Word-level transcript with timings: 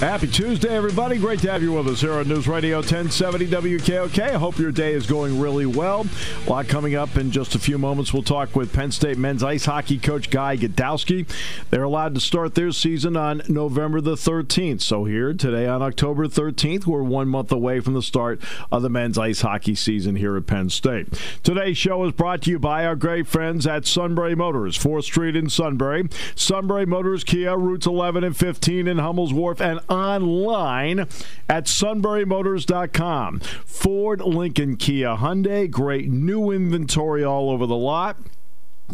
Happy 0.00 0.26
Tuesday, 0.26 0.76
everybody. 0.76 1.16
Great 1.16 1.40
to 1.40 1.50
have 1.50 1.62
you 1.62 1.72
with 1.72 1.88
us 1.88 2.02
here 2.02 2.12
on 2.12 2.28
News 2.28 2.46
Radio 2.46 2.80
1070 2.80 3.46
WKOK. 3.46 4.20
I 4.20 4.32
hope 4.32 4.58
your 4.58 4.70
day 4.70 4.92
is 4.92 5.06
going 5.06 5.40
really 5.40 5.64
well. 5.64 6.04
A 6.46 6.50
lot 6.50 6.68
coming 6.68 6.94
up 6.94 7.16
in 7.16 7.30
just 7.30 7.54
a 7.54 7.58
few 7.58 7.78
moments. 7.78 8.12
We'll 8.12 8.22
talk 8.22 8.54
with 8.54 8.74
Penn 8.74 8.92
State 8.92 9.16
men's 9.16 9.42
ice 9.42 9.64
hockey 9.64 9.96
coach 9.96 10.28
Guy 10.28 10.58
Gadowsky. 10.58 11.26
They're 11.70 11.82
allowed 11.82 12.14
to 12.14 12.20
start 12.20 12.54
their 12.54 12.72
season 12.72 13.16
on 13.16 13.40
November 13.48 14.02
the 14.02 14.16
13th. 14.16 14.82
So, 14.82 15.06
here 15.06 15.32
today 15.32 15.66
on 15.66 15.80
October 15.80 16.28
13th, 16.28 16.84
we're 16.84 17.02
one 17.02 17.28
month 17.28 17.50
away 17.50 17.80
from 17.80 17.94
the 17.94 18.02
start 18.02 18.38
of 18.70 18.82
the 18.82 18.90
men's 18.90 19.16
ice 19.16 19.40
hockey 19.40 19.74
season 19.74 20.16
here 20.16 20.36
at 20.36 20.46
Penn 20.46 20.68
State. 20.68 21.08
Today's 21.42 21.78
show 21.78 22.04
is 22.04 22.12
brought 22.12 22.42
to 22.42 22.50
you 22.50 22.58
by 22.58 22.84
our 22.84 22.96
great 22.96 23.26
friends 23.26 23.66
at 23.66 23.86
Sunbury 23.86 24.34
Motors, 24.34 24.76
4th 24.76 25.04
Street 25.04 25.36
in 25.36 25.48
Sunbury. 25.48 26.06
Sunbury 26.34 26.84
Motors 26.84 27.24
Kia, 27.24 27.56
routes 27.56 27.86
11 27.86 28.24
and 28.24 28.36
15 28.36 28.86
in 28.86 28.98
Hummel's 28.98 29.32
Wharf, 29.32 29.58
and 29.58 29.80
online 29.88 31.00
at 31.48 31.64
sunburymotors.com. 31.64 33.40
Ford, 33.40 34.20
Lincoln, 34.20 34.76
Kia, 34.76 35.16
Hyundai, 35.16 35.70
great 35.70 36.10
new 36.10 36.50
inventory 36.50 37.24
all 37.24 37.50
over 37.50 37.66
the 37.66 37.76
lot. 37.76 38.18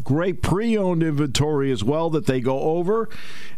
Great 0.02 0.40
pre 0.40 0.76
owned 0.76 1.02
inventory 1.02 1.70
as 1.70 1.84
well 1.84 2.08
that 2.10 2.26
they 2.26 2.40
go 2.40 2.60
over 2.60 3.08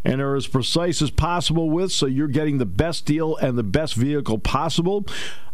and 0.03 0.21
are 0.21 0.35
as 0.35 0.47
precise 0.47 1.01
as 1.01 1.09
possible 1.09 1.69
with, 1.69 1.91
so 1.91 2.05
you're 2.05 2.27
getting 2.27 2.57
the 2.57 2.65
best 2.65 3.05
deal 3.05 3.37
and 3.37 3.57
the 3.57 3.63
best 3.63 3.95
vehicle 3.95 4.37
possible. 4.37 5.05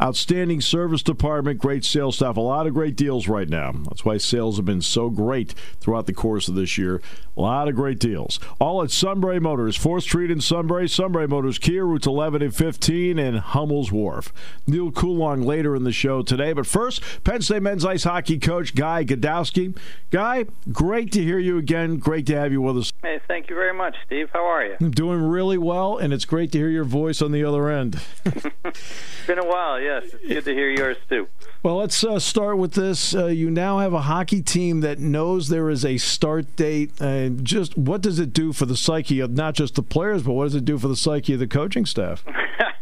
Outstanding 0.01 0.61
service 0.61 1.03
department, 1.03 1.59
great 1.59 1.85
sales 1.85 2.15
staff, 2.15 2.35
a 2.35 2.41
lot 2.41 2.65
of 2.65 2.73
great 2.73 2.95
deals 2.95 3.27
right 3.27 3.47
now. 3.47 3.71
That's 3.71 4.03
why 4.03 4.17
sales 4.17 4.57
have 4.57 4.65
been 4.65 4.81
so 4.81 5.09
great 5.11 5.53
throughout 5.79 6.07
the 6.07 6.13
course 6.13 6.47
of 6.47 6.55
this 6.55 6.75
year. 6.77 7.01
A 7.37 7.41
lot 7.41 7.67
of 7.67 7.75
great 7.75 7.99
deals. 7.99 8.39
All 8.59 8.81
at 8.81 8.91
Sunbury 8.91 9.39
Motors, 9.39 9.77
4th 9.77 10.01
Street 10.01 10.31
in 10.31 10.41
Sunbury, 10.41 10.89
Sunbury 10.89 11.27
Motors, 11.27 11.59
Kia, 11.59 11.85
routes 11.85 12.07
11 12.07 12.41
and 12.41 12.53
15, 12.53 13.19
and 13.19 13.39
Hummel's 13.39 13.91
Wharf. 13.91 14.33
Neil 14.67 14.91
Coulong 14.91 15.43
later 15.43 15.75
in 15.75 15.83
the 15.83 15.93
show 15.93 16.23
today, 16.23 16.51
but 16.51 16.65
first, 16.65 17.01
Penn 17.23 17.41
State 17.41 17.61
men's 17.61 17.85
ice 17.85 18.03
hockey 18.03 18.39
coach 18.39 18.75
Guy 18.75 19.05
Gadowsky. 19.05 19.77
Guy, 20.09 20.45
great 20.71 21.11
to 21.13 21.23
hear 21.23 21.39
you 21.39 21.57
again. 21.57 21.97
Great 21.97 22.25
to 22.27 22.35
have 22.35 22.51
you 22.51 22.61
with 22.61 22.77
us. 22.77 22.93
Hey, 23.01 23.19
thank 23.27 23.49
you 23.49 23.55
very 23.55 23.73
much, 23.73 23.95
Steve. 24.05 24.29
How 24.33 24.45
are 24.45 24.65
you? 24.65 24.77
I'm 24.79 24.91
doing 24.91 25.21
really 25.21 25.57
well, 25.57 25.97
and 25.97 26.13
it's 26.13 26.25
great 26.25 26.51
to 26.53 26.57
hear 26.57 26.69
your 26.69 26.83
voice 26.83 27.21
on 27.21 27.31
the 27.31 27.43
other 27.43 27.69
end. 27.69 27.99
it's 28.25 28.77
been 29.27 29.39
a 29.39 29.45
while, 29.45 29.79
yes. 29.79 30.05
It's 30.05 30.27
good 30.27 30.45
to 30.45 30.53
hear 30.53 30.69
yours, 30.69 30.97
too. 31.09 31.27
Well, 31.63 31.77
let's 31.77 32.03
uh, 32.03 32.19
start 32.19 32.57
with 32.57 32.73
this. 32.73 33.13
Uh, 33.13 33.27
you 33.27 33.51
now 33.51 33.79
have 33.79 33.93
a 33.93 34.01
hockey 34.01 34.41
team 34.41 34.81
that 34.81 34.99
knows 34.99 35.49
there 35.49 35.69
is 35.69 35.85
a 35.85 35.97
start 35.97 36.55
date. 36.55 36.99
And 36.99 37.45
just 37.45 37.77
what 37.77 38.01
does 38.01 38.19
it 38.19 38.33
do 38.33 38.51
for 38.53 38.65
the 38.65 38.77
psyche 38.77 39.19
of 39.19 39.31
not 39.31 39.53
just 39.53 39.75
the 39.75 39.83
players, 39.83 40.23
but 40.23 40.33
what 40.33 40.45
does 40.45 40.55
it 40.55 40.65
do 40.65 40.77
for 40.77 40.87
the 40.87 40.95
psyche 40.95 41.33
of 41.33 41.39
the 41.39 41.47
coaching 41.47 41.85
staff? 41.85 42.23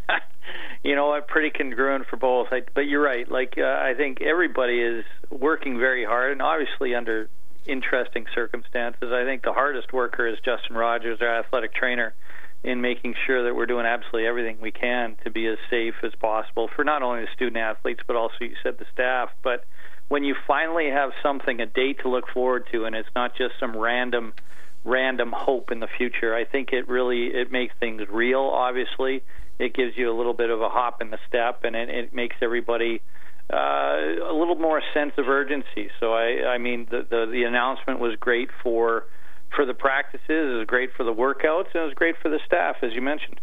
you 0.84 0.96
know 0.96 1.08
what? 1.08 1.28
Pretty 1.28 1.50
congruent 1.50 2.08
for 2.08 2.18
both. 2.18 2.48
I, 2.52 2.62
but 2.74 2.82
you're 2.82 3.02
right. 3.02 3.30
Like 3.30 3.56
uh, 3.58 3.64
I 3.64 3.94
think 3.98 4.22
everybody 4.22 4.80
is 4.80 5.04
working 5.30 5.78
very 5.78 6.06
hard, 6.06 6.32
and 6.32 6.42
obviously 6.42 6.96
under 6.96 7.30
interesting 7.70 8.26
circumstances. 8.34 9.12
I 9.12 9.24
think 9.24 9.44
the 9.44 9.54
hardest 9.54 9.94
worker 9.94 10.28
is 10.28 10.38
Justin 10.44 10.76
Rogers, 10.76 11.20
our 11.22 11.40
athletic 11.40 11.74
trainer, 11.74 12.14
in 12.64 12.82
making 12.82 13.16
sure 13.26 13.44
that 13.46 13.56
we're 13.56 13.66
doing 13.66 13.86
absolutely 13.86 14.28
everything 14.28 14.58
we 14.62 14.72
can 14.72 15.16
to 15.24 15.30
be 15.30 15.48
as 15.48 15.58
safe 15.70 15.96
as 16.04 16.12
possible 16.20 16.70
for 16.76 16.84
not 16.84 17.02
only 17.02 17.22
the 17.22 17.28
student 17.34 17.58
athletes 17.58 18.02
but 18.06 18.16
also 18.16 18.36
you 18.42 18.56
said 18.62 18.78
the 18.78 18.86
staff. 18.94 19.30
But 19.44 19.66
when 20.10 20.24
you 20.24 20.36
finally 20.46 20.90
have 20.90 21.12
something, 21.24 21.62
a 21.62 21.66
date 21.66 22.00
to 22.02 22.10
look 22.10 22.26
forward 22.34 22.68
to, 22.72 22.86
and 22.86 22.96
it's 22.96 23.10
not 23.16 23.36
just 23.38 23.54
some 23.60 23.78
random 23.78 24.34
random 24.86 25.34
hope 25.36 25.72
in 25.72 25.82
the 25.82 25.88
future. 25.98 26.34
I 26.34 26.46
think 26.46 26.70
it 26.72 26.88
really 26.88 27.28
it 27.28 27.52
makes 27.52 27.74
things 27.80 28.02
real. 28.10 28.42
Obviously, 28.42 29.24
it 29.60 29.74
gives 29.74 29.98
you 29.98 30.12
a 30.12 30.16
little 30.16 30.34
bit 30.34 30.50
of 30.50 30.62
a 30.62 30.70
hop 30.70 31.02
in 31.02 31.12
the 31.12 31.20
step, 31.28 31.64
and 31.64 31.76
it, 31.76 31.90
it 31.90 32.14
makes 32.14 32.36
everybody 32.42 33.02
uh, 33.52 33.56
a 33.58 34.34
little 34.34 34.56
more 34.56 34.82
sense 34.94 35.14
of 35.18 35.28
urgency. 35.28 35.90
So 36.00 36.14
I, 36.14 36.54
I 36.54 36.58
mean, 36.58 36.88
the, 36.90 37.06
the 37.10 37.26
the 37.32 37.44
announcement 37.44 38.00
was 38.00 38.16
great 38.20 38.50
for 38.62 39.06
for 39.56 39.66
the 39.66 39.74
practices. 39.74 40.22
It 40.28 40.58
was 40.58 40.68
great 40.68 40.94
for 40.94 41.04
the 41.04 41.14
workouts, 41.14 41.74
and 41.74 41.84
it 41.84 41.86
was 41.86 41.94
great 41.96 42.16
for 42.22 42.30
the 42.30 42.40
staff, 42.46 42.78
as 42.82 42.94
you 42.94 43.02
mentioned. 43.02 43.40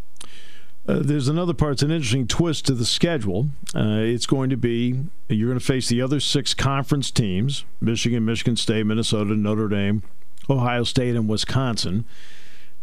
Uh, 0.89 1.01
there's 1.03 1.27
another 1.27 1.53
part. 1.53 1.73
It's 1.73 1.83
an 1.83 1.91
interesting 1.91 2.29
twist 2.29 2.67
to 2.67 2.75
the 2.75 2.85
schedule. 2.85 3.49
Uh, 3.75 3.99
it's 3.99 4.27
going 4.27 4.51
to 4.51 4.57
be 4.57 5.01
you're 5.29 5.49
going 5.49 5.59
to 5.59 5.65
face 5.65 5.89
the 5.89 6.01
other 6.01 6.21
six 6.21 6.55
conference 6.55 7.11
teams: 7.11 7.65
Michigan, 7.81 8.25
Michigan 8.25 8.57
State, 8.57 8.87
Minnesota, 8.87 9.35
Notre 9.35 9.69
Dame, 9.69 10.05
Ohio 10.49 10.85
State, 10.85 11.17
and 11.17 11.29
Wisconsin. 11.29 12.05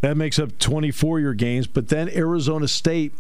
That 0.02 0.18
makes 0.18 0.38
up 0.38 0.60
24 0.60 1.22
your 1.22 1.34
games. 1.34 1.66
But 1.66 1.88
then 1.88 2.10
Arizona 2.10 2.68
State 2.68 3.14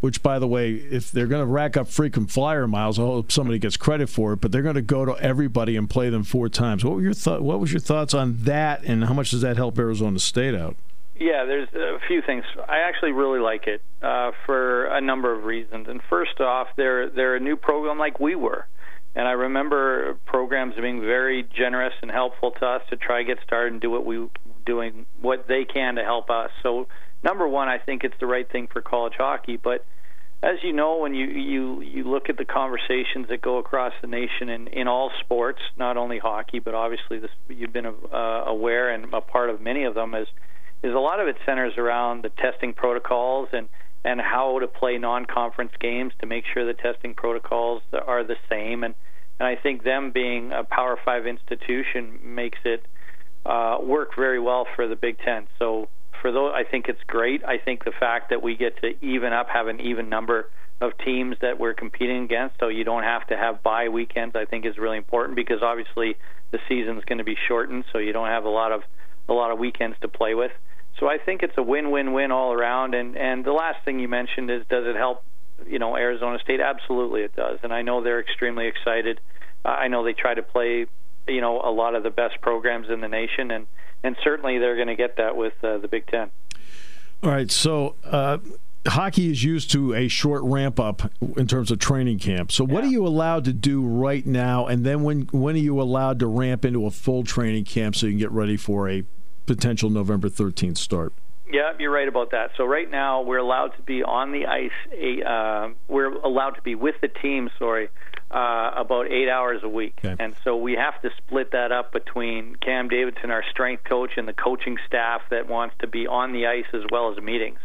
which, 0.00 0.22
by 0.22 0.38
the 0.38 0.46
way, 0.46 0.72
if 0.74 1.10
they're 1.10 1.26
going 1.26 1.42
to 1.42 1.52
rack 1.52 1.76
up 1.76 1.88
frequent 1.88 2.30
flyer 2.30 2.66
miles, 2.66 2.98
I 2.98 3.02
hope 3.02 3.32
somebody 3.32 3.58
gets 3.58 3.76
credit 3.76 4.08
for 4.08 4.32
it. 4.32 4.40
But 4.40 4.52
they're 4.52 4.62
going 4.62 4.76
to 4.76 4.82
go 4.82 5.04
to 5.04 5.12
everybody 5.20 5.76
and 5.76 5.88
play 5.88 6.10
them 6.10 6.24
four 6.24 6.48
times. 6.48 6.84
What 6.84 6.94
were 6.94 7.02
your 7.02 7.14
th- 7.14 7.40
What 7.40 7.60
was 7.60 7.72
your 7.72 7.80
thoughts 7.80 8.14
on 8.14 8.36
that, 8.44 8.84
and 8.84 9.04
how 9.04 9.14
much 9.14 9.30
does 9.30 9.40
that 9.42 9.56
help 9.56 9.78
Arizona 9.78 10.18
State 10.18 10.54
out? 10.54 10.76
Yeah, 11.18 11.44
there's 11.44 11.68
a 11.74 11.98
few 12.08 12.22
things. 12.22 12.44
I 12.66 12.78
actually 12.78 13.12
really 13.12 13.40
like 13.40 13.66
it 13.66 13.82
uh, 14.00 14.32
for 14.46 14.86
a 14.86 15.02
number 15.02 15.36
of 15.36 15.44
reasons. 15.44 15.86
And 15.88 16.00
first 16.08 16.40
off, 16.40 16.68
they're 16.76 17.10
they're 17.10 17.36
a 17.36 17.40
new 17.40 17.56
program 17.56 17.98
like 17.98 18.18
we 18.18 18.34
were. 18.34 18.66
And 19.14 19.26
I 19.26 19.32
remember 19.32 20.14
programs 20.24 20.76
being 20.76 21.00
very 21.00 21.42
generous 21.42 21.94
and 22.00 22.10
helpful 22.10 22.52
to 22.52 22.66
us 22.66 22.82
to 22.90 22.96
try 22.96 23.22
get 23.24 23.38
started 23.44 23.72
and 23.72 23.82
do 23.82 23.90
what 23.90 24.06
we 24.06 24.28
doing 24.64 25.04
what 25.20 25.48
they 25.48 25.64
can 25.64 25.96
to 25.96 26.04
help 26.04 26.30
us. 26.30 26.50
So 26.62 26.86
number 27.22 27.46
one, 27.46 27.68
I 27.68 27.78
think 27.78 28.04
it's 28.04 28.14
the 28.20 28.26
right 28.26 28.50
thing 28.50 28.68
for 28.72 28.80
college 28.80 29.14
hockey. 29.16 29.56
But 29.56 29.84
as 30.42 30.56
you 30.62 30.72
know, 30.72 30.98
when 30.98 31.14
you 31.14 31.26
you 31.26 31.82
you 31.82 32.04
look 32.04 32.28
at 32.30 32.38
the 32.38 32.44
conversations 32.44 33.28
that 33.28 33.42
go 33.42 33.58
across 33.58 33.92
the 34.00 34.06
nation 34.06 34.48
in 34.48 34.68
in 34.68 34.88
all 34.88 35.10
sports, 35.20 35.60
not 35.76 35.96
only 35.96 36.18
hockey, 36.18 36.58
but 36.58 36.74
obviously 36.74 37.18
this 37.18 37.30
you've 37.48 37.72
been 37.72 37.86
uh, 37.86 38.16
aware 38.46 38.90
and 38.90 39.12
a 39.12 39.20
part 39.20 39.50
of 39.50 39.60
many 39.60 39.84
of 39.84 39.94
them 39.94 40.14
is 40.14 40.28
is 40.82 40.94
a 40.94 40.98
lot 40.98 41.20
of 41.20 41.28
it 41.28 41.36
centers 41.44 41.74
around 41.76 42.24
the 42.24 42.30
testing 42.30 42.72
protocols 42.72 43.48
and 43.52 43.68
and 44.02 44.18
how 44.18 44.58
to 44.58 44.66
play 44.66 44.96
non-conference 44.96 45.72
games 45.78 46.14
to 46.20 46.26
make 46.26 46.44
sure 46.54 46.64
the 46.64 46.72
testing 46.72 47.12
protocols 47.12 47.82
are 48.06 48.24
the 48.24 48.36
same 48.48 48.82
and 48.82 48.94
and 49.38 49.46
I 49.46 49.56
think 49.56 49.84
them 49.84 50.10
being 50.10 50.52
a 50.52 50.64
Power 50.64 50.98
Five 51.02 51.26
institution 51.26 52.18
makes 52.22 52.58
it 52.64 52.84
uh, 53.46 53.78
work 53.82 54.10
very 54.14 54.38
well 54.38 54.66
for 54.76 54.86
the 54.86 54.96
Big 54.96 55.18
Ten. 55.18 55.48
So 55.58 55.88
for 56.20 56.32
those, 56.32 56.52
I 56.54 56.64
think 56.64 56.86
it's 56.88 57.02
great. 57.06 57.44
I 57.44 57.58
think 57.58 57.84
the 57.84 57.92
fact 57.98 58.30
that 58.30 58.42
we 58.42 58.56
get 58.56 58.80
to 58.82 58.92
even 59.04 59.32
up, 59.32 59.48
have 59.48 59.66
an 59.66 59.80
even 59.80 60.08
number 60.08 60.48
of 60.80 60.92
teams 61.04 61.36
that 61.42 61.58
we're 61.58 61.74
competing 61.74 62.24
against, 62.24 62.58
so 62.58 62.68
you 62.68 62.84
don't 62.84 63.02
have 63.02 63.26
to 63.28 63.36
have 63.36 63.62
bye 63.62 63.88
weekends, 63.88 64.34
I 64.34 64.46
think 64.46 64.64
is 64.64 64.78
really 64.78 64.96
important 64.96 65.36
because 65.36 65.62
obviously 65.62 66.16
the 66.52 66.58
season's 66.68 67.04
going 67.04 67.18
to 67.18 67.24
be 67.24 67.36
shortened, 67.48 67.84
so 67.92 67.98
you 67.98 68.12
don't 68.12 68.28
have 68.28 68.44
a 68.44 68.48
lot 68.48 68.72
of 68.72 68.82
a 69.28 69.32
lot 69.32 69.52
of 69.52 69.58
weekends 69.58 69.96
to 70.00 70.08
play 70.08 70.34
with. 70.34 70.50
So 70.98 71.06
I 71.06 71.18
think 71.18 71.42
it's 71.42 71.56
a 71.56 71.62
win-win-win 71.62 72.32
all 72.32 72.52
around. 72.52 72.94
And 72.94 73.16
and 73.16 73.44
the 73.44 73.52
last 73.52 73.84
thing 73.84 74.00
you 74.00 74.08
mentioned 74.08 74.50
is, 74.50 74.62
does 74.68 74.86
it 74.86 74.96
help? 74.96 75.22
You 75.66 75.78
know, 75.78 75.96
Arizona 75.96 76.38
State. 76.42 76.60
Absolutely, 76.60 77.22
it 77.22 77.36
does. 77.36 77.58
And 77.62 77.72
I 77.72 77.82
know 77.82 78.02
they're 78.02 78.20
extremely 78.20 78.66
excited. 78.66 79.20
I 79.64 79.88
know 79.88 80.04
they 80.04 80.14
try 80.14 80.34
to 80.34 80.42
play, 80.42 80.86
you 81.28 81.40
know, 81.40 81.60
a 81.60 81.70
lot 81.70 81.94
of 81.94 82.02
the 82.02 82.10
best 82.10 82.40
programs 82.40 82.88
in 82.88 83.00
the 83.00 83.08
nation, 83.08 83.50
and 83.50 83.66
and 84.02 84.16
certainly 84.22 84.58
they're 84.58 84.76
going 84.76 84.88
to 84.88 84.96
get 84.96 85.16
that 85.16 85.36
with 85.36 85.52
uh, 85.62 85.78
the 85.78 85.88
Big 85.88 86.06
Ten. 86.06 86.30
All 87.22 87.30
right, 87.30 87.50
so. 87.50 87.96
Uh, 88.04 88.38
hockey 88.86 89.30
is 89.30 89.44
used 89.44 89.70
to 89.70 89.94
a 89.94 90.08
short 90.08 90.42
ramp 90.42 90.80
up 90.80 91.10
in 91.36 91.46
terms 91.46 91.70
of 91.70 91.78
training 91.78 92.18
camp. 92.18 92.50
So, 92.50 92.64
what 92.64 92.82
yeah. 92.82 92.88
are 92.88 92.92
you 92.92 93.06
allowed 93.06 93.44
to 93.44 93.52
do 93.52 93.84
right 93.84 94.24
now? 94.24 94.66
And 94.66 94.84
then, 94.84 95.02
when 95.02 95.22
when 95.32 95.54
are 95.54 95.58
you 95.58 95.80
allowed 95.80 96.18
to 96.20 96.26
ramp 96.26 96.64
into 96.64 96.86
a 96.86 96.90
full 96.90 97.22
training 97.22 97.64
camp 97.64 97.96
so 97.96 98.06
you 98.06 98.12
can 98.12 98.18
get 98.18 98.32
ready 98.32 98.56
for 98.56 98.88
a 98.88 99.04
potential 99.46 99.90
November 99.90 100.28
13th 100.28 100.78
start? 100.78 101.12
Yeah, 101.52 101.72
you're 101.78 101.92
right 101.92 102.08
about 102.08 102.30
that. 102.30 102.50
So 102.56 102.64
right 102.64 102.90
now 102.90 103.22
we're 103.22 103.38
allowed 103.38 103.68
to 103.76 103.82
be 103.82 104.02
on 104.02 104.32
the 104.32 104.46
ice. 104.46 104.70
Uh, 105.26 105.70
we're 105.88 106.12
allowed 106.12 106.52
to 106.52 106.62
be 106.62 106.74
with 106.74 106.94
the 107.00 107.08
team. 107.08 107.50
Sorry, 107.58 107.88
uh, 108.30 108.70
about 108.76 109.10
eight 109.10 109.28
hours 109.28 109.60
a 109.62 109.68
week, 109.68 109.94
okay. 110.04 110.14
and 110.22 110.34
so 110.44 110.56
we 110.56 110.74
have 110.74 111.00
to 111.02 111.10
split 111.18 111.50
that 111.52 111.72
up 111.72 111.92
between 111.92 112.56
Cam 112.56 112.88
Davidson, 112.88 113.30
our 113.30 113.44
strength 113.50 113.84
coach, 113.84 114.12
and 114.16 114.28
the 114.28 114.32
coaching 114.32 114.78
staff 114.86 115.22
that 115.30 115.48
wants 115.48 115.74
to 115.80 115.88
be 115.88 116.06
on 116.06 116.32
the 116.32 116.46
ice 116.46 116.66
as 116.72 116.82
well 116.92 117.12
as 117.12 117.18
meetings. 117.18 117.58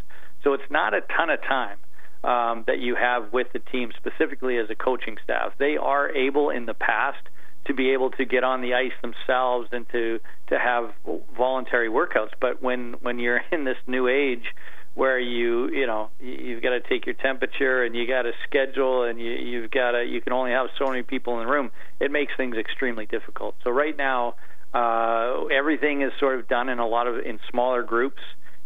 So 0.44 0.54
it's 0.54 0.70
not 0.70 0.94
a 0.94 1.02
ton 1.02 1.30
of 1.30 1.42
time 1.42 1.78
um, 2.24 2.64
that 2.68 2.80
you 2.80 2.96
have 2.96 3.32
with 3.32 3.48
the 3.54 3.60
team, 3.60 3.92
specifically 3.96 4.58
as 4.58 4.70
a 4.70 4.76
coaching 4.76 5.18
staff. 5.24 5.54
They 5.60 5.78
are 5.78 6.10
able 6.10 6.50
in 6.50 6.66
the 6.66 6.74
past 6.74 7.22
to 7.66 7.74
be 7.74 7.92
able 7.92 8.12
to 8.12 8.26
get 8.26 8.44
on 8.44 8.62
the 8.62 8.74
ice 8.74 8.94
themselves 9.02 9.70
and 9.72 9.88
to 9.90 10.20
to 10.48 10.60
have 10.60 10.94
voluntary 11.36 11.90
workouts. 11.90 12.32
But 12.40 12.62
when 12.62 12.96
when 13.02 13.20
you're 13.20 13.42
in 13.52 13.66
this 13.66 13.78
new 13.88 14.08
age 14.08 14.46
where 14.94 15.20
you 15.20 15.70
you 15.70 15.86
know 15.86 16.10
you've 16.20 16.62
got 16.62 16.72
to 16.72 16.80
take 16.80 17.06
your 17.06 17.16
temperature 17.16 17.84
and 17.84 17.96
you 17.96 18.08
got 18.08 18.24
to 18.24 18.32
schedule 18.48 19.04
and 19.04 19.20
you 19.20 19.32
you've 19.32 19.72
got 19.72 19.92
to 19.92 20.04
you 20.04 20.22
can 20.22 20.34
only 20.34 20.52
have 20.52 20.68
so 20.78 20.88
many 20.88 21.04
people 21.04 21.40
in 21.40 21.46
the 21.46 21.52
room, 21.52 21.72
it 22.00 22.12
makes 22.12 22.34
things 22.38 22.56
extremely 22.58 23.06
difficult. 23.06 23.56
So 23.64 23.72
right 23.72 23.98
now. 23.98 24.36
Uh, 24.74 25.46
everything 25.46 26.02
is 26.02 26.12
sort 26.20 26.38
of 26.38 26.50
done 26.50 26.68
in 26.68 26.80
a 26.80 26.86
lot 26.86 27.08
of 27.08 27.20
in 27.20 27.40
smaller 27.50 27.82
groups, 27.82 28.22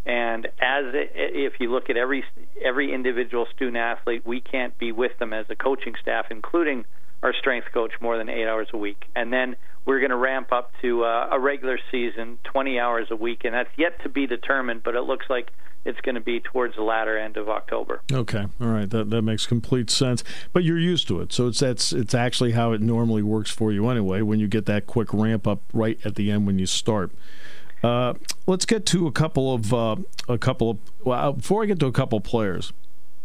and 0.07 0.47
as 0.59 0.85
it, 0.95 1.11
if 1.13 1.53
you 1.59 1.71
look 1.71 1.87
at 1.91 1.97
every 1.97 2.23
every 2.65 2.91
individual 2.91 3.45
student 3.55 3.77
athlete, 3.77 4.25
we 4.25 4.41
can't 4.41 4.75
be 4.79 4.91
with 4.91 5.11
them 5.19 5.33
as 5.33 5.45
a 5.51 5.55
coaching 5.55 5.93
staff, 6.01 6.25
including 6.31 6.83
our 7.23 7.33
strength 7.33 7.67
coach 7.73 7.93
more 7.99 8.17
than 8.17 8.29
eight 8.29 8.47
hours 8.47 8.67
a 8.73 8.77
week. 8.77 9.05
And 9.15 9.31
then 9.31 9.55
we're 9.85 9.99
going 9.99 10.11
to 10.11 10.17
ramp 10.17 10.51
up 10.51 10.71
to 10.81 11.03
uh, 11.03 11.29
a 11.31 11.39
regular 11.39 11.79
season, 11.91 12.39
20 12.43 12.79
hours 12.79 13.07
a 13.11 13.15
week, 13.15 13.41
and 13.43 13.53
that's 13.53 13.69
yet 13.77 14.01
to 14.03 14.09
be 14.09 14.27
determined, 14.27 14.83
but 14.83 14.95
it 14.95 15.01
looks 15.01 15.25
like 15.29 15.51
it's 15.85 15.99
going 16.01 16.15
to 16.15 16.21
be 16.21 16.39
towards 16.39 16.75
the 16.75 16.83
latter 16.83 17.17
end 17.17 17.37
of 17.37 17.49
October. 17.49 18.01
Okay, 18.11 18.45
all 18.59 18.67
right, 18.67 18.89
that 18.89 19.09
that 19.09 19.21
makes 19.21 19.45
complete 19.45 19.89
sense. 19.89 20.23
But 20.51 20.63
you're 20.63 20.77
used 20.77 21.07
to 21.07 21.21
it, 21.21 21.31
so 21.31 21.47
it's 21.47 21.59
that's 21.59 21.93
it's 21.93 22.13
actually 22.13 22.51
how 22.51 22.73
it 22.73 22.81
normally 22.81 23.23
works 23.23 23.49
for 23.49 23.71
you 23.71 23.87
anyway. 23.87 24.21
When 24.21 24.39
you 24.39 24.47
get 24.47 24.65
that 24.65 24.87
quick 24.87 25.13
ramp 25.13 25.47
up 25.47 25.61
right 25.73 25.97
at 26.05 26.15
the 26.15 26.31
end 26.31 26.45
when 26.45 26.59
you 26.59 26.65
start. 26.65 27.11
Uh, 27.81 28.13
let's 28.45 28.65
get 28.65 28.85
to 28.87 29.07
a 29.07 29.11
couple 29.11 29.53
of 29.53 29.73
uh, 29.73 29.95
a 30.27 30.37
couple 30.37 30.69
of 30.71 30.79
well 31.03 31.33
before 31.33 31.63
I 31.63 31.65
get 31.65 31.79
to 31.79 31.85
a 31.85 31.93
couple 31.93 32.17
of 32.17 32.25
players, 32.25 32.73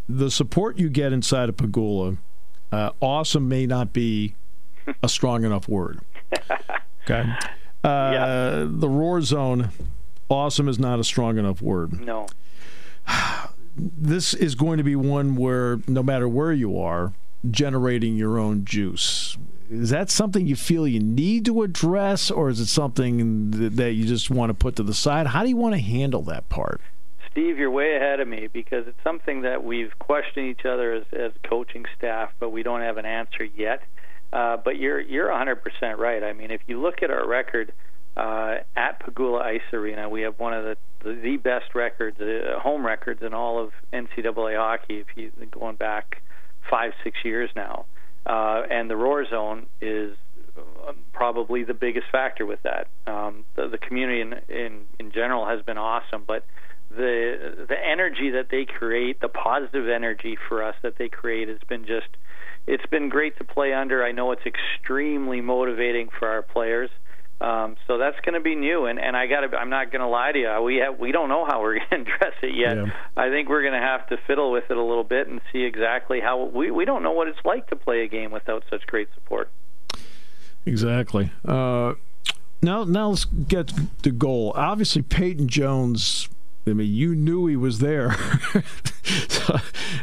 the 0.09 0.31
support 0.31 0.79
you 0.79 0.89
get 0.89 1.13
inside 1.13 1.49
of 1.49 1.57
Pegula 1.57 2.19
uh, 2.75 2.91
awesome 3.01 3.49
may 3.49 3.67
not 3.67 3.93
be 3.93 4.35
a 5.03 5.09
strong 5.09 5.45
enough 5.45 5.69
word. 5.69 6.01
Okay. 7.05 7.25
Uh, 7.85 8.11
yeah. 8.15 8.67
The 8.67 8.89
roar 8.89 9.21
zone, 9.21 9.69
awesome 10.31 10.69
is 10.71 10.79
not 10.79 10.99
a 10.99 11.05
strong 11.05 11.37
enough 11.37 11.61
word. 11.61 12.01
No. 12.01 12.27
This 13.77 14.33
is 14.33 14.55
going 14.55 14.79
to 14.79 14.85
be 14.85 14.97
one 14.97 15.37
where 15.37 15.81
no 15.87 16.03
matter 16.03 16.27
where 16.27 16.53
you 16.53 16.81
are, 16.81 17.13
generating 17.51 18.17
your 18.17 18.39
own 18.39 18.65
juice. 18.65 19.37
Is 19.69 19.91
that 19.91 20.11
something 20.11 20.47
you 20.47 20.57
feel 20.57 20.89
you 20.89 21.01
need 21.01 21.45
to 21.45 21.63
address, 21.63 22.31
or 22.31 22.49
is 22.49 22.59
it 22.61 22.67
something 22.69 23.51
that 23.77 23.93
you 23.93 24.07
just 24.07 24.31
want 24.31 24.49
to 24.49 24.55
put 24.55 24.77
to 24.77 24.83
the 24.83 24.95
side? 24.95 25.27
How 25.27 25.43
do 25.43 25.51
you 25.51 25.57
want 25.57 25.75
to 25.75 25.81
handle 25.81 26.23
that 26.23 26.49
part? 26.49 26.81
Steve, 27.35 27.59
you're 27.59 27.69
way 27.69 27.97
ahead 27.97 28.21
of 28.21 28.29
me 28.29 28.49
because 28.53 28.87
it's 28.87 29.03
something 29.03 29.43
that 29.43 29.65
we've 29.65 29.91
questioned 29.99 30.47
each 30.47 30.65
other 30.65 30.93
as, 30.93 31.03
as 31.13 31.33
coaching 31.49 31.85
staff, 31.99 32.31
but 32.39 32.51
we 32.51 32.63
don't 32.63 32.81
have 32.81 32.97
an 32.97 33.05
answer 33.05 33.43
yet. 33.43 33.83
Uh, 34.33 34.57
but 34.57 34.77
you're 34.79 35.01
you're 35.01 35.29
100% 35.29 35.99
right. 35.99 36.23
I 36.23 36.33
mean, 36.33 36.53
if 36.53 36.61
you 36.69 36.81
look 36.81 37.03
at 37.03 37.11
our 37.11 37.27
record 37.27 37.73
uh, 38.17 38.59
at 38.77 39.01
Pegula 39.01 39.43
Ice 39.43 39.73
Arena, 39.73 40.09
we 40.09 40.23
have 40.23 40.39
one 40.39 40.55
of 40.55 40.63
the 40.63 40.77
the, 41.03 41.15
the 41.15 41.37
best 41.37 41.75
records, 41.75 42.21
uh, 42.21 42.61
home 42.61 42.87
records 42.87 43.21
in 43.21 43.35
all 43.35 43.63
of 43.63 43.73
NCAA 43.93 44.57
hockey. 44.57 45.01
If 45.01 45.09
you 45.17 45.33
going 45.51 45.75
back 45.75 46.23
five 46.71 46.93
six 47.03 47.19
years 47.25 47.51
now, 47.57 47.87
uh, 48.27 48.63
and 48.71 48.89
the 48.89 48.97
Roar 48.97 49.29
Zone 49.29 49.67
is 49.81 50.17
uh, 50.57 50.93
probably 51.13 51.65
the 51.65 51.75
biggest 51.75 52.07
factor 52.13 52.47
with 52.47 52.61
that. 52.63 52.87
Um, 53.09 53.45
the, 53.57 53.67
the 53.69 53.79
community 53.79 54.21
in, 54.21 54.35
in 54.49 54.83
in 55.01 55.11
general 55.11 55.47
has 55.47 55.63
been 55.63 55.79
awesome, 55.79 56.23
but 56.27 56.45
the 56.97 57.67
the 57.69 57.77
energy 57.77 58.31
that 58.31 58.49
they 58.51 58.65
create, 58.65 59.21
the 59.21 59.29
positive 59.29 59.89
energy 59.89 60.37
for 60.49 60.63
us 60.63 60.75
that 60.83 60.97
they 60.99 61.09
create 61.09 61.49
has 61.49 61.59
been 61.69 61.87
just 61.87 62.09
it's 62.67 62.87
been 62.87 63.09
great 63.09 63.37
to 63.39 63.45
play 63.45 63.73
under. 63.73 64.03
I 64.03 64.13
know 64.13 64.33
it's 64.33 64.47
extremely 64.47 65.41
motivating 65.41 66.09
for 66.19 66.29
our 66.29 66.43
players. 66.43 66.91
Um, 67.41 67.77
so 67.87 67.99
that's 67.99 68.19
going 68.21 68.35
to 68.35 68.41
be 68.41 68.55
new, 68.55 68.87
and 68.87 68.99
and 68.99 69.17
I 69.17 69.27
got 69.27 69.55
I'm 69.55 69.69
not 69.69 69.91
going 69.91 70.01
to 70.01 70.09
lie 70.09 70.33
to 70.33 70.39
you. 70.39 70.63
We 70.63 70.77
have 70.77 70.99
we 70.99 71.13
don't 71.13 71.29
know 71.29 71.45
how 71.45 71.61
we're 71.61 71.79
going 71.91 72.05
to 72.05 72.13
address 72.13 72.35
it 72.43 72.55
yet. 72.55 72.77
Yeah. 72.77 72.87
I 73.17 73.29
think 73.29 73.49
we're 73.49 73.63
going 73.63 73.75
to 73.75 73.87
have 73.87 74.07
to 74.09 74.17
fiddle 74.27 74.51
with 74.51 74.65
it 74.71 74.77
a 74.77 74.83
little 74.83 75.05
bit 75.05 75.29
and 75.29 75.41
see 75.53 75.63
exactly 75.63 76.21
how 76.21 76.45
we 76.45 76.71
we 76.71 76.85
don't 76.85 77.03
know 77.03 77.13
what 77.13 77.29
it's 77.29 77.45
like 77.45 77.69
to 77.69 77.77
play 77.77 78.03
a 78.03 78.09
game 78.09 78.31
without 78.31 78.65
such 78.71 78.87
great 78.87 79.09
support. 79.15 79.51
Exactly. 80.65 81.31
Uh, 81.45 81.95
now 82.63 82.85
now 82.85 83.11
let's 83.11 83.27
get 83.27 83.73
to 84.03 84.11
goal. 84.11 84.53
Obviously, 84.57 85.03
Peyton 85.03 85.49
Jones 85.49 86.29
I 86.67 86.73
mean, 86.73 86.93
you 86.93 87.15
knew 87.15 87.47
he 87.47 87.57
was 87.57 87.79
there. 87.79 88.09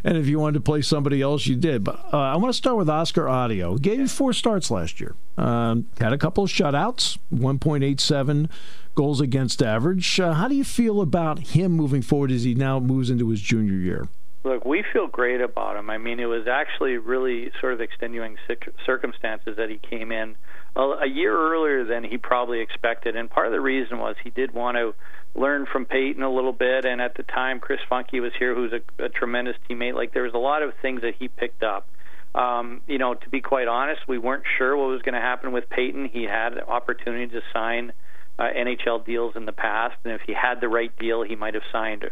and 0.04 0.18
if 0.18 0.28
you 0.28 0.40
wanted 0.40 0.56
to 0.56 0.62
play 0.62 0.82
somebody 0.82 1.22
else, 1.22 1.48
you 1.48 1.56
did. 1.56 1.84
But 1.84 2.00
uh, 2.14 2.18
I 2.18 2.36
want 2.36 2.54
to 2.54 2.58
start 2.58 2.78
with 2.78 2.90
Oscar 2.90 3.26
Autio. 3.26 3.82
Gave 3.82 4.00
you 4.00 4.08
four 4.08 4.32
starts 4.32 4.70
last 4.70 5.00
year. 5.00 5.16
Um, 5.38 5.88
had 6.00 6.14
a 6.14 6.18
couple 6.18 6.44
of 6.44 6.50
shutouts, 6.52 7.18
1.87 7.34 8.50
goals 8.94 9.22
against 9.22 9.64
average. 9.64 10.20
Uh, 10.20 10.34
how 10.34 10.48
do 10.48 10.56
you 10.56 10.64
feel 10.64 11.02
about 11.02 11.40
him 11.40 11.72
moving 11.72 12.02
forward 12.02 12.32
as 12.32 12.44
he 12.44 12.54
now 12.54 12.80
moves 12.80 13.10
into 13.10 13.30
his 13.30 13.42
junior 13.42 13.74
year? 13.74 14.08
Look, 14.44 14.66
we 14.66 14.84
feel 14.92 15.08
great 15.08 15.40
about 15.40 15.78
him. 15.78 15.90
I 15.90 16.00
mean, 16.00 16.20
it 16.20 16.26
was 16.26 16.48
actually 16.48 16.98
really 16.98 17.52
sort 17.60 17.74
of 17.74 17.82
extenuating 17.82 18.38
circumstances 18.86 19.56
that 19.58 19.70
he 19.70 19.78
came 19.78 20.12
in 20.12 20.36
a, 20.76 20.82
a 20.82 21.08
year 21.08 21.38
earlier 21.38 21.84
than 21.86 22.04
he 22.04 22.18
probably 22.18 22.60
expected. 22.60 23.16
And 23.16 23.30
part 23.30 23.46
of 23.46 23.54
the 23.54 23.62
reason 23.62 24.00
was 24.00 24.16
he 24.24 24.32
did 24.32 24.52
want 24.52 24.78
to 24.78 24.96
learn 25.36 25.66
from 25.72 25.86
Peyton 25.86 26.24
a 26.24 26.34
little 26.34 26.54
bit. 26.54 26.86
And 26.86 27.02
at 27.02 27.16
the 27.16 27.24
time, 27.24 27.60
Chris 27.60 27.80
Funkey 27.90 28.22
was 28.22 28.32
here, 28.38 28.54
who's 28.56 28.74
a, 28.74 29.06
a 29.06 29.10
tremendous 29.10 29.56
teammate. 29.70 29.96
Like 29.96 30.14
there 30.14 30.24
was 30.24 30.34
a 30.34 30.40
lot 30.40 30.64
of 30.64 30.74
things 30.82 31.02
that 31.02 31.16
he 31.18 31.28
picked 31.28 31.64
up. 31.64 31.88
Um, 32.34 32.82
you 32.88 32.98
know, 32.98 33.14
to 33.14 33.30
be 33.30 33.42
quite 33.42 33.68
honest, 33.68 34.02
we 34.08 34.18
weren't 34.18 34.46
sure 34.58 34.76
what 34.78 34.88
was 34.88 35.02
going 35.02 35.16
to 35.16 35.22
happen 35.22 35.52
with 35.52 35.70
Peyton. 35.70 36.10
He 36.12 36.24
had 36.24 36.58
opportunity 36.60 37.28
to 37.28 37.42
sign 37.52 37.92
uh, 38.40 38.44
NHL 38.44 39.06
deals 39.06 39.34
in 39.36 39.46
the 39.46 39.52
past, 39.52 39.96
and 40.06 40.14
if 40.14 40.22
he 40.26 40.34
had 40.34 40.62
the 40.62 40.70
right 40.70 40.98
deal, 40.98 41.24
he 41.24 41.36
might 41.36 41.54
have 41.56 41.64
signed. 41.72 42.06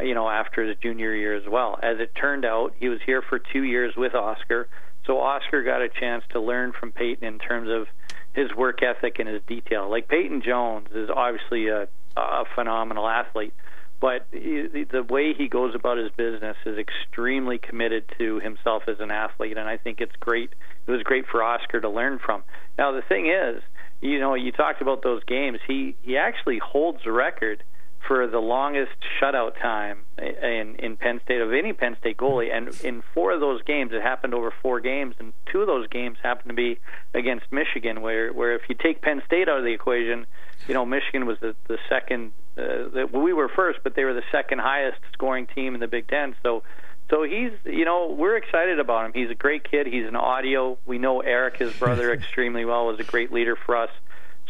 You 0.00 0.14
know, 0.14 0.28
after 0.28 0.62
his 0.62 0.76
junior 0.82 1.14
year 1.14 1.34
as 1.34 1.48
well. 1.48 1.78
As 1.82 2.00
it 2.00 2.14
turned 2.14 2.44
out, 2.44 2.74
he 2.78 2.88
was 2.88 2.98
here 3.06 3.22
for 3.22 3.38
two 3.38 3.62
years 3.62 3.94
with 3.96 4.14
Oscar, 4.14 4.68
so 5.06 5.20
Oscar 5.20 5.62
got 5.62 5.80
a 5.80 5.88
chance 5.88 6.24
to 6.30 6.40
learn 6.40 6.72
from 6.78 6.92
Peyton 6.92 7.26
in 7.26 7.38
terms 7.38 7.70
of 7.70 7.86
his 8.34 8.54
work 8.54 8.82
ethic 8.82 9.18
and 9.18 9.28
his 9.28 9.40
detail. 9.46 9.88
Like 9.88 10.08
Peyton 10.08 10.42
Jones 10.42 10.88
is 10.94 11.08
obviously 11.08 11.68
a 11.68 11.88
a 12.16 12.44
phenomenal 12.54 13.08
athlete. 13.08 13.54
But 13.98 14.26
the 14.30 15.06
way 15.08 15.32
he 15.32 15.48
goes 15.48 15.74
about 15.74 15.96
his 15.96 16.10
business 16.16 16.56
is 16.66 16.76
extremely 16.76 17.58
committed 17.58 18.04
to 18.18 18.40
himself 18.40 18.82
as 18.88 18.96
an 19.00 19.10
athlete, 19.10 19.56
and 19.56 19.68
I 19.68 19.78
think 19.78 20.00
it's 20.00 20.14
great. 20.20 20.50
It 20.86 20.90
was 20.90 21.02
great 21.02 21.24
for 21.30 21.42
Oscar 21.42 21.80
to 21.80 21.88
learn 21.88 22.18
from. 22.24 22.42
Now 22.78 22.92
the 22.92 23.00
thing 23.00 23.26
is, 23.26 23.62
you 24.02 24.20
know, 24.20 24.34
you 24.34 24.52
talked 24.52 24.82
about 24.82 25.02
those 25.02 25.24
games. 25.24 25.60
He 25.66 25.96
he 26.02 26.18
actually 26.18 26.58
holds 26.58 26.98
the 27.04 27.12
record 27.12 27.62
for 28.06 28.26
the 28.26 28.38
longest 28.38 28.92
shutout 29.20 29.60
time 29.60 29.98
in 30.18 30.76
in 30.78 30.96
Penn 30.96 31.20
State 31.24 31.40
of 31.40 31.52
any 31.52 31.72
Penn 31.72 31.96
State 32.00 32.16
goalie, 32.16 32.54
and 32.54 32.68
in 32.82 33.02
four 33.14 33.32
of 33.32 33.40
those 33.40 33.62
games, 33.62 33.92
it 33.92 34.02
happened 34.02 34.34
over 34.34 34.52
four 34.62 34.80
games, 34.80 35.14
and 35.18 35.32
two 35.50 35.60
of 35.60 35.66
those 35.66 35.86
games 35.88 36.18
happened 36.22 36.50
to 36.50 36.54
be 36.54 36.78
against 37.14 37.50
Michigan, 37.50 38.02
where 38.02 38.32
where 38.32 38.54
if 38.54 38.62
you 38.68 38.74
take 38.74 39.02
Penn 39.02 39.22
State 39.26 39.48
out 39.48 39.58
of 39.58 39.64
the 39.64 39.72
equation, 39.72 40.26
you 40.68 40.74
know 40.74 40.84
Michigan 40.86 41.26
was 41.26 41.38
the 41.40 41.54
the 41.68 41.78
second. 41.88 42.32
Uh, 42.56 42.88
the, 42.88 43.08
we 43.12 43.32
were 43.32 43.48
first, 43.48 43.80
but 43.82 43.94
they 43.94 44.04
were 44.04 44.14
the 44.14 44.24
second 44.32 44.60
highest 44.60 44.98
scoring 45.12 45.46
team 45.54 45.74
in 45.74 45.80
the 45.80 45.88
Big 45.88 46.08
Ten. 46.08 46.34
So. 46.42 46.62
So 47.08 47.22
he's, 47.22 47.52
you 47.64 47.84
know, 47.84 48.08
we're 48.18 48.36
excited 48.36 48.80
about 48.80 49.06
him. 49.06 49.12
He's 49.14 49.30
a 49.30 49.36
great 49.36 49.62
kid. 49.62 49.86
He's 49.86 50.08
an 50.08 50.14
Autio. 50.14 50.76
We 50.84 50.98
know 50.98 51.20
Eric, 51.20 51.58
his 51.58 51.72
brother, 51.72 52.12
extremely 52.12 52.64
well. 52.64 52.88
Was 52.88 52.98
a 52.98 53.04
great 53.04 53.32
leader 53.32 53.54
for 53.54 53.76
us. 53.76 53.90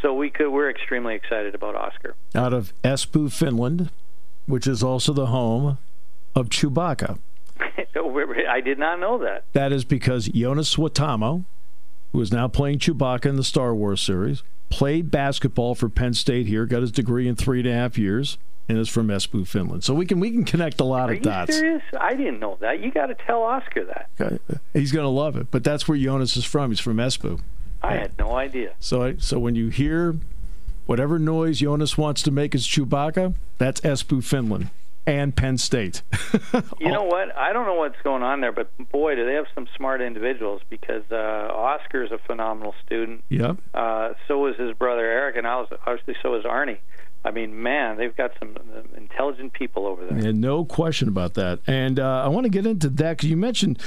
So 0.03 0.15
we 0.15 0.31
could 0.31 0.51
we're 0.51 0.71
extremely 0.71 1.15
excited 1.15 1.55
about 1.55 1.75
Oscar. 1.75 2.15
Out 2.35 2.53
of 2.53 2.73
Espoo, 2.83 3.33
Finland, 3.33 3.91
which 4.47 4.67
is 4.67 4.83
also 4.83 5.13
the 5.13 5.27
home 5.27 5.79
of 6.35 6.49
Chewbacca. 6.49 7.19
Oh, 7.99 8.35
I 8.49 8.61
did 8.61 8.79
not 8.79 9.01
know 9.01 9.19
that. 9.19 9.45
That 9.53 9.73
is 9.73 9.85
because 9.85 10.29
Joonas 10.29 10.77
Suotamo, 10.77 11.45
who 12.13 12.21
is 12.21 12.31
now 12.31 12.47
playing 12.47 12.79
Chewbacca 12.79 13.27
in 13.27 13.37
the 13.37 13.45
Star 13.45 13.75
Wars 13.75 14.01
series, 14.03 14.43
played 14.69 15.11
basketball 15.11 15.75
for 15.75 15.89
Penn 15.89 16.13
State 16.15 16.47
here, 16.47 16.67
got 16.67 16.83
his 16.83 16.93
degree 16.93 17.27
in 17.27 17.37
three 17.37 17.61
and 17.61 17.69
a 17.69 17.73
half 17.73 17.97
years, 17.99 18.37
and 18.69 18.79
is 18.79 18.89
from 18.89 19.09
Espoo, 19.09 19.47
Finland. 19.47 19.85
So 19.85 19.95
we 19.95 20.07
can 20.07 20.21
we 20.21 20.31
can 20.31 20.45
connect 20.45 20.81
a 20.81 20.85
lot 20.85 21.11
Are 21.11 21.15
of 21.15 21.23
dots. 21.23 21.57
Serious? 21.57 21.83
I 21.99 22.15
didn't 22.15 22.41
know 22.41 22.59
that. 22.61 22.81
You 22.81 22.91
got 22.91 23.07
to 23.07 23.15
tell 23.15 23.43
Oscar 23.43 23.85
that. 23.85 24.41
He's 24.73 24.93
going 24.93 25.05
to 25.05 25.11
love 25.11 25.37
it. 25.37 25.51
But 25.51 25.65
that's 25.65 25.87
where 25.89 25.97
Joonas 25.97 26.37
is 26.37 26.45
from. 26.45 26.71
He's 26.71 26.81
from 26.81 26.97
Espoo. 26.97 27.41
I 27.87 27.97
had 27.97 28.19
no 28.19 28.37
idea. 28.37 28.75
So, 28.81 29.17
so 29.19 29.39
when 29.39 29.55
you 29.55 29.69
hear 29.69 30.17
whatever 30.87 31.19
noise 31.19 31.61
Joonas 31.61 31.97
wants 31.97 32.23
to 32.23 32.31
make 32.31 32.55
as 32.55 32.67
Chewbacca, 32.67 33.35
that's 33.59 33.81
Espoo 33.81 34.23
Finland 34.23 34.71
and 35.07 35.37
Penn 35.37 35.57
State. 35.57 36.03
you 36.81 36.91
know 36.91 37.05
what? 37.05 37.35
I 37.37 37.53
don't 37.53 37.65
know 37.65 37.75
what's 37.75 38.01
going 38.03 38.23
on 38.23 38.41
there, 38.41 38.53
but 38.53 38.71
boy, 38.91 39.15
do 39.15 39.25
they 39.25 39.35
have 39.35 39.47
some 39.55 39.69
smart 39.77 40.01
individuals 40.01 40.63
because 40.69 41.09
uh, 41.13 41.79
is 41.95 42.13
a 42.13 42.19
phenomenal 42.19 42.75
student. 42.85 43.25
Yep. 43.29 43.57
Uh, 43.73 44.13
so 44.29 44.47
is 44.47 44.57
his 44.57 44.77
brother 44.77 45.05
Eric, 45.05 45.37
and 45.37 45.47
obviously 45.47 46.15
so 46.23 46.35
is 46.35 46.45
Aarne. 46.45 46.79
I 47.25 47.31
mean, 47.33 47.61
man, 47.61 47.97
they've 47.97 48.15
got 48.15 48.33
some 48.39 48.57
uh, 48.57 48.97
intelligent 48.97 49.53
people 49.53 49.87
over 49.87 50.07
there. 50.07 50.27
Yeah, 50.27 50.33
no 50.33 50.65
question 50.65 51.09
about 51.09 51.35
that. 51.35 51.61
And 51.67 51.99
uh, 51.99 52.23
I 52.25 52.29
want 52.29 52.45
to 52.45 52.51
get 52.51 52.67
into 52.67 52.89
that 52.89 53.17
because 53.17 53.31
you 53.31 53.37
mentioned 53.37 53.83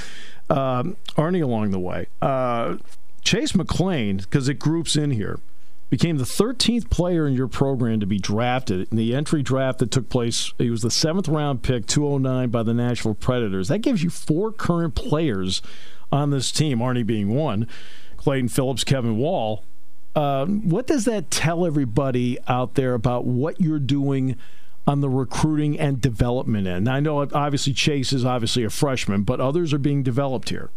um, 0.50 0.96
Aarne 1.16 1.42
along 1.42 1.70
the 1.70 1.78
way. 1.78 2.06
Uh, 2.20 2.76
Chase 3.22 3.52
McLane, 3.52 4.18
because 4.18 4.48
it 4.48 4.58
groups 4.58 4.96
in 4.96 5.10
here 5.10 5.40
became 5.90 6.18
the 6.18 6.24
13th 6.24 6.88
player 6.88 7.26
in 7.26 7.34
your 7.34 7.48
program 7.48 7.98
to 7.98 8.06
be 8.06 8.18
drafted 8.18 8.88
in 8.90 8.96
the 8.96 9.14
entry 9.14 9.42
draft 9.42 9.80
that 9.80 9.90
took 9.90 10.08
place. 10.08 10.52
He 10.56 10.70
was 10.70 10.82
the 10.82 10.90
seventh 10.90 11.28
round 11.28 11.62
pick, 11.62 11.86
209 11.86 12.48
by 12.48 12.62
the 12.62 12.72
Nashville 12.72 13.14
Predators. 13.14 13.68
That 13.68 13.80
gives 13.80 14.02
you 14.02 14.08
four 14.08 14.52
current 14.52 14.94
players 14.94 15.60
on 16.12 16.30
this 16.30 16.52
team, 16.52 16.80
Aarne 16.80 17.04
being 17.04 17.34
one, 17.34 17.66
Clayton 18.16 18.48
Phillips, 18.48 18.84
Kevin 18.84 19.16
Wall. 19.16 19.64
Uh, 20.14 20.46
what 20.46 20.86
does 20.86 21.04
that 21.04 21.30
tell 21.30 21.66
everybody 21.66 22.38
out 22.48 22.74
there 22.74 22.94
about 22.94 23.24
what 23.24 23.60
you're 23.60 23.78
doing 23.78 24.36
on 24.86 25.00
the 25.00 25.08
recruiting 25.08 25.78
and 25.78 26.00
development 26.00 26.66
end? 26.66 26.88
I 26.88 27.00
know 27.00 27.20
obviously 27.20 27.72
Chase 27.72 28.12
is 28.12 28.24
obviously 28.24 28.64
a 28.64 28.70
freshman, 28.70 29.22
but 29.22 29.40
others 29.40 29.72
are 29.72 29.78
being 29.78 30.02
developed 30.02 30.50
here. 30.50 30.70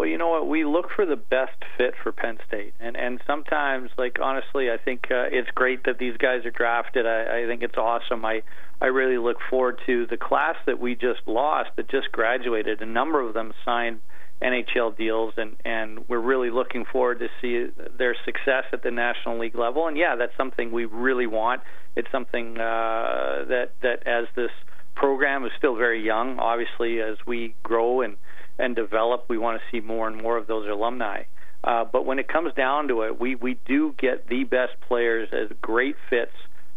Well, 0.00 0.08
you 0.08 0.16
know 0.16 0.30
what? 0.30 0.48
We 0.48 0.64
look 0.64 0.86
for 0.96 1.04
the 1.04 1.16
best 1.16 1.62
fit 1.76 1.92
for 2.02 2.10
Penn 2.10 2.38
State, 2.48 2.72
and 2.80 2.96
and 2.96 3.20
sometimes, 3.26 3.90
like 3.98 4.16
honestly, 4.18 4.70
I 4.70 4.78
think 4.78 5.08
uh, 5.10 5.28
it's 5.30 5.50
great 5.54 5.84
that 5.84 5.98
these 5.98 6.16
guys 6.16 6.46
are 6.46 6.50
drafted. 6.50 7.04
I, 7.04 7.42
I 7.42 7.46
think 7.46 7.62
it's 7.62 7.76
awesome. 7.76 8.24
I 8.24 8.40
I 8.80 8.86
really 8.86 9.18
look 9.18 9.36
forward 9.50 9.78
to 9.84 10.06
the 10.06 10.16
class 10.16 10.56
that 10.64 10.80
we 10.80 10.94
just 10.94 11.20
lost, 11.26 11.72
that 11.76 11.90
just 11.90 12.10
graduated. 12.12 12.80
A 12.80 12.86
number 12.86 13.20
of 13.20 13.34
them 13.34 13.52
signed 13.62 14.00
NHL 14.40 14.96
deals, 14.96 15.34
and 15.36 15.56
and 15.66 16.08
we're 16.08 16.18
really 16.18 16.48
looking 16.48 16.86
forward 16.86 17.18
to 17.18 17.28
see 17.42 17.70
their 17.98 18.16
success 18.24 18.64
at 18.72 18.82
the 18.82 18.90
National 18.90 19.38
League 19.38 19.54
level. 19.54 19.86
And 19.86 19.98
yeah, 19.98 20.16
that's 20.16 20.34
something 20.34 20.72
we 20.72 20.86
really 20.86 21.26
want. 21.26 21.60
It's 21.94 22.10
something 22.10 22.56
uh, 22.56 23.44
that 23.48 23.72
that 23.82 24.06
as 24.06 24.28
this 24.34 24.52
program 24.96 25.44
is 25.44 25.52
still 25.58 25.76
very 25.76 26.02
young, 26.02 26.38
obviously, 26.38 27.02
as 27.02 27.18
we 27.26 27.54
grow 27.62 28.00
and 28.00 28.16
and 28.60 28.76
develop. 28.76 29.24
We 29.28 29.38
want 29.38 29.60
to 29.60 29.64
see 29.70 29.84
more 29.84 30.06
and 30.08 30.20
more 30.20 30.36
of 30.36 30.46
those 30.46 30.68
alumni. 30.68 31.22
Uh, 31.62 31.84
but 31.84 32.06
when 32.06 32.18
it 32.18 32.28
comes 32.28 32.54
down 32.54 32.88
to 32.88 33.02
it, 33.02 33.20
we, 33.20 33.34
we 33.34 33.58
do 33.66 33.94
get 33.98 34.28
the 34.28 34.44
best 34.44 34.72
players 34.88 35.28
as 35.32 35.54
great 35.60 35.96
fits 36.08 36.32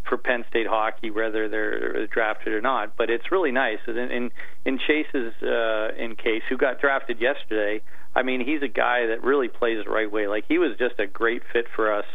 for 0.08 0.18
Penn 0.18 0.44
State 0.50 0.68
hockey, 0.68 1.10
whether 1.10 1.48
they're 1.48 2.08
drafted 2.08 2.54
or 2.54 2.62
not. 2.62 2.98
But 2.98 3.10
it's 3.10 3.32
really 3.32 3.52
nice. 3.52 3.80
In 3.88 3.98
in, 3.98 4.32
in 4.66 4.80
Chase's 4.86 5.34
uh, 5.42 5.94
in 5.98 6.16
case, 6.16 6.44
who 6.50 6.58
got 6.58 6.82
drafted 6.82 7.22
yesterday, 7.22 7.82
I 8.16 8.24
mean, 8.24 8.46
he's 8.46 8.62
a 8.62 8.68
guy 8.68 9.08
that 9.08 9.24
really 9.24 9.48
plays 9.48 9.84
the 9.84 9.92
right 9.92 10.12
way. 10.12 10.28
Like 10.28 10.46
he 10.48 10.58
was 10.58 10.78
just 10.78 11.00
a 11.00 11.08
great 11.08 11.42
fit 11.52 11.66
for 11.76 11.94
us. 11.94 12.06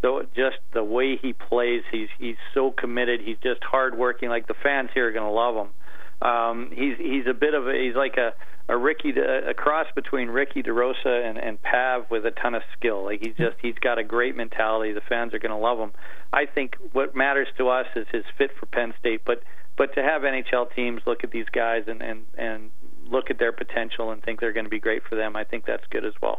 Though 0.00 0.22
just 0.36 0.58
the 0.72 0.84
way 0.84 1.16
he 1.20 1.32
plays, 1.32 1.82
he's 1.90 2.08
he's 2.18 2.36
so 2.54 2.70
committed. 2.70 3.20
He's 3.20 3.38
just 3.42 3.64
hardworking. 3.64 4.28
Like 4.28 4.46
the 4.46 4.54
fans 4.62 4.90
here 4.94 5.08
are 5.08 5.12
going 5.12 5.24
to 5.26 5.32
love 5.32 5.56
him. 5.56 5.72
Um, 6.20 6.70
he's 6.72 6.96
he's 6.98 7.26
a 7.28 7.34
bit 7.34 7.54
of 7.54 7.68
a 7.68 7.72
he's 7.72 7.94
like 7.94 8.16
a 8.16 8.34
a 8.68 8.76
Ricky 8.76 9.10
a 9.10 9.54
cross 9.54 9.86
between 9.94 10.28
Ricky 10.28 10.62
DeRosa 10.62 11.28
and 11.28 11.38
and 11.38 11.60
Pav 11.62 12.10
with 12.10 12.26
a 12.26 12.30
ton 12.30 12.54
of 12.54 12.62
skill. 12.76 13.04
Like 13.04 13.20
he's 13.22 13.36
just 13.36 13.56
he's 13.62 13.78
got 13.80 13.98
a 13.98 14.04
great 14.04 14.36
mentality. 14.36 14.92
The 14.92 15.00
fans 15.00 15.32
are 15.32 15.38
going 15.38 15.52
to 15.52 15.56
love 15.56 15.78
him. 15.78 15.92
I 16.32 16.44
think 16.46 16.76
what 16.92 17.14
matters 17.14 17.48
to 17.56 17.68
us 17.68 17.86
is 17.96 18.06
his 18.12 18.24
fit 18.36 18.50
for 18.58 18.66
Penn 18.66 18.94
State, 18.98 19.22
but 19.24 19.42
but 19.76 19.94
to 19.94 20.02
have 20.02 20.22
NHL 20.22 20.74
teams 20.74 21.02
look 21.06 21.24
at 21.24 21.30
these 21.30 21.46
guys 21.50 21.84
and 21.86 22.02
and 22.02 22.26
and 22.36 22.70
look 23.06 23.30
at 23.30 23.38
their 23.38 23.52
potential 23.52 24.10
and 24.10 24.22
think 24.22 24.40
they're 24.40 24.52
going 24.52 24.66
to 24.66 24.70
be 24.70 24.80
great 24.80 25.02
for 25.08 25.14
them, 25.14 25.34
I 25.34 25.44
think 25.44 25.64
that's 25.64 25.86
good 25.88 26.04
as 26.04 26.12
well. 26.20 26.38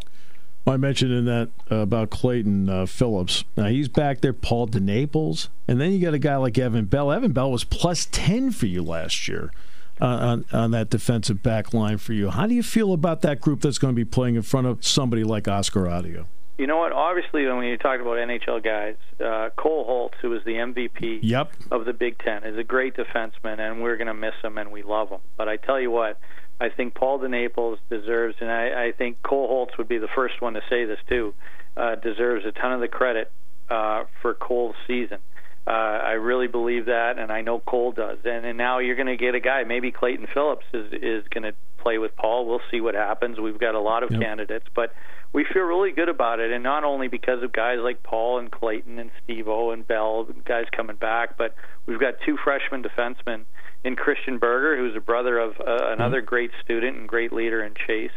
I 0.68 0.78
mentioned 0.78 1.12
in 1.12 1.26
that 1.26 1.50
uh, 1.72 1.78
about 1.78 2.12
Clayton 2.12 2.70
uh, 2.70 2.86
Phillips. 2.86 3.44
Now 3.58 3.68
he's 3.68 3.88
back 3.88 4.22
there, 4.22 4.34
Paul 4.34 4.68
DeNaples, 4.68 5.48
and 5.68 5.82
then 5.82 5.94
you 5.94 6.00
got 6.00 6.14
a 6.14 6.20
guy 6.20 6.36
like 6.36 6.60
Evan 6.60 6.86
Bell. 6.86 7.12
Evan 7.12 7.32
Bell 7.32 7.50
was 7.50 7.64
plus 7.64 8.08
ten 8.12 8.52
for 8.52 8.68
you 8.68 8.84
last 8.84 9.28
year 9.28 9.52
uh, 10.02 10.06
on, 10.06 10.46
on 10.52 10.72
that 10.72 10.90
defensive 10.90 11.44
back 11.44 11.74
line 11.74 11.98
for 11.98 12.14
you. 12.14 12.30
How 12.30 12.48
do 12.48 12.56
you 12.56 12.64
feel 12.64 12.94
about 12.94 13.22
that 13.22 13.42
group 13.42 13.62
that's 13.62 13.78
going 13.78 13.94
to 13.94 13.96
be 13.96 14.06
playing 14.06 14.36
in 14.36 14.42
front 14.42 14.68
of 14.68 14.86
somebody 14.86 15.24
like 15.24 15.48
Oscar 15.48 15.82
Autio? 15.82 16.26
You 16.58 16.68
know 16.68 16.78
what? 16.78 16.92
Obviously, 16.92 17.46
when 17.46 17.64
you 17.64 17.78
talk 17.78 18.02
about 18.02 18.18
NHL 18.18 18.62
guys, 18.62 18.98
uh, 19.26 19.50
Cole 19.56 19.86
Hults, 19.86 20.20
who 20.22 20.34
is 20.36 20.44
the 20.44 20.56
MVP 20.56 21.20
yep. 21.22 21.54
of 21.72 21.86
the 21.86 21.94
Big 21.94 22.20
Ten, 22.20 22.44
is 22.44 22.58
a 22.58 22.66
great 22.66 22.96
defenseman, 22.96 23.60
and 23.60 23.82
we're 23.82 23.96
going 23.96 24.08
to 24.08 24.14
miss 24.14 24.34
him, 24.44 24.58
and 24.58 24.70
we 24.70 24.84
love 24.84 25.10
him. 25.10 25.22
But 25.38 25.48
I 25.48 25.56
tell 25.56 25.80
you 25.80 25.90
what, 25.90 26.20
I 26.60 26.68
think 26.68 26.96
Paul 26.96 27.20
DeNaples 27.20 27.78
deserves, 27.90 28.36
and 28.42 28.52
I, 28.52 28.88
I 28.88 28.92
think 28.92 29.24
Cole 29.24 29.48
Hults 29.48 29.78
would 29.78 29.88
be 29.88 30.00
the 30.00 30.10
first 30.14 30.42
one 30.42 30.56
to 30.56 30.62
say 30.70 30.84
this 30.84 31.00
too, 31.08 31.34
uh, 31.78 31.96
deserves 31.96 32.46
a 32.46 32.52
ton 32.52 32.74
of 32.74 32.82
the 32.82 32.90
credit 32.90 33.32
uh, 33.70 34.04
for 34.22 34.34
Cole's 34.34 34.76
season. 34.86 35.20
Uh, 35.68 35.72
I 35.72 36.12
really 36.14 36.48
believe 36.48 36.86
that, 36.86 37.20
and 37.20 37.32
I 37.32 37.42
know 37.42 37.60
Cole 37.60 37.92
does. 37.92 38.18
And, 38.26 38.46
and 38.46 38.58
now 38.58 38.80
you're 38.80 38.96
going 38.96 39.08
to 39.08 39.18
get 39.18 39.36
a 39.36 39.40
guy. 39.40 39.64
Maybe 39.66 39.92
Clayton 39.92 40.28
Phillips 40.34 40.66
is 40.74 40.92
is 40.94 41.24
going 41.30 41.44
to 41.44 41.54
play 41.78 41.98
with 41.98 42.16
Paul. 42.16 42.46
We'll 42.46 42.62
see 42.72 42.82
what 42.82 42.96
happens. 42.96 43.40
We've 43.40 43.60
got 43.60 43.76
a 43.76 43.80
lot 43.80 44.04
of 44.04 44.12
yep. 44.12 44.22
candidates, 44.22 44.66
but 44.76 44.94
we 45.32 45.46
feel 45.46 45.64
really 45.64 45.92
good 45.92 46.10
about 46.10 46.40
it, 46.40 46.52
and 46.52 46.64
not 46.64 46.84
only 46.84 47.08
because 47.08 47.44
of 47.44 47.52
guys 47.52 47.78
like 47.82 48.02
Paul 48.02 48.40
and 48.40 48.52
Clayton 48.52 48.98
and 48.98 49.12
Steve-O 49.24 49.70
and 49.70 49.88
Bell, 49.88 50.28
guys 50.44 50.66
coming 50.76 50.96
back, 50.96 51.38
but 51.38 51.54
we've 51.86 52.00
got 52.00 52.16
two 52.26 52.36
freshman 52.44 52.82
defensemen 52.82 53.46
in 53.84 53.96
Christian 53.96 54.40
Berger, 54.40 54.76
who's 54.76 54.96
a 54.96 55.00
brother 55.00 55.38
of 55.38 55.52
uh, 55.60 55.92
another 55.92 56.18
mm-hmm. 56.18 56.30
great 56.30 56.52
student 56.64 56.98
and 56.98 57.08
great 57.08 57.32
leader 57.32 57.64
in 57.64 57.74
Chase, 57.88 58.12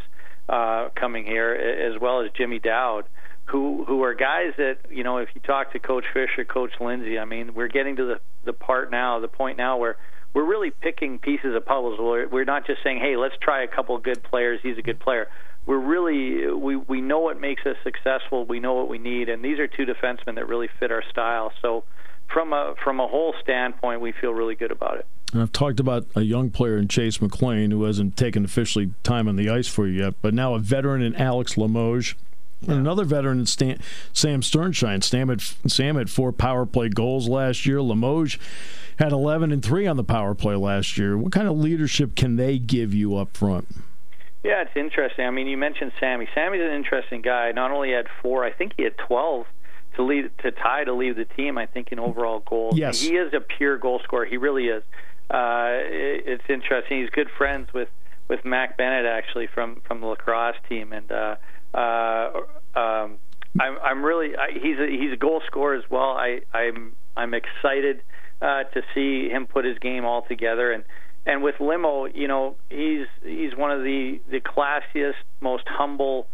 uh, 0.49 0.89
coming 0.95 1.23
here, 1.25 1.53
as 1.53 2.01
well 2.01 2.21
as 2.21 2.31
Jimmy 2.35 2.59
Dowd 2.59 3.05
who 3.45 3.83
who 3.85 4.03
are 4.03 4.13
guys 4.13 4.53
that 4.57 4.77
you 4.89 5.03
know 5.03 5.17
if 5.17 5.29
you 5.35 5.41
talk 5.41 5.73
to 5.73 5.79
Coach 5.79 6.05
Fisher, 6.13 6.45
Coach 6.45 6.71
Lindsay, 6.79 7.19
I 7.19 7.25
mean 7.25 7.53
we're 7.53 7.67
getting 7.67 7.95
to 7.97 8.05
the 8.05 8.19
the 8.45 8.53
part 8.53 8.91
now, 8.91 9.19
the 9.19 9.27
point 9.27 9.57
now 9.57 9.77
where 9.77 9.97
we're 10.33 10.45
really 10.45 10.71
picking 10.71 11.19
pieces 11.19 11.55
of 11.55 11.65
puzzles. 11.65 11.99
We're, 11.99 12.27
we're 12.27 12.45
not 12.45 12.65
just 12.65 12.81
saying, 12.83 12.99
hey, 12.99 13.15
let's 13.17 13.35
try 13.39 13.63
a 13.63 13.67
couple 13.67 13.97
good 13.99 14.23
players. 14.23 14.59
He's 14.63 14.77
a 14.77 14.81
good 14.81 14.99
player. 14.99 15.29
We're 15.65 15.79
really 15.79 16.53
we 16.53 16.75
we 16.75 17.01
know 17.01 17.19
what 17.19 17.39
makes 17.39 17.65
us 17.65 17.77
successful. 17.83 18.45
We 18.45 18.59
know 18.59 18.73
what 18.73 18.89
we 18.89 18.97
need, 18.97 19.29
and 19.29 19.43
these 19.43 19.59
are 19.59 19.67
two 19.67 19.85
defensemen 19.85 20.35
that 20.35 20.47
really 20.47 20.69
fit 20.79 20.91
our 20.91 21.03
style. 21.09 21.53
So 21.61 21.85
from 22.31 22.51
a 22.51 22.75
from 22.83 22.99
a 22.99 23.07
whole 23.07 23.33
standpoint, 23.41 24.01
we 24.01 24.11
feel 24.11 24.31
really 24.31 24.55
good 24.55 24.71
about 24.71 24.97
it. 24.97 25.05
And 25.31 25.41
I've 25.41 25.51
talked 25.51 25.79
about 25.79 26.05
a 26.15 26.21
young 26.21 26.51
player 26.51 26.77
in 26.77 26.87
Chase 26.87 27.17
McLane 27.19 27.71
who 27.71 27.83
hasn't 27.83 28.17
taken 28.17 28.45
officially 28.45 28.93
time 29.03 29.27
on 29.27 29.35
the 29.35 29.49
ice 29.49 29.67
for 29.67 29.87
you 29.87 30.03
yet, 30.03 30.15
but 30.21 30.33
now 30.33 30.53
a 30.53 30.59
veteran 30.59 31.01
in 31.01 31.15
Alex 31.15 31.57
Limoges 31.57 32.15
and 32.67 32.77
another 32.77 33.03
veteran, 33.05 33.45
Stan, 33.45 33.79
Sam 34.11 34.41
Sternschein. 34.41 35.03
Sam 35.03 35.29
had, 35.29 35.41
Sam 35.41 35.95
had 35.95 36.09
four 36.09 36.31
power 36.31 36.65
play 36.65 36.89
goals 36.89 37.27
last 37.27 37.65
year. 37.65 37.81
Limoges 37.81 38.39
had 38.99 39.11
11 39.11 39.51
and 39.51 39.63
3 39.63 39.87
on 39.87 39.97
the 39.97 40.03
power 40.03 40.35
play 40.35 40.55
last 40.55 40.97
year. 40.97 41.17
What 41.17 41.31
kind 41.31 41.47
of 41.47 41.57
leadership 41.57 42.15
can 42.15 42.35
they 42.35 42.59
give 42.59 42.93
you 42.93 43.17
up 43.17 43.35
front? 43.35 43.67
Yeah, 44.43 44.61
it's 44.61 44.75
interesting. 44.75 45.25
I 45.25 45.31
mean, 45.31 45.47
you 45.47 45.57
mentioned 45.57 45.93
Sammy. 45.99 46.27
Sammy's 46.35 46.61
an 46.61 46.73
interesting 46.73 47.21
guy. 47.21 47.51
Not 47.53 47.71
only 47.71 47.91
had 47.91 48.07
four, 48.21 48.43
I 48.43 48.51
think 48.51 48.73
he 48.75 48.83
had 48.83 48.97
12 48.97 49.45
to 49.95 50.03
lead 50.03 50.31
to 50.39 50.51
tie 50.51 50.83
to 50.83 50.93
lead 50.93 51.15
the 51.15 51.25
team. 51.25 51.57
I 51.57 51.65
think 51.65 51.91
in 51.91 51.99
overall 51.99 52.39
goals. 52.45 52.77
Yes, 52.77 53.01
he 53.01 53.15
is 53.15 53.33
a 53.33 53.39
pure 53.39 53.77
goal 53.77 54.01
scorer. 54.03 54.25
He 54.25 54.37
really 54.37 54.67
is. 54.67 54.83
Uh, 55.29 55.69
it, 55.69 56.23
it's 56.25 56.43
interesting. 56.49 57.01
He's 57.01 57.09
good 57.09 57.29
friends 57.37 57.69
with 57.73 57.89
with 58.27 58.43
Mac 58.43 58.77
Bennett 58.77 59.05
actually 59.05 59.47
from 59.47 59.81
from 59.87 60.01
the 60.01 60.07
lacrosse 60.07 60.55
team, 60.67 60.91
and 60.91 61.09
uh, 61.11 61.35
um, 61.73 63.17
I'm, 63.59 63.77
I'm 63.83 64.03
really 64.03 64.35
I, 64.35 64.51
he's 64.53 64.77
a, 64.79 64.87
he's 64.87 65.13
a 65.13 65.17
goal 65.17 65.41
scorer 65.47 65.75
as 65.75 65.83
well. 65.89 66.11
I, 66.11 66.41
I'm 66.53 66.95
I'm 67.15 67.33
excited 67.33 68.01
uh, 68.41 68.63
to 68.63 68.81
see 68.93 69.29
him 69.29 69.47
put 69.47 69.65
his 69.65 69.77
game 69.79 70.05
all 70.05 70.23
together 70.23 70.71
and 70.71 70.83
and 71.25 71.41
with 71.41 71.55
Limo, 71.59 72.05
you 72.05 72.27
know, 72.27 72.55
he's 72.69 73.07
he's 73.23 73.55
one 73.55 73.71
of 73.71 73.81
the 73.83 74.19
the 74.29 74.41
classiest, 74.41 75.13
most 75.39 75.63
humble, 75.67 76.27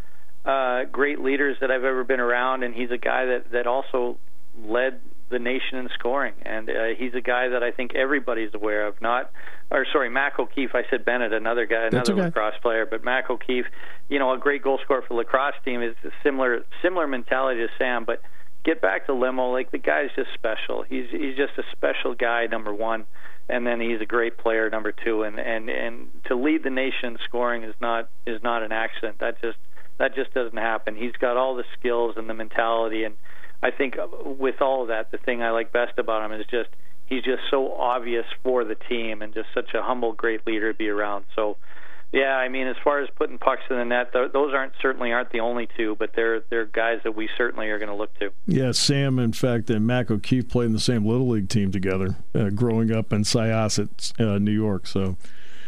uh, 0.46 0.86
great 0.92 1.20
leaders 1.20 1.58
that 1.62 1.70
I've 1.70 1.84
ever 1.84 2.04
been 2.04 2.20
around, 2.20 2.64
and 2.64 2.74
he's 2.74 2.90
a 2.90 2.98
guy 2.98 3.26
that 3.26 3.52
that 3.52 3.68
also 3.68 4.18
led 4.66 5.00
the 5.30 5.40
nation 5.40 5.78
in 5.78 5.90
scoring, 5.94 6.34
and 6.44 6.70
uh, 6.70 6.74
he's 6.98 7.14
a 7.14 7.22
guy 7.22 7.50
that 7.50 7.64
I 7.64 7.72
think 7.72 7.96
everybody's 7.96 8.54
aware 8.54 8.88
of. 8.88 9.00
Not, 9.02 9.32
or 9.72 9.86
sorry, 9.92 10.10
Mac 10.10 10.40
O'Keefe. 10.40 10.72
I 10.74 10.84
said 10.90 11.06
Bennett, 11.06 11.34
another 11.34 11.66
guy, 11.66 11.88
another 11.88 12.14
okay. 12.14 12.22
lacrosse 12.24 12.56
player, 12.62 12.86
but 12.86 13.04
Mac 13.04 13.30
O'Keefe, 13.30 13.66
you 14.10 14.20
know, 14.20 14.34
a 14.34 14.38
great 14.38 14.64
goal 14.64 14.80
scorer 14.84 15.02
for 15.02 15.10
the 15.10 15.16
lacrosse 15.16 15.56
team 15.64 15.82
is 15.82 15.96
a 16.04 16.10
similar 16.24 16.66
similar 16.82 17.08
mentality 17.08 17.62
to 17.62 17.68
Sam. 17.78 18.06
But 18.06 18.22
get 18.64 18.82
back 18.82 19.06
to 19.06 19.14
Limo, 19.14 19.52
like 19.52 19.72
the 19.72 19.78
guy's 19.78 20.10
just 20.16 20.30
special. 20.34 20.84
He's 20.84 21.06
he's 21.12 21.36
just 21.38 21.54
a 21.58 21.64
special 21.72 22.16
guy, 22.16 22.48
number 22.48 22.74
one, 22.74 23.06
and 23.48 23.66
then 23.66 23.80
he's 23.80 24.02
a 24.02 24.06
great 24.06 24.38
player, 24.38 24.70
number 24.70 24.92
two, 24.92 25.24
and 25.24 25.40
and 25.40 25.70
and 25.70 26.10
to 26.26 26.36
lead 26.36 26.64
the 26.64 26.70
nation 26.70 27.14
in 27.14 27.18
scoring 27.26 27.64
is 27.64 27.76
not 27.80 28.10
is 28.26 28.42
not 28.44 28.64
an 28.64 28.72
accident. 28.72 29.20
That 29.20 29.42
just 29.42 29.58
that 30.00 30.16
just 30.16 30.34
doesn't 30.34 30.58
happen. 30.58 30.96
He's 30.96 31.14
got 31.20 31.38
all 31.38 31.56
the 31.56 31.66
skills 31.78 32.16
and 32.18 32.30
the 32.30 32.34
mentality 32.34 33.04
and 33.04 33.16
I 33.62 33.72
think 33.72 33.96
with 34.24 34.62
all 34.62 34.84
of 34.84 34.88
that, 34.88 35.12
the 35.12 35.18
thing 35.18 35.44
I 35.44 35.52
like 35.52 35.72
best 35.72 35.98
about 35.98 36.24
him 36.30 36.40
is 36.40 36.46
just 36.50 36.70
he's 37.10 37.24
just 37.24 37.42
so 37.50 37.74
obvious 37.74 38.26
for 38.44 38.64
the 38.64 38.76
team 38.76 39.22
and 39.22 39.34
just 39.34 39.50
such 39.54 39.74
a 39.74 39.82
humble, 39.82 40.14
great 40.14 40.46
leader 40.48 40.72
to 40.72 40.78
be 40.78 40.88
around. 40.88 41.26
So, 41.36 41.58
yeah, 42.14 42.36
I 42.36 42.48
mean, 42.50 42.68
as 42.68 42.76
far 42.84 43.02
as 43.02 43.10
putting 43.16 43.38
pucks 43.38 43.64
in 43.70 43.76
the 43.76 43.86
net, 43.86 44.14
those 44.14 44.54
aren't 44.54 44.74
certainly 44.82 45.12
aren't 45.12 45.32
the 45.32 45.42
only 45.42 45.68
two, 45.76 45.96
but 46.00 46.12
they're 46.16 46.42
they're 46.50 46.66
guys 46.66 47.00
that 47.04 47.16
we 47.16 47.30
certainly 47.38 47.68
are 47.70 47.78
going 47.78 47.90
to 47.90 47.96
look 47.96 48.18
to. 48.20 48.32
Yeah, 48.48 48.72
Sam, 48.72 49.20
in 49.20 49.34
fact, 49.34 49.70
and 49.70 49.86
Mac 49.86 50.10
O'Keefe 50.10 50.48
played 50.48 50.68
in 50.68 50.74
the 50.74 50.80
same 50.80 51.06
little 51.06 51.30
league 51.30 51.50
team 51.50 51.72
together, 51.72 52.16
uh, 52.34 52.50
growing 52.50 52.92
up 52.92 53.12
in 53.12 53.24
Syosset, 53.24 54.20
uh, 54.20 54.40
New 54.40 54.52
York. 54.52 54.88
So, 54.88 55.18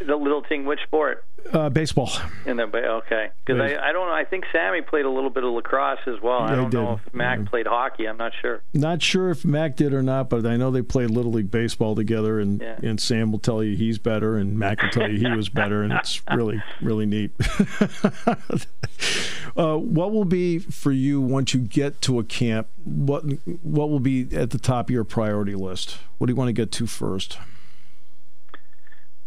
the 0.06 0.16
little 0.16 0.42
team, 0.42 0.66
which 0.66 0.82
sport? 0.84 1.26
Uh, 1.52 1.70
baseball. 1.70 2.10
In 2.46 2.58
the 2.58 2.64
okay, 2.64 3.30
because 3.46 3.60
I, 3.60 3.90
I 3.90 3.92
don't 3.92 4.08
know. 4.08 4.14
I 4.14 4.24
think 4.24 4.46
Sammy 4.52 4.82
played 4.82 5.06
a 5.06 5.10
little 5.10 5.30
bit 5.30 5.44
of 5.44 5.54
lacrosse 5.54 6.00
as 6.08 6.22
well. 6.22 6.40
I 6.40 6.56
don't 6.56 6.74
know 6.74 7.00
if 7.06 7.14
Mac 7.14 7.40
yeah. 7.40 7.46
played 7.46 7.68
hockey. 7.68 8.08
I'm 8.08 8.18
not 8.18 8.32
sure. 8.42 8.62
Not 8.74 9.02
sure 9.02 9.30
if 9.30 9.44
Mac 9.44 9.76
did 9.76 9.94
or 9.94 10.02
not, 10.02 10.30
but 10.30 10.46
I 10.46 10.56
know 10.56 10.72
they 10.72 10.82
played 10.82 11.10
little 11.10 11.32
league 11.32 11.52
baseball 11.52 11.96
together. 11.96 12.40
And 12.40 12.62
yeah. 12.62 12.80
and 12.82 13.02
Sam 13.02 13.32
will 13.32 13.40
tell 13.40 13.64
you 13.64 13.76
he's 13.76 13.98
better, 13.98 14.38
and 14.38 14.58
Mac 14.58 14.82
will 14.82 14.90
tell 14.90 15.12
you 15.12 15.18
he 15.18 15.36
was 15.36 15.50
better, 15.50 15.84
and 15.84 15.92
it's 15.94 16.22
really 16.34 16.62
really 16.82 17.06
neat. 17.06 17.32
uh, 19.58 19.78
what 19.78 20.12
will 20.12 20.26
be 20.26 20.60
for 20.60 20.92
you 20.92 21.20
once 21.20 21.54
you 21.54 21.60
get 21.60 22.02
to 22.04 22.20
a 22.20 22.24
camp? 22.24 22.68
What 22.86 23.24
what 23.64 23.90
will 23.90 24.00
be 24.00 24.28
at 24.36 24.52
the 24.52 24.60
top 24.60 24.88
of 24.88 24.92
your 24.92 25.04
priority 25.04 25.56
list? 25.56 25.98
What 26.18 26.28
do 26.28 26.32
you 26.32 26.38
want 26.38 26.50
to 26.50 26.54
get 26.54 26.72
to 26.74 26.88
first? 26.88 27.38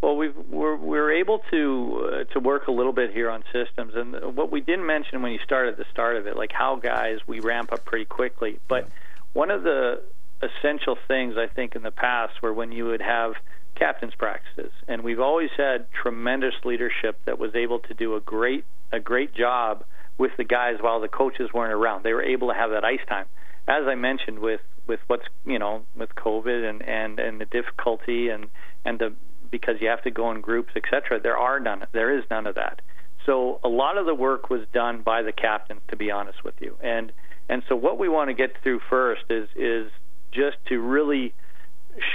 Well, 0.05 0.17
we 0.17 0.29
we're, 0.29 0.77
we're 0.77 1.13
able 1.13 1.41
to 1.51 2.11
uh, 2.13 2.33
to 2.35 2.39
work 2.39 2.67
a 2.67 2.71
little 2.71 2.93
bit 2.93 3.15
here 3.15 3.31
on 3.31 3.43
systems, 3.55 3.95
and 3.95 4.37
what 4.37 4.53
we 4.53 4.61
didn't 4.61 4.85
mention 4.85 5.23
when 5.23 5.33
you 5.33 5.39
started 5.43 5.73
at 5.73 5.79
the 5.79 5.87
start 5.91 6.17
of 6.19 6.27
it, 6.27 6.37
like 6.37 6.53
how 6.53 6.77
guys 6.77 7.21
we 7.27 7.41
ramp 7.41 7.73
up 7.73 7.87
pretty 7.87 8.05
quickly. 8.05 8.61
But 8.69 8.87
one 9.33 9.51
of 9.51 9.63
the 9.63 10.03
essential 10.43 10.99
things 11.09 11.37
I 11.39 11.47
think 11.47 11.75
in 11.75 11.83
the 11.83 11.91
past 11.91 12.43
were 12.43 12.53
when 12.53 12.71
you 12.71 12.85
would 12.85 13.01
have 13.01 13.33
captains 13.77 14.13
practices, 14.15 14.73
and 14.87 15.03
we've 15.03 15.21
always 15.21 15.49
had 15.57 15.87
tremendous 15.91 16.55
leadership 16.67 17.19
that 17.25 17.39
was 17.39 17.55
able 17.55 17.79
to 17.79 17.95
do 17.95 18.15
a 18.15 18.21
great 18.21 18.67
a 18.93 19.01
great 19.01 19.35
job 19.35 19.85
with 20.19 20.33
the 20.37 20.45
guys 20.45 20.77
while 20.83 21.01
the 21.01 21.09
coaches 21.09 21.49
weren't 21.55 21.73
around. 21.73 22.03
They 22.03 22.13
were 22.13 22.23
able 22.23 22.49
to 22.49 22.55
have 22.55 22.73
that 22.73 22.85
ice 22.85 23.01
time. 23.09 23.25
As 23.67 23.87
I 23.87 23.95
mentioned 23.95 24.41
with 24.41 24.61
with 24.87 25.01
what's 25.07 25.25
you 25.47 25.59
know 25.59 25.87
with 25.97 26.15
COVID 26.15 26.69
and 26.69 26.83
and 26.83 27.19
and 27.19 27.41
the 27.41 27.47
difficulty 27.47 28.29
and 28.29 28.49
and 28.85 28.99
the 28.99 29.15
because 29.55 29.77
you 29.81 29.87
have 29.87 30.03
to 30.03 30.11
go 30.11 30.33
in 30.33 30.41
groups, 30.41 30.73
etc. 30.75 31.21
There 31.21 31.39
are 31.39 31.61
none. 31.61 31.87
There 31.93 32.19
is 32.19 32.25
none 32.29 32.49
of 32.49 32.57
that. 32.57 32.83
So 33.25 33.61
a 33.63 33.69
lot 33.69 33.97
of 33.97 34.05
the 34.05 34.15
work 34.15 34.51
was 34.51 34.63
done 34.73 35.03
by 35.03 35.23
the 35.23 35.31
captains, 35.31 35.81
to 35.91 35.97
be 35.97 36.11
honest 36.11 36.43
with 36.43 36.55
you. 36.59 36.77
And 36.83 37.13
and 37.49 37.63
so 37.69 37.77
what 37.77 37.97
we 37.97 38.09
want 38.09 38.31
to 38.31 38.35
get 38.35 38.61
through 38.65 38.81
first 38.91 39.23
is 39.31 39.49
is 39.55 39.93
just 40.33 40.57
to 40.67 40.81
really 40.81 41.35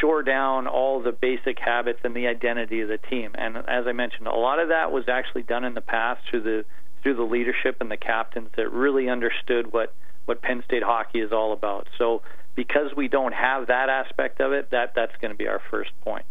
shore 0.02 0.22
down 0.22 0.68
all 0.68 1.02
the 1.02 1.14
basic 1.14 1.58
habits 1.60 2.00
and 2.04 2.14
the 2.14 2.28
identity 2.28 2.82
of 2.82 2.90
the 2.90 2.98
team. 2.98 3.32
And 3.36 3.56
as 3.56 3.88
I 3.88 3.94
mentioned, 3.94 4.28
a 4.28 4.36
lot 4.36 4.60
of 4.60 4.68
that 4.68 4.92
was 4.92 5.06
actually 5.08 5.44
done 5.44 5.64
in 5.64 5.76
the 5.76 5.82
past 5.82 6.20
through 6.30 6.42
the 6.42 6.66
through 7.02 7.16
the 7.16 7.24
leadership 7.24 7.78
and 7.80 7.90
the 7.90 7.96
captains 7.96 8.50
that 8.58 8.70
really 8.74 9.08
understood 9.08 9.72
what 9.72 9.96
what 10.26 10.42
Penn 10.42 10.62
State 10.66 10.84
hockey 10.84 11.22
is 11.22 11.32
all 11.32 11.54
about. 11.54 11.88
So 11.98 12.22
because 12.54 12.94
we 12.98 13.08
don't 13.08 13.34
have 13.34 13.68
that 13.68 13.88
aspect 13.88 14.42
of 14.42 14.52
it, 14.52 14.72
that 14.72 14.92
that's 14.94 15.16
going 15.22 15.32
to 15.32 15.38
be 15.38 15.48
our 15.48 15.62
first 15.72 15.92
point. 16.02 16.26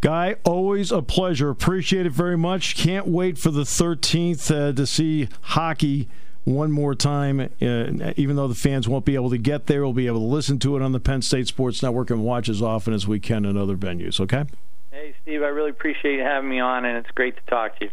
Guy, 0.00 0.36
always 0.44 0.92
a 0.92 1.02
pleasure. 1.02 1.50
Appreciate 1.50 2.06
it 2.06 2.12
very 2.12 2.36
much. 2.36 2.76
Can't 2.76 3.06
wait 3.06 3.38
for 3.38 3.50
the 3.50 3.62
13th 3.62 4.50
uh, 4.50 4.72
to 4.72 4.86
see 4.86 5.28
hockey 5.40 6.08
one 6.44 6.70
more 6.70 6.94
time. 6.94 7.40
Uh, 7.40 8.12
even 8.16 8.36
though 8.36 8.48
the 8.48 8.54
fans 8.54 8.88
won't 8.88 9.04
be 9.04 9.14
able 9.14 9.30
to 9.30 9.38
get 9.38 9.66
there, 9.66 9.82
we'll 9.82 9.92
be 9.92 10.06
able 10.06 10.20
to 10.20 10.26
listen 10.26 10.58
to 10.60 10.76
it 10.76 10.82
on 10.82 10.92
the 10.92 11.00
Penn 11.00 11.22
State 11.22 11.48
Sports 11.48 11.82
Network 11.82 12.10
and 12.10 12.22
watch 12.22 12.48
as 12.48 12.62
often 12.62 12.94
as 12.94 13.06
we 13.06 13.18
can 13.18 13.44
in 13.44 13.56
other 13.56 13.76
venues. 13.76 14.20
Okay? 14.20 14.44
Hey, 14.92 15.14
Steve, 15.22 15.42
I 15.42 15.48
really 15.48 15.70
appreciate 15.70 16.16
you 16.16 16.22
having 16.22 16.48
me 16.48 16.60
on, 16.60 16.84
and 16.84 16.96
it's 16.96 17.10
great 17.10 17.36
to 17.36 17.42
talk 17.50 17.78
to 17.78 17.86
you. 17.86 17.90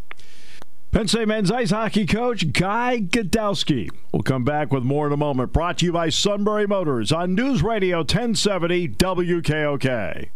Penn 0.92 1.08
State 1.08 1.28
men's 1.28 1.50
ice 1.50 1.72
hockey 1.72 2.06
coach 2.06 2.54
Guy 2.54 3.00
Gadowsky. 3.00 3.90
We'll 4.12 4.22
come 4.22 4.44
back 4.44 4.72
with 4.72 4.84
more 4.84 5.08
in 5.08 5.14
a 5.14 5.18
moment. 5.18 5.52
Brought 5.52 5.80
to 5.80 5.86
you 5.88 5.92
by 5.92 6.10
Sunbury 6.10 6.68
Motors 6.68 7.12
on 7.12 7.34
News 7.34 7.64
Radio 7.64 7.98
1070 7.98 8.90
WKOK. 8.90 10.30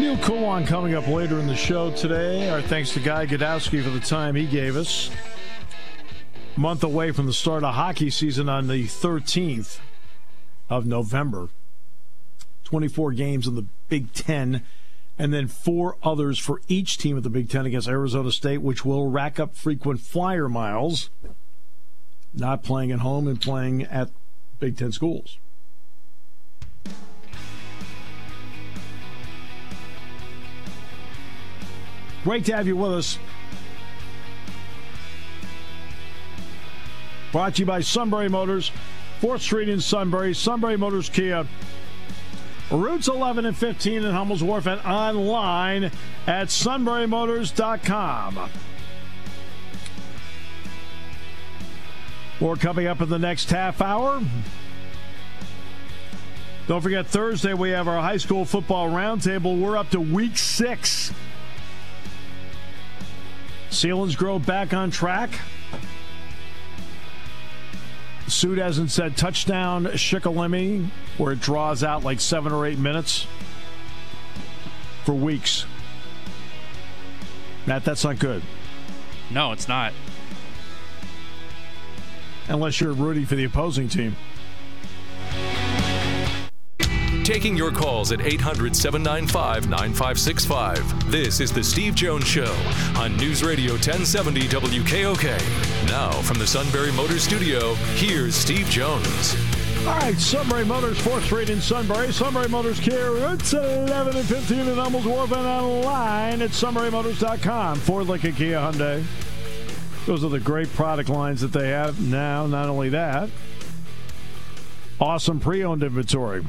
Neil 0.00 0.16
Kuwan 0.18 0.66
coming 0.66 0.94
up 0.94 1.06
later 1.08 1.38
in 1.38 1.46
the 1.46 1.56
show 1.56 1.90
today. 1.90 2.48
Our 2.50 2.62
thanks 2.62 2.92
to 2.94 3.00
Guy 3.00 3.26
Gadowsky 3.26 3.82
for 3.82 3.90
the 3.90 4.00
time 4.00 4.34
he 4.34 4.46
gave 4.46 4.76
us. 4.76 5.10
month 6.56 6.82
away 6.82 7.12
from 7.12 7.26
the 7.26 7.32
start 7.32 7.64
of 7.64 7.74
hockey 7.74 8.10
season 8.10 8.48
on 8.48 8.68
the 8.68 8.84
13th 8.84 9.78
of 10.68 10.86
November. 10.86 11.48
24 12.64 13.12
games 13.12 13.46
in 13.46 13.54
the 13.54 13.64
Big 13.88 14.12
Ten, 14.12 14.62
and 15.18 15.32
then 15.32 15.48
four 15.48 15.96
others 16.02 16.38
for 16.38 16.60
each 16.68 16.98
team 16.98 17.16
of 17.16 17.22
the 17.22 17.30
Big 17.30 17.48
Ten 17.48 17.64
against 17.64 17.88
Arizona 17.88 18.30
State, 18.30 18.58
which 18.58 18.84
will 18.84 19.10
rack 19.10 19.40
up 19.40 19.56
frequent 19.56 20.00
flyer 20.00 20.48
miles, 20.48 21.10
not 22.34 22.62
playing 22.62 22.92
at 22.92 22.98
home 22.98 23.26
and 23.26 23.40
playing 23.40 23.84
at 23.84 24.10
Big 24.60 24.76
Ten 24.76 24.92
schools. 24.92 25.38
Great 32.24 32.44
to 32.46 32.56
have 32.56 32.66
you 32.66 32.76
with 32.76 32.92
us. 32.92 33.18
Brought 37.32 37.56
to 37.56 37.60
you 37.60 37.66
by 37.66 37.80
Sunbury 37.80 38.28
Motors, 38.28 38.72
4th 39.20 39.40
Street 39.40 39.68
in 39.68 39.80
Sunbury, 39.80 40.34
Sunbury 40.34 40.76
Motors 40.76 41.08
Kia. 41.08 41.46
Routes 42.70 43.08
11 43.08 43.46
and 43.46 43.56
15 43.56 44.04
in 44.04 44.12
Hummel's 44.12 44.42
Wharf 44.42 44.66
and 44.66 44.80
online 44.82 45.84
at 46.26 46.48
sunburymotors.com. 46.48 48.50
More 52.40 52.56
coming 52.56 52.86
up 52.86 53.00
in 53.00 53.08
the 53.08 53.18
next 53.18 53.50
half 53.50 53.80
hour. 53.80 54.20
Don't 56.66 56.82
forget, 56.82 57.06
Thursday 57.06 57.54
we 57.54 57.70
have 57.70 57.88
our 57.88 58.00
high 58.00 58.18
school 58.18 58.44
football 58.44 58.90
roundtable. 58.90 59.58
We're 59.58 59.78
up 59.78 59.88
to 59.90 60.00
week 60.00 60.36
six. 60.36 61.12
Selinsgrove 63.70 64.46
back 64.46 64.72
on 64.72 64.90
track. 64.90 65.30
Suit 68.26 68.58
hasn't 68.58 68.90
said 68.90 69.16
touchdown 69.16 69.86
Shikellamy, 69.86 70.88
where 71.16 71.32
it 71.32 71.40
draws 71.40 71.82
out 71.82 72.04
like 72.04 72.20
seven 72.20 72.52
or 72.52 72.66
eight 72.66 72.78
minutes 72.78 73.26
for 75.04 75.14
weeks. 75.14 75.64
Matt, 77.66 77.84
that's 77.84 78.04
not 78.04 78.18
good. 78.18 78.42
No, 79.30 79.52
it's 79.52 79.68
not. 79.68 79.92
Unless 82.48 82.80
you're 82.80 82.92
rooting 82.92 83.26
for 83.26 83.34
the 83.34 83.44
opposing 83.44 83.88
team. 83.88 84.16
Taking 87.28 87.58
your 87.58 87.70
calls 87.70 88.10
at 88.10 88.22
800 88.22 88.74
795 88.74 89.68
9565. 89.68 91.12
This 91.12 91.40
is 91.40 91.52
The 91.52 91.62
Steve 91.62 91.94
Jones 91.94 92.26
Show 92.26 92.56
on 92.96 93.18
News 93.18 93.44
Radio 93.44 93.72
1070 93.72 94.48
WKOK. 94.48 95.88
Now, 95.88 96.10
from 96.22 96.38
the 96.38 96.46
Sunbury 96.46 96.90
Motors 96.90 97.22
Studio, 97.22 97.74
here's 97.96 98.34
Steve 98.34 98.66
Jones. 98.70 99.36
All 99.80 99.98
right, 99.98 100.16
Sunbury 100.18 100.64
Motors, 100.64 100.96
4th 101.00 101.20
Street 101.24 101.50
in 101.50 101.60
Sunbury. 101.60 102.14
Sunbury 102.14 102.48
Motors 102.48 102.80
Kia, 102.80 103.12
it's 103.34 103.52
11 103.52 104.16
and 104.16 104.26
15 104.26 104.60
in 104.60 104.78
Hummel's 104.78 105.04
Wharf 105.04 105.30
and 105.30 105.46
online 105.46 106.40
at 106.40 106.52
sunburymotors.com. 106.52 107.76
Ford, 107.80 108.06
Lincoln, 108.06 108.32
Kia, 108.32 108.56
Hyundai. 108.56 109.04
Those 110.06 110.24
are 110.24 110.30
the 110.30 110.40
great 110.40 110.72
product 110.72 111.10
lines 111.10 111.42
that 111.42 111.52
they 111.52 111.68
have 111.68 112.00
now. 112.00 112.46
Not 112.46 112.70
only 112.70 112.88
that, 112.88 113.28
awesome 114.98 115.40
pre-owned 115.40 115.82
inventory. 115.82 116.42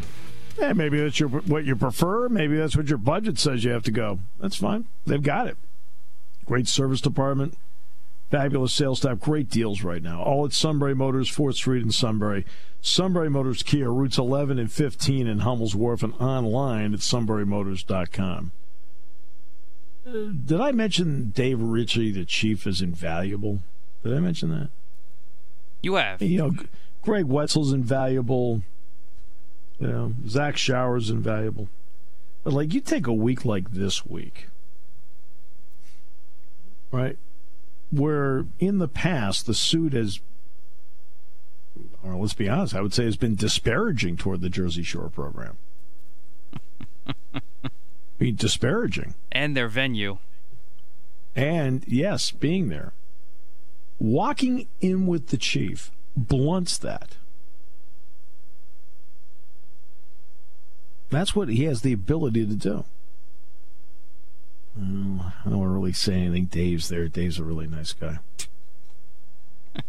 Yeah, 0.59 0.73
maybe 0.73 0.99
that's 0.99 1.19
your 1.19 1.29
what 1.29 1.65
you 1.65 1.75
prefer. 1.75 2.27
Maybe 2.27 2.57
that's 2.57 2.75
what 2.75 2.89
your 2.89 2.97
budget 2.97 3.39
says 3.39 3.63
you 3.63 3.71
have 3.71 3.83
to 3.83 3.91
go. 3.91 4.19
That's 4.39 4.57
fine. 4.57 4.85
They've 5.05 5.21
got 5.21 5.47
it. 5.47 5.57
Great 6.45 6.67
service 6.67 6.99
department, 6.99 7.57
fabulous 8.29 8.73
sales 8.73 8.99
staff, 8.99 9.19
great 9.19 9.49
deals 9.49 9.83
right 9.83 10.01
now. 10.01 10.21
All 10.21 10.45
at 10.45 10.51
Sunbury 10.51 10.95
Motors, 10.95 11.29
4th 11.29 11.55
Street 11.55 11.83
in 11.83 11.91
Sunbury. 11.91 12.45
Sunbury 12.81 13.29
Motors 13.29 13.61
Kia, 13.61 13.91
routes 13.91 14.17
11 14.17 14.57
and 14.57 14.71
15 14.71 15.27
in 15.27 15.39
Hummel's 15.39 15.75
Wharf, 15.75 16.01
and 16.01 16.13
online 16.15 16.93
at 16.93 17.01
sunburymotors.com. 17.01 18.51
Uh, 20.07 20.11
did 20.45 20.59
I 20.59 20.71
mention 20.71 21.31
Dave 21.31 21.61
Ritchie, 21.61 22.11
the 22.11 22.25
chief, 22.25 22.65
is 22.65 22.81
invaluable? 22.81 23.59
Did 24.03 24.13
I 24.13 24.19
mention 24.19 24.49
that? 24.49 24.69
You 25.81 25.95
have. 25.95 26.21
You 26.21 26.37
know, 26.37 26.55
Greg 27.01 27.25
Wetzel's 27.25 27.73
invaluable. 27.73 28.63
You 29.79 29.87
know, 29.87 30.13
Zach 30.27 30.57
Showers 30.57 31.09
invaluable. 31.09 31.69
But 32.43 32.53
like 32.53 32.73
you 32.73 32.81
take 32.81 33.07
a 33.07 33.13
week 33.13 33.45
like 33.45 33.71
this 33.71 34.05
week. 34.05 34.47
right? 36.91 37.17
Where 37.91 38.45
in 38.59 38.77
the 38.77 38.87
past 38.87 39.45
the 39.45 39.53
suit 39.53 39.93
has, 39.93 40.19
or 42.03 42.15
let's 42.15 42.33
be 42.33 42.49
honest, 42.49 42.75
I 42.75 42.81
would 42.81 42.93
say 42.93 43.05
has 43.05 43.17
been 43.17 43.35
disparaging 43.35 44.17
toward 44.17 44.41
the 44.41 44.49
Jersey 44.49 44.83
Shore 44.83 45.09
program. 45.09 45.57
I 47.33 47.41
mean, 48.19 48.35
disparaging. 48.35 49.15
And 49.31 49.55
their 49.55 49.67
venue. 49.67 50.17
And 51.35 51.83
yes, 51.87 52.31
being 52.31 52.69
there. 52.69 52.93
Walking 53.97 54.67
in 54.81 55.07
with 55.07 55.27
the 55.27 55.37
chief 55.37 55.91
blunts 56.15 56.77
that. 56.79 57.15
That's 61.09 61.35
what 61.35 61.49
he 61.49 61.63
has 61.63 61.81
the 61.81 61.93
ability 61.93 62.45
to 62.45 62.55
do. 62.55 62.85
I 64.77 64.81
don't 65.45 65.57
want 65.57 65.69
to 65.69 65.73
really 65.73 65.93
say 65.93 66.13
anything. 66.13 66.45
Dave's 66.45 66.89
there. 66.89 67.07
Dave's 67.07 67.39
a 67.39 67.43
really 67.43 67.67
nice 67.67 67.93
guy. 67.93 68.19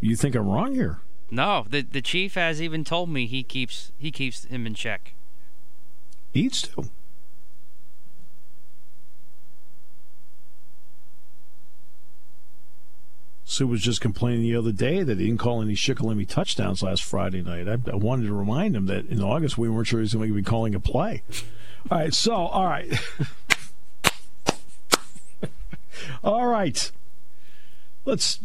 you 0.00 0.16
think 0.16 0.34
I'm 0.34 0.46
wrong 0.46 0.74
here? 0.74 1.00
No, 1.30 1.66
the 1.68 1.82
the 1.82 2.02
chief 2.02 2.34
has 2.34 2.62
even 2.62 2.84
told 2.84 3.08
me 3.08 3.26
he 3.26 3.42
keeps 3.42 3.90
he 3.98 4.12
keeps 4.12 4.44
him 4.44 4.66
in 4.66 4.74
check. 4.74 5.14
Needs 6.34 6.62
to. 6.62 6.90
Sue 13.48 13.68
was 13.68 13.80
just 13.80 14.00
complaining 14.00 14.42
the 14.42 14.56
other 14.56 14.72
day 14.72 15.04
that 15.04 15.18
he 15.18 15.26
didn't 15.26 15.38
call 15.38 15.62
any 15.62 15.74
Shikellamy 15.74 16.26
touchdowns 16.26 16.82
last 16.82 17.04
Friday 17.04 17.42
night. 17.42 17.68
I, 17.68 17.78
I, 17.92 17.94
wanted 17.94 18.26
to 18.26 18.34
remind 18.34 18.74
him 18.74 18.86
that 18.86 19.06
in 19.06 19.22
August 19.22 19.56
we 19.56 19.68
weren't 19.68 19.86
sure 19.86 20.00
he 20.00 20.02
was 20.02 20.14
going 20.14 20.28
to 20.28 20.34
be 20.34 20.42
calling 20.42 20.74
a 20.74 20.80
play. 20.80 21.22
All 21.88 21.98
right, 21.98 22.12
so 22.12 22.34
all 22.34 22.66
right, 22.66 22.92
all 26.24 26.46
right. 26.48 26.90
Let's. 28.04 28.40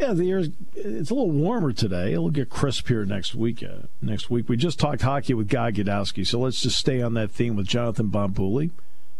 Yeah, 0.00 0.14
the 0.14 0.30
air 0.30 0.38
it's 0.74 1.10
a 1.10 1.14
little 1.14 1.30
warmer 1.30 1.72
today. 1.72 2.12
It'll 2.12 2.30
get 2.30 2.48
crisp 2.48 2.88
here 2.88 3.04
next 3.04 3.36
week. 3.36 3.62
Uh, 3.62 3.86
next 4.02 4.28
week, 4.28 4.48
we 4.48 4.56
just 4.56 4.80
talked 4.80 5.02
hockey 5.02 5.34
with 5.34 5.48
Guy 5.48 5.70
Gadowsky, 5.70 6.26
so 6.26 6.40
let's 6.40 6.62
just 6.62 6.78
stay 6.78 7.00
on 7.00 7.14
that 7.14 7.30
theme 7.30 7.54
with 7.54 7.66
Jonathan 7.66 8.08
Bombulie 8.08 8.70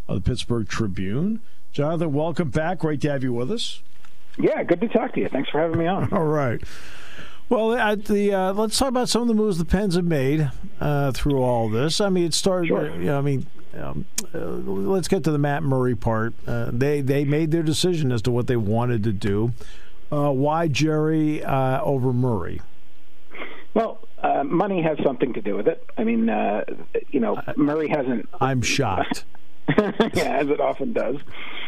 of 0.09 0.16
the 0.16 0.29
Pittsburgh 0.29 0.66
Tribune. 0.66 1.40
Jonathan, 1.70 2.12
welcome 2.12 2.50
back. 2.50 2.81
Great 2.81 3.00
to 3.03 3.11
have 3.11 3.22
you 3.22 3.33
with 3.33 3.53
us. 3.53 3.83
Yeah, 4.42 4.62
good 4.62 4.81
to 4.81 4.88
talk 4.88 5.12
to 5.14 5.20
you. 5.20 5.29
Thanks 5.29 5.50
for 5.50 5.61
having 5.61 5.79
me 5.79 5.87
on. 5.87 6.09
All 6.12 6.24
right. 6.26 6.61
Well, 7.48 7.74
at 7.74 8.05
the 8.05 8.33
uh, 8.33 8.53
let's 8.53 8.79
talk 8.79 8.88
about 8.88 9.09
some 9.09 9.22
of 9.22 9.29
the 9.29 9.35
moves 9.35 9.59
the 9.59 9.64
Pens 9.64 9.96
have 9.96 10.05
made 10.05 10.48
uh, 10.81 11.11
through 11.11 11.42
all 11.42 11.68
this. 11.68 12.00
I 12.00 12.09
mean, 12.09 12.26
it 12.26 12.33
started. 12.33 12.68
Sure. 12.68 12.94
You 12.94 13.07
know, 13.07 13.18
I 13.18 13.22
mean, 13.22 13.44
um, 13.76 14.05
uh, 14.33 14.38
let's 14.38 15.09
get 15.09 15.24
to 15.24 15.33
the 15.33 15.38
Matt 15.38 15.64
Murray 15.64 15.96
part. 15.96 16.33
Uh, 16.46 16.70
they 16.72 17.00
they 17.00 17.24
made 17.24 17.50
their 17.50 17.64
decision 17.64 18.12
as 18.12 18.22
to 18.22 18.31
what 18.31 18.46
they 18.46 18.55
wanted 18.57 19.03
to 19.03 19.12
do. 19.12 19.53
Uh, 20.12 20.31
why 20.31 20.68
Jarry 20.68 21.42
uh, 21.42 21.83
over 21.83 22.12
Murray? 22.12 22.61
Well, 23.74 23.98
money 24.44 24.81
has 24.83 24.98
something 25.03 25.33
to 25.33 25.42
do 25.42 25.57
with 25.57 25.66
it. 25.66 25.85
I 25.98 26.05
mean, 26.05 26.29
you 27.09 27.18
know, 27.18 27.37
Murray 27.57 27.88
hasn't. 27.88 28.29
I'm 28.40 28.62
shocked. 28.62 29.24
yeah, 30.14 30.38
as 30.38 30.48
it 30.48 30.61
often 30.61 30.92
does. 30.92 31.16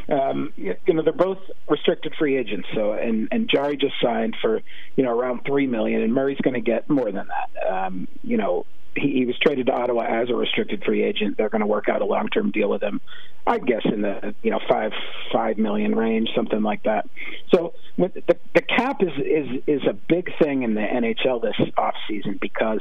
Um, 0.09 0.53
you, 0.57 0.77
know, 0.89 1.03
they're 1.03 1.13
both 1.13 1.39
restricted 1.69 2.15
free 2.19 2.37
agents. 2.37 2.69
So, 2.75 2.93
and 2.93 3.29
and 3.31 3.49
Jarry 3.49 3.77
just 3.77 3.95
signed 4.03 4.37
for 4.41 4.61
you 4.97 5.05
know 5.05 5.17
around 5.17 5.43
three 5.47 5.67
million, 5.67 6.03
and 6.03 6.13
Murray's 6.13 6.41
going 6.43 6.55
to 6.55 6.61
get 6.61 6.89
more 6.89 7.11
than 7.11 7.29
that. 7.29 7.73
Um, 7.73 8.09
you 8.23 8.37
know, 8.37 8.67
he, 8.95 9.13
he 9.13 9.27
was 9.27 9.39
traded 9.39 9.67
to 9.67 9.73
Ottawa 9.73 10.03
as 10.03 10.31
a 10.31 10.35
restricted 10.35 10.85
free 10.85 11.03
agent. 11.03 11.37
They're 11.37 11.49
going 11.49 11.61
to 11.61 11.67
work 11.67 11.89
out 11.89 12.03
a 12.03 12.05
long 12.05 12.29
term 12.29 12.51
deal 12.51 12.69
with 12.69 12.83
him. 12.83 13.01
I 13.47 13.59
guess 13.59 13.83
in 13.85 14.03
the 14.03 14.35
you 14.43 14.51
know 14.51 14.61
five 14.69 14.93
five 15.33 15.59
million 15.59 15.95
range, 15.95 16.31
something 16.35 16.63
like 16.63 16.83
that. 16.85 17.09
So 17.55 17.75
with 17.97 18.15
the 18.15 18.37
the 18.55 18.63
cap 18.63 19.03
is 19.03 19.13
is 19.19 19.63
is 19.67 19.83
a 19.89 19.93
big 19.93 20.31
thing 20.41 20.63
in 20.63 20.75
the 20.75 20.81
NHL 20.81 21.43
this 21.43 21.57
off 21.77 21.95
season 22.09 22.39
because 22.41 22.81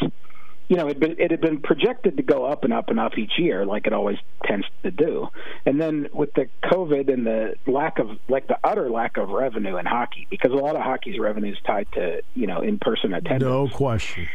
you 0.71 0.77
know, 0.77 0.87
it, 0.87 1.03
it 1.03 1.31
had 1.31 1.41
been 1.41 1.59
projected 1.59 2.15
to 2.15 2.23
go 2.23 2.45
up 2.45 2.63
and 2.63 2.71
up 2.71 2.87
and 2.87 2.97
up 2.97 3.17
each 3.17 3.33
year, 3.37 3.65
like 3.65 3.87
it 3.87 3.91
always 3.91 4.15
tends 4.45 4.65
to 4.83 4.89
do. 4.89 5.27
And 5.65 5.81
then 5.81 6.07
with 6.13 6.33
the 6.33 6.47
COVID 6.63 7.11
and 7.11 7.25
the 7.25 7.55
lack 7.67 7.99
of, 7.99 8.07
like 8.29 8.47
the 8.47 8.57
utter 8.63 8.89
lack 8.89 9.17
of 9.17 9.27
revenue 9.27 9.75
in 9.75 9.85
hockey, 9.85 10.27
because 10.29 10.53
a 10.53 10.55
lot 10.55 10.77
of 10.77 10.81
hockey's 10.81 11.19
revenue 11.19 11.51
is 11.51 11.57
tied 11.67 11.87
to, 11.95 12.21
you 12.35 12.47
know, 12.47 12.61
in-person 12.61 13.13
attendance. 13.13 13.43
No 13.43 13.67
question. 13.67 14.29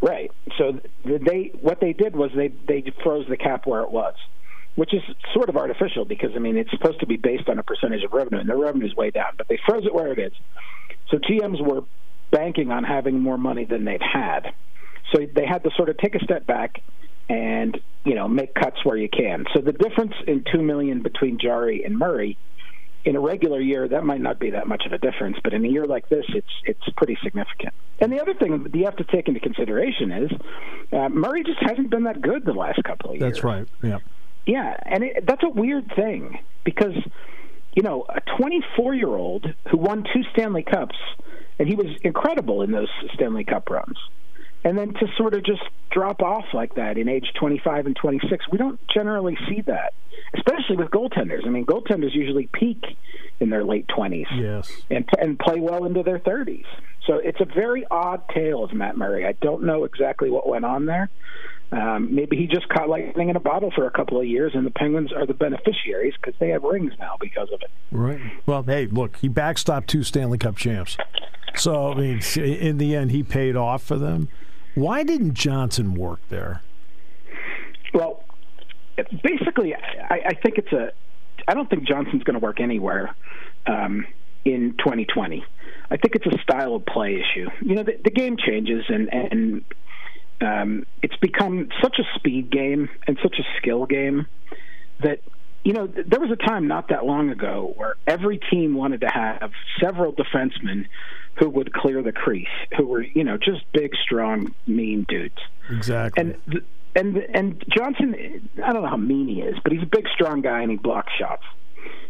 Right. 0.00 0.30
So 0.56 0.78
they, 1.04 1.50
what 1.60 1.80
they 1.80 1.92
did 1.94 2.14
was 2.14 2.30
they 2.36 2.52
they 2.68 2.84
froze 3.02 3.26
the 3.28 3.36
cap 3.36 3.66
where 3.66 3.80
it 3.80 3.90
was, 3.90 4.14
which 4.76 4.94
is 4.94 5.02
sort 5.34 5.48
of 5.48 5.56
artificial 5.56 6.04
because 6.04 6.30
I 6.36 6.38
mean 6.38 6.56
it's 6.56 6.70
supposed 6.70 7.00
to 7.00 7.06
be 7.06 7.16
based 7.16 7.48
on 7.48 7.58
a 7.58 7.64
percentage 7.64 8.04
of 8.04 8.12
revenue, 8.12 8.38
and 8.38 8.48
their 8.48 8.56
revenue 8.56 8.86
is 8.86 8.94
way 8.94 9.10
down, 9.10 9.32
but 9.36 9.48
they 9.48 9.58
froze 9.66 9.84
it 9.84 9.92
where 9.92 10.12
it 10.12 10.20
is. 10.20 10.32
So 11.10 11.18
GMs 11.18 11.60
were 11.60 11.82
banking 12.30 12.70
on 12.70 12.84
having 12.84 13.18
more 13.18 13.36
money 13.36 13.64
than 13.64 13.84
they've 13.84 14.00
had 14.00 14.54
so 15.12 15.26
they 15.34 15.46
had 15.46 15.64
to 15.64 15.70
sort 15.76 15.88
of 15.88 15.98
take 15.98 16.14
a 16.14 16.24
step 16.24 16.46
back 16.46 16.82
and 17.28 17.78
you 18.04 18.14
know 18.14 18.28
make 18.28 18.54
cuts 18.54 18.84
where 18.84 18.96
you 18.96 19.08
can. 19.08 19.44
So 19.54 19.60
the 19.60 19.72
difference 19.72 20.14
in 20.26 20.44
two 20.52 20.62
million 20.62 21.02
between 21.02 21.38
Jarry 21.38 21.84
and 21.84 21.98
Murray 21.98 22.38
in 23.04 23.16
a 23.16 23.20
regular 23.20 23.60
year 23.60 23.88
that 23.88 24.04
might 24.04 24.20
not 24.20 24.38
be 24.38 24.50
that 24.50 24.68
much 24.68 24.84
of 24.86 24.92
a 24.92 24.98
difference, 24.98 25.36
but 25.42 25.52
in 25.52 25.64
a 25.64 25.68
year 25.68 25.86
like 25.86 26.08
this, 26.08 26.24
it's 26.28 26.52
it's 26.64 26.82
pretty 26.96 27.18
significant. 27.22 27.74
And 28.00 28.12
the 28.12 28.20
other 28.20 28.34
thing 28.34 28.62
that 28.62 28.74
you 28.74 28.84
have 28.84 28.96
to 28.96 29.04
take 29.04 29.28
into 29.28 29.40
consideration 29.40 30.12
is 30.12 30.30
uh, 30.92 31.08
Murray 31.08 31.44
just 31.44 31.60
hasn't 31.60 31.90
been 31.90 32.04
that 32.04 32.20
good 32.20 32.44
the 32.44 32.52
last 32.52 32.82
couple 32.84 33.10
of 33.10 33.16
years. 33.16 33.32
That's 33.32 33.44
right. 33.44 33.66
Yeah. 33.82 33.98
Yeah, 34.44 34.76
and 34.84 35.04
it, 35.04 35.24
that's 35.24 35.42
a 35.44 35.48
weird 35.48 35.92
thing 35.94 36.40
because 36.64 36.94
you 37.74 37.82
know 37.82 38.04
a 38.08 38.20
24 38.38 38.94
year 38.94 39.08
old 39.08 39.46
who 39.70 39.76
won 39.76 40.04
two 40.12 40.22
Stanley 40.32 40.64
Cups 40.64 40.96
and 41.58 41.68
he 41.68 41.76
was 41.76 41.86
incredible 42.02 42.62
in 42.62 42.72
those 42.72 42.88
Stanley 43.14 43.44
Cup 43.44 43.70
runs 43.70 43.98
and 44.64 44.78
then 44.78 44.92
to 44.94 45.06
sort 45.16 45.34
of 45.34 45.44
just 45.44 45.62
drop 45.90 46.22
off 46.22 46.44
like 46.54 46.74
that 46.74 46.96
in 46.96 47.08
age 47.08 47.32
25 47.38 47.86
and 47.86 47.96
26 47.96 48.46
we 48.50 48.58
don't 48.58 48.80
generally 48.88 49.36
see 49.48 49.60
that 49.62 49.92
especially 50.34 50.76
with 50.76 50.88
goaltenders 50.88 51.46
i 51.46 51.50
mean 51.50 51.66
goaltenders 51.66 52.14
usually 52.14 52.48
peak 52.52 52.82
in 53.40 53.50
their 53.50 53.64
late 53.64 53.86
20s 53.88 54.26
yes 54.34 54.70
and 54.90 55.08
and 55.18 55.38
play 55.38 55.60
well 55.60 55.84
into 55.84 56.02
their 56.02 56.18
30s 56.18 56.64
so 57.06 57.14
it's 57.14 57.40
a 57.40 57.44
very 57.44 57.84
odd 57.90 58.22
tale 58.28 58.64
of 58.64 58.72
matt 58.72 58.96
murray 58.96 59.26
i 59.26 59.32
don't 59.32 59.62
know 59.62 59.84
exactly 59.84 60.30
what 60.30 60.48
went 60.48 60.64
on 60.64 60.86
there 60.86 61.10
um, 61.72 62.14
maybe 62.14 62.36
he 62.36 62.46
just 62.46 62.68
caught 62.68 62.90
lightning 62.90 63.30
in 63.30 63.36
a 63.36 63.40
bottle 63.40 63.70
for 63.74 63.86
a 63.86 63.90
couple 63.90 64.20
of 64.20 64.26
years, 64.26 64.52
and 64.54 64.66
the 64.66 64.70
Penguins 64.70 65.10
are 65.10 65.24
the 65.24 65.32
beneficiaries 65.32 66.12
because 66.20 66.38
they 66.38 66.50
have 66.50 66.62
rings 66.62 66.92
now 66.98 67.16
because 67.18 67.48
of 67.50 67.62
it. 67.62 67.70
Right. 67.90 68.20
Well, 68.44 68.62
hey, 68.62 68.86
look, 68.86 69.16
he 69.16 69.30
backstopped 69.30 69.86
two 69.86 70.02
Stanley 70.04 70.36
Cup 70.36 70.56
champs. 70.56 70.98
So, 71.54 71.92
I 71.92 71.94
mean, 71.94 72.20
in 72.36 72.76
the 72.76 72.94
end, 72.94 73.10
he 73.10 73.22
paid 73.22 73.56
off 73.56 73.82
for 73.82 73.96
them. 73.96 74.28
Why 74.74 75.02
didn't 75.02 75.34
Johnson 75.34 75.94
work 75.94 76.20
there? 76.28 76.62
Well, 77.92 78.24
basically, 79.22 79.74
I, 79.74 80.20
I 80.26 80.34
think 80.42 80.58
it's 80.58 80.72
a. 80.72 80.92
I 81.48 81.54
don't 81.54 81.68
think 81.68 81.84
Johnson's 81.84 82.22
going 82.22 82.38
to 82.38 82.44
work 82.44 82.60
anywhere 82.60 83.14
um, 83.66 84.06
in 84.44 84.74
2020. 84.78 85.44
I 85.90 85.96
think 85.96 86.14
it's 86.14 86.26
a 86.26 86.38
style 86.42 86.76
of 86.76 86.86
play 86.86 87.20
issue. 87.20 87.48
You 87.60 87.74
know, 87.74 87.82
the, 87.82 87.98
the 88.02 88.10
game 88.10 88.36
changes, 88.36 88.84
and 88.88 89.12
and 89.12 89.64
um, 90.40 90.86
it's 91.02 91.16
become 91.16 91.68
such 91.82 91.98
a 91.98 92.18
speed 92.18 92.50
game 92.50 92.88
and 93.06 93.18
such 93.22 93.36
a 93.38 93.44
skill 93.58 93.86
game 93.86 94.26
that 95.00 95.20
you 95.64 95.72
know, 95.72 95.86
there 95.86 96.18
was 96.20 96.30
a 96.30 96.36
time 96.36 96.66
not 96.66 96.88
that 96.88 97.04
long 97.04 97.30
ago 97.30 97.72
where 97.76 97.94
every 98.06 98.38
team 98.50 98.74
wanted 98.74 99.02
to 99.02 99.08
have 99.08 99.52
several 99.80 100.12
defensemen 100.12 100.86
who 101.38 101.48
would 101.48 101.72
clear 101.72 102.02
the 102.02 102.12
crease, 102.12 102.48
who 102.76 102.86
were, 102.86 103.02
you 103.02 103.24
know, 103.24 103.38
just 103.38 103.64
big, 103.72 103.92
strong, 104.04 104.54
mean 104.66 105.06
dudes. 105.08 105.38
Exactly. 105.70 106.20
And 106.20 106.62
and 106.94 107.16
and 107.16 107.64
Johnson, 107.70 108.50
I 108.62 108.72
don't 108.72 108.82
know 108.82 108.88
how 108.88 108.96
mean 108.96 109.28
he 109.28 109.40
is, 109.40 109.56
but 109.62 109.72
he's 109.72 109.82
a 109.82 109.86
big, 109.86 110.06
strong 110.12 110.42
guy 110.42 110.62
and 110.62 110.70
he 110.70 110.76
blocks 110.76 111.12
shots. 111.18 111.44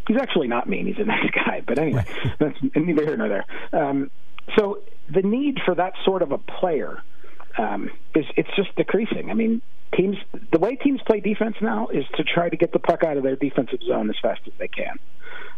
He's 0.08 0.16
actually 0.16 0.48
not 0.48 0.68
mean; 0.68 0.86
he's 0.86 0.98
a 0.98 1.04
nice 1.04 1.30
guy. 1.30 1.62
But 1.64 1.78
anyway, 1.78 2.04
that's 2.38 2.58
neither 2.74 3.04
here 3.04 3.16
nor 3.16 3.28
there. 3.28 3.44
Um, 3.72 4.10
so 4.58 4.80
the 5.12 5.22
need 5.22 5.60
for 5.64 5.74
that 5.74 5.92
sort 6.04 6.22
of 6.22 6.32
a 6.32 6.38
player 6.38 7.02
um, 7.58 7.90
is 8.14 8.24
it's 8.36 8.50
just 8.56 8.74
decreasing. 8.76 9.30
I 9.30 9.34
mean, 9.34 9.62
teams 9.96 10.16
the 10.50 10.58
way 10.58 10.76
teams 10.76 11.00
play 11.06 11.20
defense 11.20 11.56
now 11.60 11.88
is 11.88 12.04
to 12.16 12.24
try 12.24 12.48
to 12.48 12.56
get 12.56 12.72
the 12.72 12.78
puck 12.78 13.04
out 13.04 13.16
of 13.16 13.22
their 13.22 13.36
defensive 13.36 13.80
zone 13.86 14.08
as 14.10 14.16
fast 14.20 14.40
as 14.46 14.52
they 14.58 14.68
can, 14.68 14.98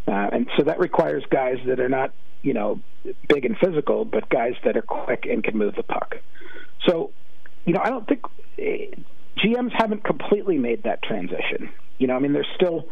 uh, 0.08 0.30
and 0.32 0.48
so 0.56 0.64
that 0.64 0.78
requires 0.78 1.22
guys 1.30 1.56
that 1.66 1.80
are 1.80 1.88
not 1.88 2.12
you 2.42 2.54
know 2.54 2.80
big 3.28 3.44
and 3.44 3.56
physical, 3.58 4.04
but 4.04 4.28
guys 4.28 4.54
that 4.64 4.76
are 4.76 4.82
quick 4.82 5.26
and 5.28 5.42
can 5.44 5.56
move 5.56 5.74
the 5.76 5.82
puck. 5.82 6.16
So, 6.86 7.10
you 7.64 7.72
know, 7.72 7.80
I 7.82 7.90
don't 7.90 8.06
think 8.06 8.22
eh, 8.58 8.86
GMs 9.38 9.72
haven't 9.72 10.04
completely 10.04 10.58
made 10.58 10.84
that 10.84 11.02
transition. 11.02 11.70
You 11.98 12.06
know, 12.06 12.16
I 12.16 12.18
mean, 12.18 12.32
there's 12.32 12.48
still 12.54 12.88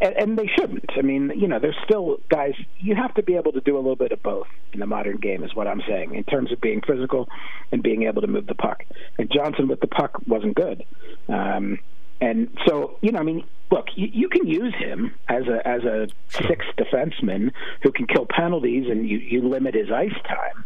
and 0.00 0.38
they 0.38 0.46
shouldn't. 0.58 0.90
I 0.96 1.02
mean, 1.02 1.32
you 1.36 1.48
know, 1.48 1.58
there's 1.58 1.76
still 1.84 2.18
guys. 2.28 2.54
You 2.78 2.94
have 2.96 3.14
to 3.14 3.22
be 3.22 3.36
able 3.36 3.52
to 3.52 3.60
do 3.60 3.76
a 3.76 3.78
little 3.78 3.96
bit 3.96 4.12
of 4.12 4.22
both 4.22 4.46
in 4.72 4.80
the 4.80 4.86
modern 4.86 5.16
game, 5.16 5.44
is 5.44 5.54
what 5.54 5.66
I'm 5.66 5.82
saying, 5.86 6.14
in 6.14 6.24
terms 6.24 6.52
of 6.52 6.60
being 6.60 6.80
physical 6.86 7.28
and 7.72 7.82
being 7.82 8.04
able 8.04 8.22
to 8.22 8.28
move 8.28 8.46
the 8.46 8.54
puck. 8.54 8.84
And 9.18 9.30
Johnson 9.30 9.68
with 9.68 9.80
the 9.80 9.86
puck 9.86 10.20
wasn't 10.26 10.54
good. 10.54 10.84
Um, 11.28 11.78
And 12.20 12.56
so, 12.66 12.96
you 13.02 13.10
know, 13.12 13.18
I 13.18 13.22
mean, 13.24 13.44
look, 13.70 13.86
you, 13.96 14.08
you 14.12 14.28
can 14.28 14.46
use 14.46 14.74
him 14.74 15.14
as 15.28 15.46
a 15.46 15.66
as 15.66 15.82
a 15.82 16.06
sure. 16.28 16.46
sixth 16.48 16.68
defenseman 16.78 17.50
who 17.82 17.90
can 17.90 18.06
kill 18.06 18.26
penalties, 18.26 18.88
and 18.88 19.08
you 19.08 19.18
you 19.18 19.48
limit 19.48 19.74
his 19.74 19.90
ice 19.90 20.14
time. 20.26 20.64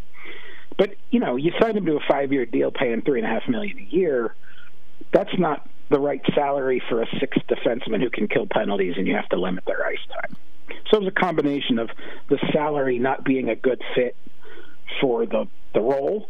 But 0.77 0.91
you 1.11 1.19
know, 1.19 1.37
you 1.37 1.53
signed 1.61 1.77
him 1.77 1.87
to 1.87 1.97
a 1.97 2.01
five 2.07 2.33
year 2.33 2.47
deal, 2.47 2.71
paying 2.71 3.03
three 3.03 3.21
and 3.21 3.27
a 3.27 3.33
half 3.33 3.49
million 3.49 3.79
a 3.79 3.89
year. 3.97 4.35
That's 5.13 5.37
not 5.39 5.67
the 5.91 5.99
right 5.99 6.23
salary 6.35 6.83
for 6.89 7.03
a 7.03 7.07
sixth 7.21 7.41
defenseman 7.49 8.03
who 8.03 8.11
can 8.11 8.29
kill 8.29 8.47
penalties, 8.47 8.95
and 8.97 9.07
you 9.07 9.15
have 9.15 9.29
to 9.31 9.37
limit 9.37 9.65
their 9.67 9.85
ice 9.87 9.99
time. 10.09 10.37
So 10.91 10.99
it 10.99 11.05
was 11.05 11.09
a 11.09 11.21
combination 11.21 11.79
of 11.79 11.91
the 12.29 12.39
salary 12.53 12.99
not 12.99 13.25
being 13.25 13.49
a 13.49 13.57
good 13.57 13.83
fit 13.95 14.17
for 15.01 15.27
the 15.27 15.47
the 15.75 15.81
role, 15.81 16.29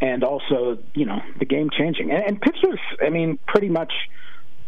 and 0.00 0.24
also 0.24 0.78
you 0.94 1.06
know 1.06 1.20
the 1.38 1.44
game 1.44 1.70
changing. 1.70 2.10
And, 2.10 2.24
and 2.24 2.40
Pittsburgh's, 2.40 2.80
I 3.04 3.10
mean, 3.10 3.38
pretty 3.46 3.68
much 3.68 3.92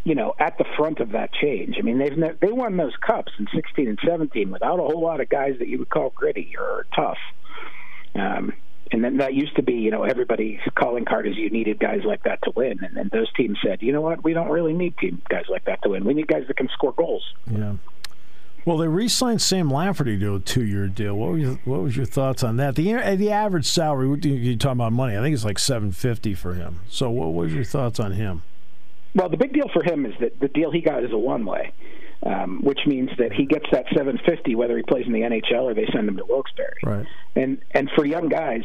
you 0.04 0.14
know 0.14 0.34
at 0.38 0.56
the 0.58 0.64
front 0.76 1.00
of 1.00 1.12
that 1.12 1.32
change. 1.32 1.76
I 1.78 1.82
mean 1.82 1.98
they've 1.98 2.16
ne- 2.16 2.36
they 2.40 2.52
won 2.52 2.76
those 2.76 2.96
cups 3.06 3.32
in 3.38 3.46
16 3.54 3.88
and 3.88 3.98
17 4.06 4.50
without 4.50 4.78
a 4.78 4.82
whole 4.82 5.00
lot 5.00 5.20
of 5.20 5.28
guys 5.28 5.56
that 5.58 5.68
you 5.68 5.78
would 5.78 5.90
call 5.90 6.10
gritty 6.10 6.54
or 6.58 6.86
tough. 6.94 7.18
Um, 8.14 8.52
and 8.92 9.04
then 9.04 9.18
that 9.18 9.34
used 9.34 9.56
to 9.56 9.62
be, 9.62 9.74
you 9.74 9.90
know, 9.90 10.02
everybody's 10.02 10.60
calling 10.74 11.04
card 11.04 11.26
is 11.26 11.36
you 11.36 11.50
needed 11.50 11.78
guys 11.78 12.00
like 12.04 12.22
that 12.24 12.40
to 12.42 12.52
win. 12.56 12.80
And 12.82 12.96
then 12.96 13.10
those 13.12 13.32
teams 13.34 13.58
said, 13.64 13.82
you 13.82 13.92
know 13.92 14.00
what, 14.00 14.24
we 14.24 14.32
don't 14.32 14.50
really 14.50 14.72
need 14.72 14.96
team 14.98 15.22
guys 15.28 15.44
like 15.48 15.64
that 15.66 15.82
to 15.82 15.90
win. 15.90 16.04
We 16.04 16.14
need 16.14 16.26
guys 16.26 16.44
that 16.48 16.56
can 16.56 16.68
score 16.68 16.92
goals. 16.92 17.34
Yeah. 17.50 17.74
Well, 18.66 18.76
they 18.76 18.88
re-signed 18.88 19.40
Sam 19.40 19.70
Lafferty 19.70 20.18
to 20.18 20.34
a 20.34 20.40
two-year 20.40 20.88
deal. 20.88 21.14
What 21.14 21.32
was 21.32 21.42
your, 21.42 21.54
what 21.64 21.80
was 21.80 21.96
your 21.96 22.04
thoughts 22.04 22.42
on 22.42 22.56
that? 22.58 22.74
The 22.74 23.16
the 23.16 23.30
average 23.30 23.66
salary, 23.66 24.06
you 24.22 24.56
talking 24.56 24.72
about 24.72 24.92
money? 24.92 25.16
I 25.16 25.22
think 25.22 25.32
it's 25.34 25.46
like 25.46 25.58
seven 25.58 25.92
fifty 25.92 26.34
for 26.34 26.52
him. 26.54 26.80
So, 26.88 27.08
what 27.08 27.32
was 27.32 27.54
your 27.54 27.64
thoughts 27.64 27.98
on 27.98 28.12
him? 28.12 28.42
Well, 29.14 29.30
the 29.30 29.38
big 29.38 29.54
deal 29.54 29.68
for 29.72 29.82
him 29.82 30.04
is 30.04 30.12
that 30.20 30.38
the 30.40 30.48
deal 30.48 30.70
he 30.70 30.82
got 30.82 31.02
is 31.02 31.10
a 31.10 31.18
one-way, 31.18 31.72
um, 32.24 32.60
which 32.62 32.80
means 32.86 33.10
that 33.18 33.32
he 33.32 33.46
gets 33.46 33.66
that 33.72 33.86
seven 33.94 34.18
fifty 34.24 34.54
whether 34.54 34.76
he 34.76 34.82
plays 34.82 35.06
in 35.06 35.12
the 35.12 35.20
NHL 35.20 35.62
or 35.62 35.74
they 35.74 35.86
send 35.92 36.08
him 36.08 36.16
to 36.16 36.24
Wilkes-Barre. 36.24 36.76
Right. 36.82 37.06
And 37.34 37.62
and 37.72 37.90
for 37.94 38.04
young 38.04 38.28
guys 38.28 38.62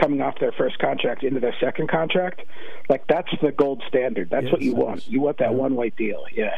coming 0.00 0.22
off 0.22 0.38
their 0.40 0.52
first 0.52 0.78
contract 0.78 1.22
into 1.22 1.40
their 1.40 1.54
second 1.60 1.88
contract, 1.88 2.42
like 2.88 3.06
that's 3.08 3.28
the 3.42 3.52
gold 3.52 3.82
standard. 3.88 4.30
That's 4.30 4.44
yes, 4.44 4.52
what 4.52 4.62
you 4.62 4.74
want. 4.74 5.06
You 5.08 5.20
want 5.20 5.38
that 5.38 5.50
yeah. 5.50 5.56
one-way 5.56 5.90
deal. 5.90 6.24
Yeah. 6.32 6.56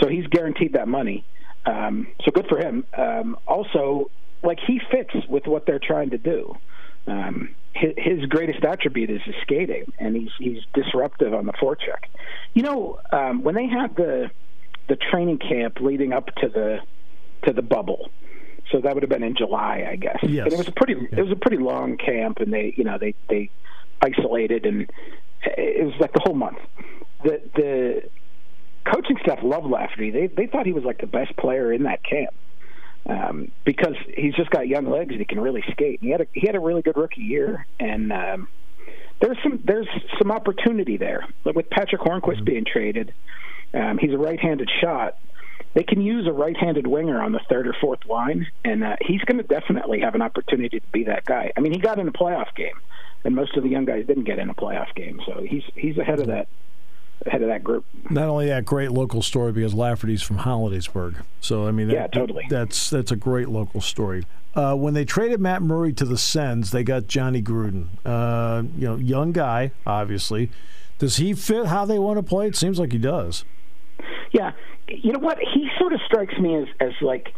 So 0.00 0.08
he's 0.08 0.26
guaranteed 0.26 0.74
that 0.74 0.88
money. 0.88 1.24
Um, 1.66 2.08
so 2.24 2.30
good 2.30 2.46
for 2.46 2.58
him. 2.58 2.84
Um, 2.96 3.36
also, 3.46 4.10
like 4.42 4.58
he 4.66 4.80
fits 4.90 5.14
with 5.28 5.46
what 5.46 5.66
they're 5.66 5.80
trying 5.80 6.10
to 6.10 6.18
do. 6.18 6.56
Um, 7.06 7.54
his, 7.74 7.94
his 7.96 8.26
greatest 8.26 8.64
attribute 8.64 9.10
is 9.10 9.22
his 9.22 9.34
skating, 9.42 9.92
and 9.98 10.16
he's 10.16 10.30
he's 10.38 10.62
disruptive 10.74 11.34
on 11.34 11.46
the 11.46 11.52
forecheck. 11.52 12.04
You 12.54 12.62
know, 12.62 13.00
um, 13.12 13.42
when 13.42 13.54
they 13.54 13.66
had 13.66 13.96
the 13.96 14.30
the 14.88 14.96
training 14.96 15.38
camp 15.38 15.80
leading 15.80 16.12
up 16.12 16.26
to 16.36 16.48
the 16.48 16.78
to 17.44 17.52
the 17.52 17.62
bubble, 17.62 18.10
so 18.70 18.80
that 18.80 18.94
would 18.94 19.02
have 19.02 19.10
been 19.10 19.22
in 19.22 19.36
July, 19.36 19.86
I 19.90 19.96
guess. 19.96 20.18
Yes. 20.22 20.44
And 20.44 20.52
it 20.52 20.58
was 20.58 20.68
a 20.68 20.72
pretty 20.72 20.94
yeah. 20.94 21.18
it 21.18 21.22
was 21.22 21.32
a 21.32 21.36
pretty 21.36 21.58
long 21.58 21.96
camp, 21.96 22.38
and 22.38 22.52
they 22.52 22.74
you 22.76 22.84
know 22.84 22.98
they 22.98 23.14
they 23.28 23.50
isolated, 24.02 24.66
and 24.66 24.90
it 25.42 25.84
was 25.84 25.94
like 26.00 26.12
the 26.12 26.20
whole 26.20 26.34
month. 26.34 26.58
The 27.24 27.40
the 27.54 28.10
coaching 28.92 29.16
staff 29.22 29.40
loved 29.42 29.66
Lafferty. 29.66 30.10
They 30.10 30.26
they 30.26 30.46
thought 30.46 30.66
he 30.66 30.72
was 30.72 30.84
like 30.84 31.00
the 31.00 31.06
best 31.06 31.36
player 31.36 31.72
in 31.72 31.84
that 31.84 32.02
camp 32.04 32.34
um, 33.08 33.50
because 33.64 33.94
he's 34.14 34.34
just 34.34 34.50
got 34.50 34.68
young 34.68 34.88
legs 34.88 35.10
and 35.10 35.18
he 35.18 35.24
can 35.24 35.40
really 35.40 35.64
skate. 35.70 36.00
And 36.00 36.06
He 36.06 36.10
had 36.10 36.20
a 36.20 36.26
he 36.32 36.46
had 36.46 36.54
a 36.54 36.60
really 36.60 36.82
good 36.82 36.96
rookie 36.96 37.22
year, 37.22 37.66
and 37.80 38.12
um, 38.12 38.48
there's 39.20 39.38
some 39.42 39.60
there's 39.64 39.88
some 40.18 40.30
opportunity 40.30 40.96
there. 40.96 41.26
Like 41.44 41.56
with 41.56 41.70
Patrick 41.70 42.02
Hornqvist 42.02 42.36
mm-hmm. 42.36 42.44
being 42.44 42.64
traded, 42.64 43.14
um, 43.74 43.98
he's 43.98 44.12
a 44.12 44.18
right-handed 44.18 44.70
shot. 44.80 45.18
They 45.74 45.82
can 45.82 46.00
use 46.00 46.26
a 46.26 46.32
right-handed 46.32 46.86
winger 46.86 47.20
on 47.20 47.32
the 47.32 47.40
third 47.48 47.68
or 47.68 47.74
fourth 47.80 48.06
line, 48.06 48.46
and 48.64 48.82
uh, 48.82 48.96
he's 49.00 49.20
going 49.22 49.36
to 49.36 49.42
definitely 49.42 50.00
have 50.00 50.14
an 50.14 50.22
opportunity 50.22 50.80
to 50.80 50.86
be 50.92 51.04
that 51.04 51.24
guy. 51.24 51.52
I 51.56 51.60
mean, 51.60 51.72
he 51.72 51.78
got 51.78 51.98
in 51.98 52.08
a 52.08 52.12
playoff 52.12 52.54
game, 52.54 52.74
and 53.24 53.34
most 53.34 53.56
of 53.56 53.62
the 53.62 53.68
young 53.68 53.84
guys 53.84 54.06
didn't 54.06 54.24
get 54.24 54.38
in 54.38 54.48
a 54.48 54.54
playoff 54.54 54.94
game, 54.94 55.20
so 55.26 55.42
he's 55.42 55.64
he's 55.74 55.98
ahead 55.98 56.20
of 56.20 56.28
that 56.28 56.48
head 57.26 57.42
of 57.42 57.48
that 57.48 57.62
group. 57.64 57.84
Not 58.10 58.28
only 58.28 58.46
that 58.46 58.64
great 58.64 58.92
local 58.92 59.22
story 59.22 59.52
because 59.52 59.74
Lafferty's 59.74 60.22
from 60.22 60.38
Hollidaysburg, 60.38 61.22
so 61.40 61.66
I 61.66 61.72
mean, 61.72 61.88
that, 61.88 61.94
yeah, 61.94 62.06
totally. 62.06 62.46
That's 62.48 62.90
that's 62.90 63.12
a 63.12 63.16
great 63.16 63.48
local 63.48 63.80
story. 63.80 64.24
Uh, 64.54 64.74
when 64.74 64.94
they 64.94 65.04
traded 65.04 65.40
Matt 65.40 65.62
Murray 65.62 65.92
to 65.92 66.04
the 66.04 66.18
Sens, 66.18 66.70
they 66.70 66.82
got 66.82 67.06
Johnny 67.06 67.42
Gruden. 67.42 67.88
Uh, 68.04 68.62
you 68.76 68.88
know, 68.88 68.96
young 68.96 69.32
guy, 69.32 69.72
obviously. 69.86 70.50
Does 70.98 71.18
he 71.18 71.34
fit 71.34 71.66
how 71.66 71.84
they 71.84 71.98
want 71.98 72.18
to 72.18 72.24
play? 72.24 72.48
It 72.48 72.56
seems 72.56 72.80
like 72.80 72.90
he 72.90 72.98
does. 72.98 73.44
Yeah, 74.32 74.52
you 74.88 75.12
know 75.12 75.18
what? 75.18 75.38
He 75.38 75.68
sort 75.78 75.92
of 75.92 76.00
strikes 76.06 76.38
me 76.38 76.56
as 76.56 76.68
as 76.80 76.92
like 77.00 77.32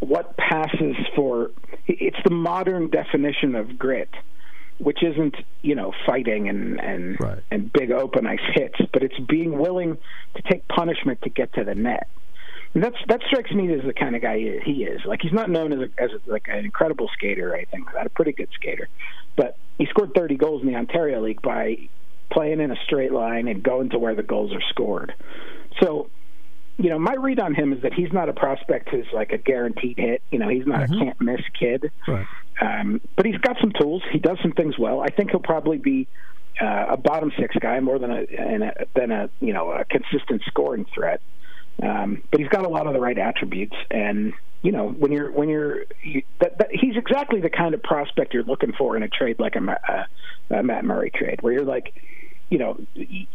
what 0.00 0.36
passes 0.36 0.96
for. 1.14 1.50
It's 1.86 2.18
the 2.24 2.30
modern 2.30 2.90
definition 2.90 3.54
of 3.54 3.78
grit 3.78 4.10
which 4.78 5.02
isn't 5.02 5.36
you 5.62 5.74
know 5.74 5.92
fighting 6.06 6.48
and 6.48 6.80
and 6.80 7.20
right. 7.20 7.42
and 7.50 7.72
big 7.72 7.90
open 7.90 8.26
ice 8.26 8.38
hits, 8.54 8.76
but 8.92 9.02
it's 9.02 9.18
being 9.28 9.58
willing 9.58 9.98
to 10.34 10.42
take 10.42 10.66
punishment 10.68 11.20
to 11.22 11.30
get 11.30 11.52
to 11.54 11.64
the 11.64 11.74
net. 11.74 12.08
And 12.74 12.82
that's 12.82 12.96
that 13.08 13.20
strikes 13.26 13.50
me 13.50 13.72
as 13.72 13.84
the 13.84 13.92
kind 13.92 14.14
of 14.14 14.22
guy 14.22 14.38
he 14.64 14.84
is. 14.84 15.00
Like 15.04 15.20
he's 15.22 15.32
not 15.32 15.50
known 15.50 15.72
as 15.72 15.80
a, 15.80 16.02
as 16.02 16.10
a, 16.12 16.30
like 16.30 16.46
an 16.48 16.64
incredible 16.64 17.10
skater. 17.14 17.54
I 17.54 17.64
think 17.64 17.92
not 17.94 18.06
a 18.06 18.10
pretty 18.10 18.32
good 18.32 18.48
skater, 18.54 18.88
but 19.36 19.56
he 19.78 19.86
scored 19.86 20.12
30 20.14 20.36
goals 20.36 20.62
in 20.62 20.68
the 20.68 20.76
Ontario 20.76 21.20
League 21.20 21.42
by 21.42 21.88
playing 22.30 22.60
in 22.60 22.70
a 22.70 22.76
straight 22.84 23.12
line 23.12 23.48
and 23.48 23.62
going 23.62 23.90
to 23.90 23.98
where 23.98 24.14
the 24.14 24.22
goals 24.22 24.52
are 24.52 24.62
scored. 24.68 25.14
So 25.80 26.10
you 26.78 26.90
know, 26.90 26.98
my 26.98 27.14
read 27.14 27.40
on 27.40 27.54
him 27.54 27.72
is 27.72 27.82
that 27.82 27.92
he's 27.92 28.12
not 28.12 28.28
a 28.28 28.32
prospect 28.32 28.88
who's 28.90 29.06
like 29.12 29.32
a 29.32 29.38
guaranteed 29.38 29.98
hit. 29.98 30.22
You 30.30 30.38
know, 30.38 30.48
he's 30.48 30.66
not 30.66 30.82
mm-hmm. 30.82 30.94
a 30.94 31.04
can't 31.04 31.20
miss 31.20 31.40
kid. 31.58 31.90
Right. 32.06 32.26
Um, 32.60 33.00
but 33.16 33.26
he's 33.26 33.38
got 33.38 33.56
some 33.60 33.72
tools. 33.72 34.02
He 34.12 34.18
does 34.18 34.38
some 34.42 34.52
things 34.52 34.78
well. 34.78 35.00
I 35.00 35.08
think 35.08 35.30
he'll 35.30 35.40
probably 35.40 35.78
be 35.78 36.06
uh, 36.60 36.86
a 36.90 36.96
bottom 36.96 37.32
six 37.38 37.54
guy 37.60 37.80
more 37.80 37.98
than 37.98 38.10
a, 38.10 38.22
a 38.22 38.86
than 38.94 39.10
a 39.10 39.28
you 39.40 39.52
know 39.52 39.72
a 39.72 39.84
consistent 39.84 40.42
scoring 40.46 40.86
threat. 40.94 41.20
Um, 41.82 42.22
but 42.30 42.40
he's 42.40 42.48
got 42.48 42.64
a 42.64 42.68
lot 42.68 42.86
of 42.86 42.92
the 42.92 43.00
right 43.00 43.18
attributes, 43.18 43.76
and 43.90 44.32
you 44.62 44.72
know 44.72 44.88
when 44.88 45.12
you're 45.12 45.30
when 45.30 45.48
you're 45.48 45.84
you, 46.02 46.22
that, 46.40 46.58
that, 46.58 46.68
he's 46.72 46.96
exactly 46.96 47.40
the 47.40 47.50
kind 47.50 47.74
of 47.74 47.82
prospect 47.82 48.34
you're 48.34 48.44
looking 48.44 48.72
for 48.72 48.96
in 48.96 49.02
a 49.02 49.08
trade 49.08 49.38
like 49.38 49.54
a, 49.56 50.06
a, 50.50 50.56
a 50.58 50.62
Matt 50.62 50.84
Murray 50.84 51.10
trade, 51.10 51.42
where 51.42 51.52
you're 51.52 51.64
like 51.64 51.94
you 52.50 52.58
know, 52.58 52.78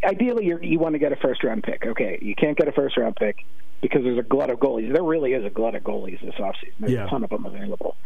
ideally 0.02 0.46
you 0.46 0.58
you 0.60 0.78
want 0.78 0.94
to 0.94 0.98
get 0.98 1.12
a 1.12 1.16
first 1.16 1.44
round 1.44 1.62
pick. 1.62 1.84
Okay, 1.86 2.18
you 2.20 2.34
can't 2.34 2.56
get 2.56 2.68
a 2.68 2.72
first 2.72 2.96
round 2.96 3.16
pick 3.16 3.44
because 3.80 4.02
there's 4.02 4.18
a 4.18 4.22
glut 4.22 4.50
of 4.50 4.58
goalies. 4.58 4.92
There 4.92 5.02
really 5.02 5.32
is 5.32 5.44
a 5.44 5.50
glut 5.50 5.74
of 5.74 5.82
goalies 5.82 6.20
this 6.20 6.34
offseason. 6.34 6.72
There's 6.80 6.92
yeah. 6.92 7.06
a 7.06 7.10
ton 7.10 7.22
of 7.22 7.30
them 7.30 7.46
available. 7.46 7.96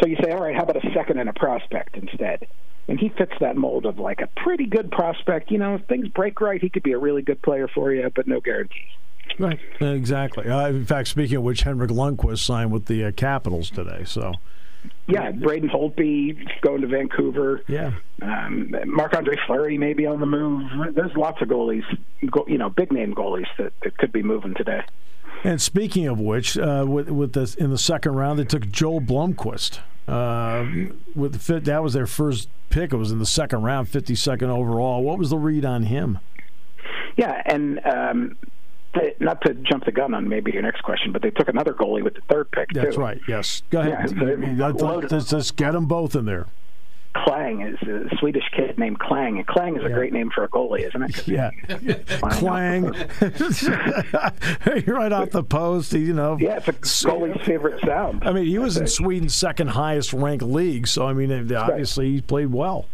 So 0.00 0.06
you 0.06 0.16
say, 0.22 0.30
all 0.30 0.40
right, 0.40 0.54
how 0.54 0.62
about 0.62 0.76
a 0.76 0.92
second 0.94 1.18
and 1.18 1.28
a 1.28 1.32
prospect 1.32 1.96
instead? 1.96 2.46
And 2.86 2.98
he 2.98 3.10
fits 3.10 3.32
that 3.40 3.56
mold 3.56 3.84
of 3.84 3.98
like 3.98 4.20
a 4.20 4.28
pretty 4.42 4.66
good 4.66 4.90
prospect. 4.90 5.50
You 5.50 5.58
know, 5.58 5.74
if 5.74 5.84
things 5.86 6.08
break 6.08 6.40
right, 6.40 6.60
he 6.60 6.70
could 6.70 6.82
be 6.82 6.92
a 6.92 6.98
really 6.98 7.22
good 7.22 7.42
player 7.42 7.68
for 7.68 7.92
you, 7.92 8.10
but 8.14 8.26
no 8.26 8.40
guarantees. 8.40 8.88
Right, 9.38 9.60
exactly. 9.80 10.48
Uh, 10.48 10.68
in 10.68 10.86
fact, 10.86 11.08
speaking 11.08 11.36
of 11.36 11.42
which, 11.42 11.62
Henrik 11.62 11.90
Lundqvist 11.90 12.38
signed 12.38 12.72
with 12.72 12.86
the 12.86 13.04
uh, 13.04 13.12
Capitals 13.12 13.70
today. 13.70 14.04
So 14.04 14.34
yeah, 15.06 15.30
Braden 15.30 15.68
Holtby 15.68 16.60
going 16.60 16.82
to 16.82 16.86
Vancouver. 16.86 17.62
Yeah, 17.66 17.92
um, 18.22 18.74
Marc 18.86 19.14
Andre 19.14 19.36
Fleury 19.46 19.78
may 19.78 19.94
be 19.94 20.06
on 20.06 20.20
the 20.20 20.26
move. 20.26 20.94
There's 20.94 21.16
lots 21.16 21.40
of 21.40 21.48
goalies, 21.48 21.84
you 22.20 22.58
know, 22.58 22.70
big 22.70 22.92
name 22.92 23.14
goalies 23.14 23.46
that, 23.58 23.72
that 23.82 23.96
could 23.98 24.12
be 24.12 24.22
moving 24.22 24.54
today. 24.54 24.82
And 25.44 25.60
speaking 25.62 26.06
of 26.06 26.18
which, 26.20 26.58
uh, 26.58 26.84
with 26.88 27.10
with 27.10 27.32
the 27.32 27.54
in 27.58 27.70
the 27.70 27.78
second 27.78 28.14
round, 28.14 28.38
they 28.38 28.44
took 28.44 28.70
Joel 28.70 29.00
Blomqvist. 29.00 29.80
Uh, 30.06 30.64
with 31.14 31.34
the 31.34 31.38
fit, 31.38 31.64
that 31.66 31.82
was 31.82 31.92
their 31.92 32.06
first 32.06 32.48
pick. 32.70 32.92
It 32.92 32.96
was 32.96 33.12
in 33.12 33.18
the 33.18 33.26
second 33.26 33.62
round, 33.62 33.88
52nd 33.88 34.48
overall. 34.48 35.02
What 35.02 35.18
was 35.18 35.30
the 35.30 35.36
read 35.36 35.66
on 35.66 35.84
him? 35.84 36.18
Yeah, 37.16 37.42
and 37.44 37.80
um, 37.84 38.36
not 39.20 39.40
to 39.42 39.54
jump 39.54 39.84
the 39.84 39.92
gun 39.92 40.14
on 40.14 40.28
maybe 40.28 40.52
your 40.52 40.62
next 40.62 40.82
question, 40.82 41.12
but 41.12 41.22
they 41.22 41.30
took 41.30 41.48
another 41.48 41.72
goalie 41.72 42.02
with 42.02 42.14
the 42.14 42.22
third 42.28 42.50
pick. 42.50 42.70
That's 42.72 42.96
too. 42.96 43.00
right. 43.00 43.20
Yes. 43.28 43.62
Go 43.70 43.80
ahead. 43.80 44.14
Yeah, 44.56 44.68
let's, 44.68 45.32
let's 45.32 45.50
get 45.50 45.72
them 45.72 45.86
both 45.86 46.14
in 46.14 46.24
there. 46.24 46.46
Clang 47.14 47.62
is 47.62 47.80
a 47.88 48.14
Swedish 48.18 48.44
kid 48.54 48.78
named 48.78 48.98
Clang, 48.98 49.38
and 49.38 49.46
Clang 49.46 49.76
is 49.76 49.82
a 49.82 49.88
yeah. 49.88 49.94
great 49.94 50.12
name 50.12 50.30
for 50.30 50.44
a 50.44 50.48
goalie, 50.48 50.86
isn't 50.86 51.02
it? 51.02 51.26
Yeah, 51.26 51.50
Clang. 52.32 52.84
right 54.86 55.12
off 55.12 55.30
the 55.30 55.42
post, 55.42 55.92
you 55.94 56.12
know. 56.12 56.36
Yeah, 56.38 56.58
it's 56.58 56.68
a 56.68 56.72
goalie's 56.72 57.44
favorite 57.44 57.82
sound. 57.84 58.24
I 58.24 58.32
mean, 58.32 58.46
he 58.46 58.58
was 58.58 58.76
in 58.76 58.86
Sweden's 58.86 59.34
second 59.34 59.68
highest 59.68 60.12
ranked 60.12 60.44
league, 60.44 60.86
so 60.86 61.06
I 61.06 61.12
mean, 61.12 61.32
obviously 61.52 62.06
right. 62.06 62.14
he 62.14 62.20
played 62.20 62.52
well. 62.52 62.86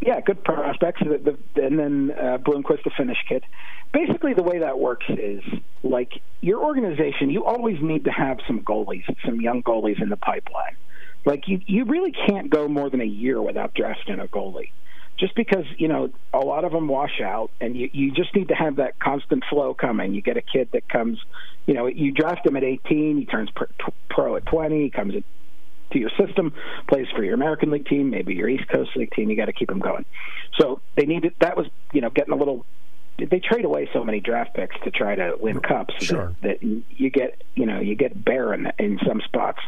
Yeah, 0.00 0.20
good 0.20 0.42
prospects, 0.44 1.02
and 1.02 1.78
then 1.78 2.12
uh, 2.12 2.38
Blomqvist, 2.38 2.84
the 2.84 2.90
Finnish 2.96 3.18
kid 3.28 3.44
basically 3.92 4.34
the 4.34 4.42
way 4.42 4.60
that 4.60 4.78
works 4.78 5.06
is 5.08 5.42
like 5.82 6.12
your 6.40 6.62
organization 6.62 7.30
you 7.30 7.44
always 7.44 7.76
need 7.80 8.04
to 8.04 8.10
have 8.10 8.38
some 8.46 8.60
goalies 8.60 9.04
some 9.24 9.40
young 9.40 9.62
goalies 9.62 10.00
in 10.02 10.08
the 10.08 10.16
pipeline 10.16 10.76
like 11.24 11.48
you 11.48 11.60
you 11.66 11.84
really 11.84 12.12
can't 12.12 12.50
go 12.50 12.68
more 12.68 12.90
than 12.90 13.00
a 13.00 13.04
year 13.04 13.40
without 13.40 13.74
drafting 13.74 14.20
a 14.20 14.26
goalie 14.26 14.70
just 15.18 15.34
because 15.34 15.64
you 15.76 15.88
know 15.88 16.10
a 16.32 16.38
lot 16.38 16.64
of 16.64 16.72
them 16.72 16.88
wash 16.88 17.20
out, 17.22 17.50
and 17.60 17.76
you 17.76 17.90
you 17.92 18.12
just 18.12 18.34
need 18.34 18.48
to 18.48 18.54
have 18.54 18.76
that 18.76 18.98
constant 18.98 19.44
flow 19.50 19.74
coming. 19.74 20.14
You 20.14 20.22
get 20.22 20.36
a 20.36 20.42
kid 20.42 20.68
that 20.72 20.88
comes, 20.88 21.18
you 21.66 21.74
know, 21.74 21.86
you 21.86 22.12
draft 22.12 22.46
him 22.46 22.56
at 22.56 22.64
18, 22.64 23.18
he 23.18 23.26
turns 23.26 23.50
pro 24.08 24.36
at 24.36 24.46
20, 24.46 24.82
he 24.84 24.90
comes 24.90 25.14
to 25.90 25.98
your 25.98 26.10
system, 26.18 26.52
plays 26.88 27.06
for 27.16 27.24
your 27.24 27.34
American 27.34 27.70
League 27.70 27.86
team, 27.86 28.10
maybe 28.10 28.34
your 28.34 28.48
East 28.48 28.68
Coast 28.68 28.90
League 28.94 29.10
team. 29.12 29.30
You 29.30 29.36
got 29.36 29.46
to 29.46 29.52
keep 29.52 29.70
him 29.70 29.80
going. 29.80 30.04
So 30.58 30.80
they 30.96 31.06
needed 31.06 31.34
that 31.40 31.56
was 31.56 31.66
you 31.92 32.00
know 32.00 32.10
getting 32.10 32.32
a 32.32 32.36
little 32.36 32.64
they 33.18 33.40
trade 33.40 33.64
away 33.64 33.88
so 33.92 34.04
many 34.04 34.20
draft 34.20 34.54
picks 34.54 34.76
to 34.84 34.90
try 34.90 35.14
to 35.14 35.36
win 35.40 35.60
cups 35.60 35.94
sure. 36.04 36.34
that, 36.42 36.60
that 36.60 36.62
you 36.62 37.10
get 37.10 37.42
you 37.54 37.66
know 37.66 37.80
you 37.80 37.94
get 37.94 38.24
barren 38.24 38.70
in 38.78 38.98
some 39.06 39.20
spots. 39.24 39.60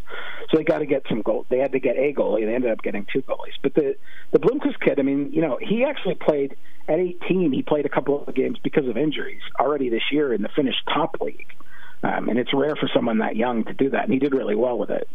So 0.50 0.56
they 0.56 0.64
got 0.64 0.78
to 0.78 0.86
get 0.86 1.04
some 1.08 1.22
goal. 1.22 1.46
They 1.48 1.58
had 1.58 1.72
to 1.72 1.80
get 1.80 1.96
a 1.96 2.12
goalie. 2.12 2.46
They 2.46 2.54
ended 2.54 2.70
up 2.70 2.82
getting 2.82 3.06
two 3.12 3.22
goalies. 3.22 3.54
But 3.62 3.74
the 3.74 3.96
the 4.30 4.38
Blomqvist 4.38 4.80
kid, 4.80 5.00
I 5.00 5.02
mean, 5.02 5.32
you 5.32 5.42
know, 5.42 5.58
he 5.60 5.84
actually 5.84 6.14
played 6.14 6.56
at 6.88 6.98
18. 6.98 7.52
He 7.52 7.62
played 7.62 7.86
a 7.86 7.88
couple 7.88 8.24
of 8.24 8.34
games 8.34 8.58
because 8.62 8.86
of 8.86 8.96
injuries 8.96 9.42
already 9.58 9.88
this 9.88 10.02
year 10.12 10.32
in 10.32 10.42
the 10.42 10.50
Finnish 10.54 10.76
top 10.92 11.16
league. 11.20 11.52
Um, 12.02 12.28
and 12.28 12.38
it's 12.38 12.54
rare 12.54 12.76
for 12.76 12.88
someone 12.94 13.18
that 13.18 13.36
young 13.36 13.64
to 13.64 13.74
do 13.74 13.90
that, 13.90 14.04
and 14.04 14.12
he 14.12 14.18
did 14.18 14.32
really 14.32 14.54
well 14.54 14.78
with 14.78 14.90
it. 14.90 15.08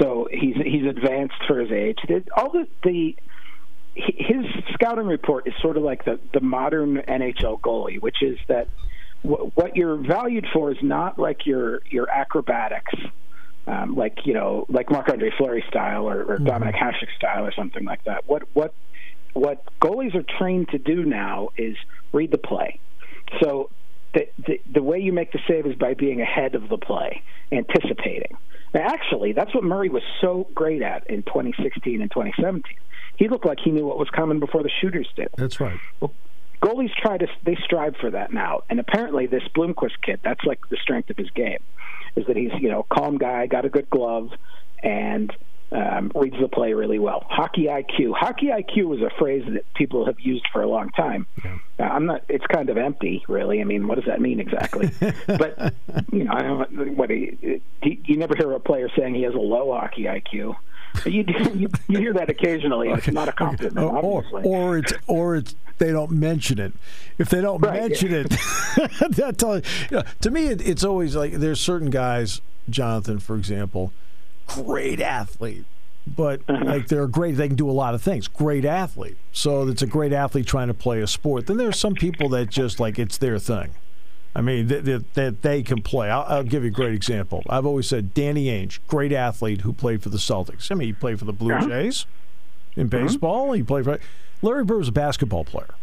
So 0.00 0.28
he's 0.30 0.56
he's 0.56 0.86
advanced 0.86 1.34
for 1.46 1.58
his 1.58 1.70
age. 1.70 1.98
All 2.36 2.50
the 2.50 2.66
the 2.82 3.16
his 3.94 4.44
scouting 4.74 5.06
report 5.06 5.46
is 5.46 5.54
sort 5.60 5.76
of 5.76 5.82
like 5.82 6.04
the 6.04 6.20
the 6.32 6.40
modern 6.40 6.96
NHL 6.96 7.60
goalie, 7.60 8.00
which 8.00 8.22
is 8.22 8.38
that 8.48 8.68
w- 9.22 9.50
what 9.54 9.76
you're 9.76 9.96
valued 9.96 10.46
for 10.52 10.70
is 10.70 10.78
not 10.82 11.18
like 11.18 11.46
your 11.46 11.80
your 11.90 12.08
acrobatics, 12.08 12.92
um, 13.66 13.96
like 13.96 14.18
you 14.24 14.34
know 14.34 14.66
like 14.68 14.90
Marc 14.90 15.08
Andre 15.08 15.32
Fleury 15.36 15.64
style 15.68 16.08
or, 16.08 16.22
or 16.22 16.38
mm-hmm. 16.38 16.46
Dominik 16.46 16.76
Hasek 16.76 17.14
style 17.16 17.44
or 17.44 17.52
something 17.52 17.84
like 17.84 18.04
that. 18.04 18.28
What 18.28 18.44
what 18.52 18.74
what 19.32 19.64
goalies 19.80 20.14
are 20.14 20.24
trained 20.38 20.68
to 20.68 20.78
do 20.78 21.04
now 21.04 21.48
is 21.56 21.76
read 22.12 22.30
the 22.30 22.38
play. 22.38 22.78
So 23.42 23.70
the, 24.14 24.28
the 24.46 24.60
the 24.72 24.82
way 24.82 25.00
you 25.00 25.12
make 25.12 25.32
the 25.32 25.40
save 25.48 25.66
is 25.66 25.74
by 25.76 25.94
being 25.94 26.20
ahead 26.20 26.54
of 26.54 26.68
the 26.68 26.78
play, 26.78 27.22
anticipating. 27.50 28.36
Now, 28.72 28.86
actually, 28.86 29.32
that's 29.32 29.52
what 29.52 29.64
Murray 29.64 29.88
was 29.88 30.04
so 30.20 30.46
great 30.54 30.80
at 30.80 31.10
in 31.10 31.24
2016 31.24 32.00
and 32.00 32.08
2017 32.08 32.62
he 33.20 33.28
looked 33.28 33.44
like 33.44 33.58
he 33.62 33.70
knew 33.70 33.86
what 33.86 33.98
was 33.98 34.08
coming 34.08 34.40
before 34.40 34.62
the 34.62 34.70
shooters 34.80 35.06
did. 35.14 35.28
That's 35.36 35.60
right. 35.60 35.78
Well, 36.00 36.12
goalies 36.62 36.92
try 36.94 37.18
to 37.18 37.28
they 37.44 37.56
strive 37.62 37.94
for 38.00 38.10
that 38.10 38.32
now, 38.32 38.62
and 38.70 38.80
apparently 38.80 39.26
this 39.26 39.42
Blomqvist 39.54 40.00
kid 40.02 40.20
that's 40.24 40.42
like 40.44 40.58
the 40.70 40.78
strength 40.82 41.10
of 41.10 41.18
his 41.18 41.30
game, 41.30 41.62
is 42.16 42.26
that 42.26 42.36
he's 42.36 42.50
you 42.58 42.70
know 42.70 42.86
calm 42.90 43.18
guy, 43.18 43.46
got 43.46 43.66
a 43.66 43.68
good 43.68 43.90
glove, 43.90 44.30
and 44.82 45.30
um, 45.70 46.10
reads 46.14 46.36
the 46.40 46.48
play 46.48 46.72
really 46.72 46.98
well. 46.98 47.26
Hockey 47.28 47.66
IQ. 47.66 48.14
Hockey 48.16 48.46
IQ 48.46 48.96
is 48.96 49.02
a 49.02 49.10
phrase 49.18 49.44
that 49.52 49.70
people 49.74 50.06
have 50.06 50.18
used 50.18 50.48
for 50.50 50.62
a 50.62 50.66
long 50.66 50.88
time. 50.88 51.26
Yeah. 51.44 51.58
Uh, 51.78 51.82
I'm 51.82 52.06
not. 52.06 52.24
It's 52.30 52.46
kind 52.46 52.70
of 52.70 52.78
empty, 52.78 53.22
really. 53.28 53.60
I 53.60 53.64
mean, 53.64 53.86
what 53.86 53.96
does 53.96 54.06
that 54.06 54.22
mean 54.22 54.40
exactly? 54.40 54.90
but 55.26 55.74
you 56.10 56.24
know, 56.24 56.32
I 56.32 56.42
don't. 56.42 56.96
What 56.96 57.10
you, 57.10 57.60
you 57.82 58.16
never 58.16 58.34
hear 58.34 58.50
a 58.52 58.60
player 58.60 58.88
saying 58.96 59.14
he 59.14 59.24
has 59.24 59.34
a 59.34 59.38
low 59.38 59.72
hockey 59.72 60.04
IQ. 60.04 60.56
You, 61.06 61.24
you, 61.54 61.68
you 61.88 61.98
hear 61.98 62.12
that 62.14 62.28
occasionally. 62.28 62.88
Okay. 62.88 62.98
It's 62.98 63.08
not 63.08 63.28
a 63.28 63.32
compliment, 63.32 63.78
okay. 63.78 64.06
or, 64.06 64.24
or 64.42 64.78
it's 64.78 64.92
or 65.06 65.36
it's 65.36 65.54
they 65.78 65.92
don't 65.92 66.10
mention 66.10 66.58
it. 66.58 66.72
If 67.18 67.30
they 67.30 67.40
don't 67.40 67.60
right, 67.60 67.82
mention 67.82 68.10
yeah. 68.12 68.20
it, 68.20 68.30
that 69.16 69.62
you 69.90 69.96
know, 69.96 70.02
to 70.20 70.30
me 70.30 70.46
it, 70.46 70.60
it's 70.66 70.84
always 70.84 71.16
like 71.16 71.32
there's 71.32 71.60
certain 71.60 71.90
guys, 71.90 72.40
Jonathan, 72.68 73.18
for 73.18 73.36
example, 73.36 73.92
great 74.46 75.00
athlete, 75.00 75.64
but 76.06 76.42
uh-huh. 76.48 76.64
like 76.64 76.88
they're 76.88 77.06
great. 77.06 77.36
They 77.36 77.48
can 77.48 77.56
do 77.56 77.68
a 77.68 77.72
lot 77.72 77.94
of 77.94 78.02
things. 78.02 78.28
Great 78.28 78.64
athlete. 78.64 79.16
So 79.32 79.66
it's 79.68 79.82
a 79.82 79.86
great 79.86 80.12
athlete 80.12 80.46
trying 80.46 80.68
to 80.68 80.74
play 80.74 81.00
a 81.00 81.06
sport. 81.06 81.46
Then 81.46 81.56
there's 81.56 81.78
some 81.78 81.94
people 81.94 82.28
that 82.30 82.50
just 82.50 82.78
like 82.78 82.98
it's 82.98 83.18
their 83.18 83.38
thing. 83.38 83.70
I 84.34 84.42
mean, 84.42 84.68
that, 84.68 84.84
that, 84.84 85.14
that 85.14 85.42
they 85.42 85.62
can 85.62 85.82
play. 85.82 86.08
I'll, 86.08 86.24
I'll, 86.28 86.42
give 86.44 86.62
you 86.62 86.68
a 86.68 86.72
great 86.72 86.94
example. 86.94 87.42
I've 87.48 87.66
always 87.66 87.88
said 87.88 88.14
Danny 88.14 88.46
Ainge, 88.46 88.78
great 88.86 89.12
athlete 89.12 89.62
who 89.62 89.72
played 89.72 90.02
for 90.02 90.08
the 90.08 90.18
Celtics. 90.18 90.70
I 90.70 90.76
mean, 90.76 90.88
he 90.88 90.92
played 90.92 91.18
for 91.18 91.24
the 91.24 91.32
Blue 91.32 91.52
uh-huh. 91.52 91.66
Jays 91.66 92.06
in 92.76 92.86
uh-huh. 92.86 93.06
baseball. 93.06 93.52
He 93.52 93.62
played 93.62 93.84
for 93.84 93.98
Larry 94.42 94.64
Bird 94.64 94.78
was 94.78 94.88
a 94.88 94.92
basketball 94.92 95.44
player. 95.44 95.74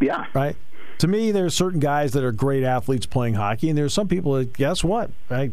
Yeah. 0.00 0.26
Right. 0.32 0.56
To 0.98 1.08
me, 1.08 1.32
there 1.32 1.44
are 1.44 1.50
certain 1.50 1.80
guys 1.80 2.12
that 2.12 2.22
are 2.22 2.30
great 2.30 2.62
athletes 2.62 3.04
playing 3.04 3.34
hockey, 3.34 3.68
and 3.68 3.76
there 3.76 3.84
are 3.84 3.90
some 3.90 4.06
people 4.06 4.34
that 4.34 4.52
guess 4.52 4.84
what? 4.84 5.10
Right? 5.28 5.50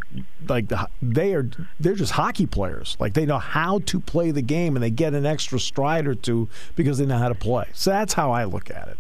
Like 0.48 0.68
the, 0.68 0.88
they 1.02 1.34
are, 1.34 1.50
they're 1.80 1.96
just 1.96 2.12
hockey 2.12 2.46
players. 2.46 2.96
Like 3.00 3.16
they 3.16 3.26
know 3.26 3.40
how 3.40 3.80
to 3.80 4.00
play 4.00 4.30
the 4.30 4.44
game, 4.44 4.76
and 4.76 4.84
they 4.84 4.92
get 4.92 5.16
an 5.16 5.26
extra 5.26 5.60
stride 5.60 6.06
or 6.06 6.14
two 6.14 6.48
because 6.76 7.00
they 7.00 7.08
know 7.08 7.18
how 7.18 7.30
to 7.30 7.36
play. 7.36 7.66
So 7.74 7.90
that's 7.90 8.14
how 8.14 8.32
I 8.32 8.44
look 8.44 8.70
at 8.70 8.88
it. 8.88 8.98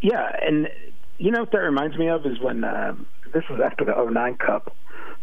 Yeah, 0.00 0.34
and 0.42 0.70
you 1.18 1.30
know 1.30 1.40
what 1.40 1.52
that 1.52 1.58
reminds 1.58 1.96
me 1.96 2.08
of 2.08 2.26
is 2.26 2.38
when 2.40 2.64
uh, 2.64 2.94
this 3.32 3.44
was 3.50 3.60
after 3.60 3.84
the 3.84 3.92
09 3.92 4.36
Cup. 4.36 4.74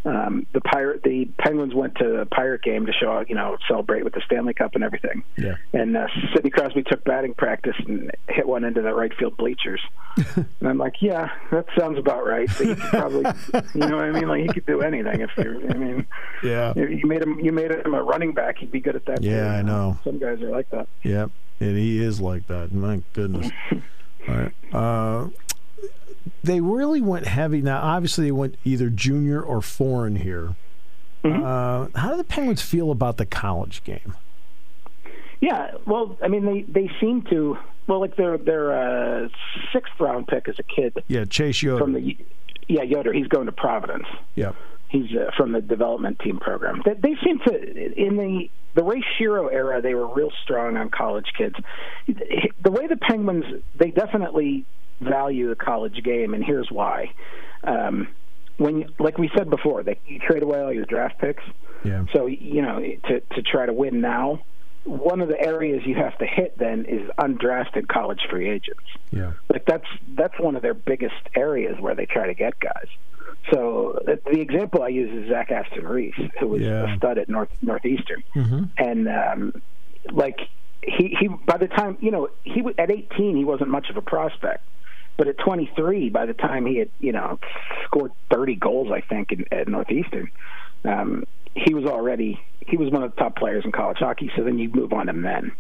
Um, 0.04 0.48
the 0.52 0.62
pirate, 0.62 1.04
the 1.04 1.26
Penguins 1.38 1.76
went 1.76 1.96
to 1.98 2.22
a 2.22 2.26
pirate 2.26 2.64
game 2.64 2.88
to 2.88 2.92
show, 2.92 3.24
you 3.28 3.36
know, 3.36 3.58
celebrate 3.68 4.04
with 4.04 4.14
the 4.14 4.22
Stanley 4.26 4.56
Cup 4.56 4.74
and 4.74 4.84
everything. 4.84 5.24
Yeah. 5.38 5.58
And 5.74 5.96
uh, 5.96 6.08
Sidney 6.34 6.50
Crosby 6.50 6.82
took 6.82 7.04
batting 7.04 7.36
practice 7.36 7.76
and 7.88 8.10
hit 8.28 8.48
one 8.48 8.64
into 8.64 8.82
the 8.82 8.94
right 8.96 9.12
field 9.14 9.38
bleachers. 9.38 9.80
and 10.36 10.48
I'm 10.64 10.80
like, 10.80 10.96
yeah, 11.02 11.30
that 11.52 11.68
sounds 11.78 12.00
about 12.00 12.26
right. 12.26 12.48
But 12.58 12.68
he 12.68 12.76
could 12.76 12.90
probably, 12.90 13.32
you 13.76 13.88
know 13.88 13.98
what 13.98 14.06
I 14.06 14.12
mean? 14.12 14.28
Like 14.28 14.42
he 14.42 14.48
could 14.48 14.66
do 14.66 14.82
anything 14.82 15.22
if 15.22 15.30
you. 15.38 15.68
I 15.70 15.74
mean, 15.74 16.08
yeah. 16.44 16.74
You 16.76 17.06
made 17.06 17.22
him, 17.22 17.40
you 17.40 17.52
made 17.52 17.70
him 17.70 17.94
a 17.94 18.02
running 18.02 18.34
back. 18.34 18.58
He'd 18.58 18.72
be 18.72 18.80
good 18.80 18.96
at 18.96 19.06
that. 19.06 19.22
Yeah, 19.22 19.44
too. 19.44 19.50
I 19.50 19.62
know. 19.62 20.00
Some 20.04 20.18
guys 20.18 20.42
are 20.42 20.50
like 20.50 20.70
that. 20.72 20.88
Yep, 21.04 21.30
and 21.60 21.78
he 21.78 22.04
is 22.04 22.20
like 22.20 22.48
that. 22.48 22.74
My 22.74 23.04
goodness. 23.14 23.52
All 24.28 24.36
right. 24.36 24.54
Uh, 24.74 25.30
they 26.44 26.62
really 26.62 27.02
went 27.02 27.28
heavy. 27.28 27.62
Now, 27.62 27.82
obviously, 27.82 28.26
they 28.26 28.32
went 28.32 28.56
either 28.64 28.90
junior 28.90 29.42
or 29.42 29.62
foreign 29.62 30.18
here. 30.18 30.56
Mm-hmm. 31.24 31.44
Uh, 31.44 32.00
how 32.00 32.12
do 32.12 32.18
the 32.18 32.24
Penguins 32.24 32.62
feel 32.62 32.92
about 32.92 33.18
the 33.18 33.26
college 33.26 33.84
game? 33.84 34.16
Yeah, 35.40 35.76
well, 35.86 36.18
I 36.24 36.28
mean, 36.28 36.46
they 36.46 36.62
they 36.62 36.90
seem 37.00 37.24
to. 37.24 37.58
Well, 37.88 38.00
like 38.00 38.16
their 38.16 38.38
their 38.38 38.72
uh, 39.24 39.28
sixth 39.74 39.94
round 40.00 40.28
pick 40.28 40.48
as 40.48 40.56
a 40.60 40.64
kid. 40.64 41.04
Yeah, 41.08 41.26
Chase 41.26 41.62
Yoder. 41.62 41.84
From 41.84 41.94
the 41.94 42.18
yeah 42.68 42.84
Yoder, 42.84 43.12
he's 43.12 43.28
going 43.28 43.48
to 43.48 43.52
Providence. 43.52 44.06
Yeah, 44.36 44.54
he's 44.90 45.10
uh, 45.16 45.32
from 45.36 45.52
the 45.52 45.62
development 45.62 46.20
team 46.20 46.40
program. 46.40 46.82
They, 46.86 46.94
they 46.94 47.16
seem 47.24 47.40
to 47.40 48.02
in 48.02 48.18
the 48.18 48.50
the 48.76 48.84
Ray 48.84 49.04
Shero 49.20 49.52
era, 49.52 49.82
they 49.82 49.96
were 49.96 50.08
real 50.08 50.32
strong 50.44 50.78
on 50.78 50.90
college 50.90 51.28
kids. 51.38 51.56
The 52.08 52.72
way 52.72 52.88
the 52.88 52.98
Penguins, 52.98 53.46
they 53.76 53.92
definitely 53.92 54.66
value 55.02 55.50
the 55.50 55.56
college 55.56 56.02
game, 56.04 56.34
and 56.34 56.44
here's 56.44 56.70
why. 56.72 57.14
Um, 57.64 58.08
when, 58.58 58.86
like 59.00 59.18
we 59.18 59.30
said 59.36 59.50
before, 59.50 59.84
they 59.84 60.00
you 60.08 60.20
trade 60.20 60.44
away 60.44 60.62
all 60.62 60.74
your 60.74 60.86
draft 60.86 61.20
picks. 61.20 61.44
Yeah. 61.84 62.06
So 62.14 62.28
you 62.28 62.62
know 62.62 62.80
to 62.80 63.20
to 63.20 63.42
try 63.42 63.66
to 63.66 63.74
win 63.74 64.02
now, 64.02 64.42
one 64.84 65.22
of 65.22 65.30
the 65.30 65.40
areas 65.40 65.82
you 65.86 65.96
have 65.96 66.18
to 66.20 66.26
hit 66.26 66.58
then 66.58 66.86
is 66.86 67.10
undrafted 67.20 67.88
college 67.88 68.22
free 68.30 68.50
agents. 68.50 68.84
Yeah. 69.12 69.34
Like 69.50 69.66
that's 69.66 69.88
that's 70.16 70.40
one 70.40 70.56
of 70.56 70.62
their 70.62 70.74
biggest 70.74 71.16
areas 71.36 71.80
where 71.80 71.96
they 71.96 72.06
try 72.06 72.28
to 72.28 72.34
get 72.34 72.60
guys. 72.60 72.88
So 73.52 74.00
the 74.06 74.40
example 74.40 74.84
I 74.84 74.90
use 74.90 75.24
is 75.24 75.30
Zach 75.30 75.52
Aston 75.52 75.88
Reese, 75.88 76.20
who 76.40 76.48
was 76.48 76.62
yeah. 76.62 76.94
a 76.94 76.98
stud 76.98 77.18
at 77.18 77.30
North 77.30 77.50
Northeastern, 77.62 78.24
mm-hmm. 78.36 78.64
and 78.78 79.08
um, 79.08 79.62
like 80.12 80.40
he 80.84 81.16
he 81.20 81.28
by 81.28 81.58
the 81.58 81.68
time 81.68 81.98
you 82.02 82.12
know 82.12 82.30
he 82.44 82.64
at 82.78 82.92
18 82.92 83.36
he 83.36 83.46
wasn't 83.46 83.70
much 83.70 83.90
of 83.90 83.98
a 83.98 84.02
prospect 84.02 84.64
but 85.22 85.28
at 85.28 85.38
23, 85.38 86.10
by 86.10 86.26
the 86.26 86.34
time 86.34 86.66
he 86.66 86.78
had, 86.78 86.90
you 87.00 87.12
know, 87.12 87.38
scored 87.86 88.12
30 88.32 88.56
goals, 88.56 88.92
I 88.92 89.02
think, 89.02 89.32
in, 89.32 89.46
at 89.52 89.68
Northeastern, 89.68 90.32
um, 90.84 91.26
he 91.54 91.76
was 91.76 91.86
already 91.86 92.44
he 92.66 92.76
was 92.76 92.90
one 92.90 93.04
of 93.04 93.14
the 93.14 93.22
top 93.22 93.36
players 93.36 93.64
in 93.64 93.72
college 93.72 94.00
hockey. 94.00 94.32
So 94.36 94.44
then 94.44 94.58
you 94.58 94.72
move 94.74 94.94
on 94.94 95.06
to 95.06 95.14
men. 95.14 95.52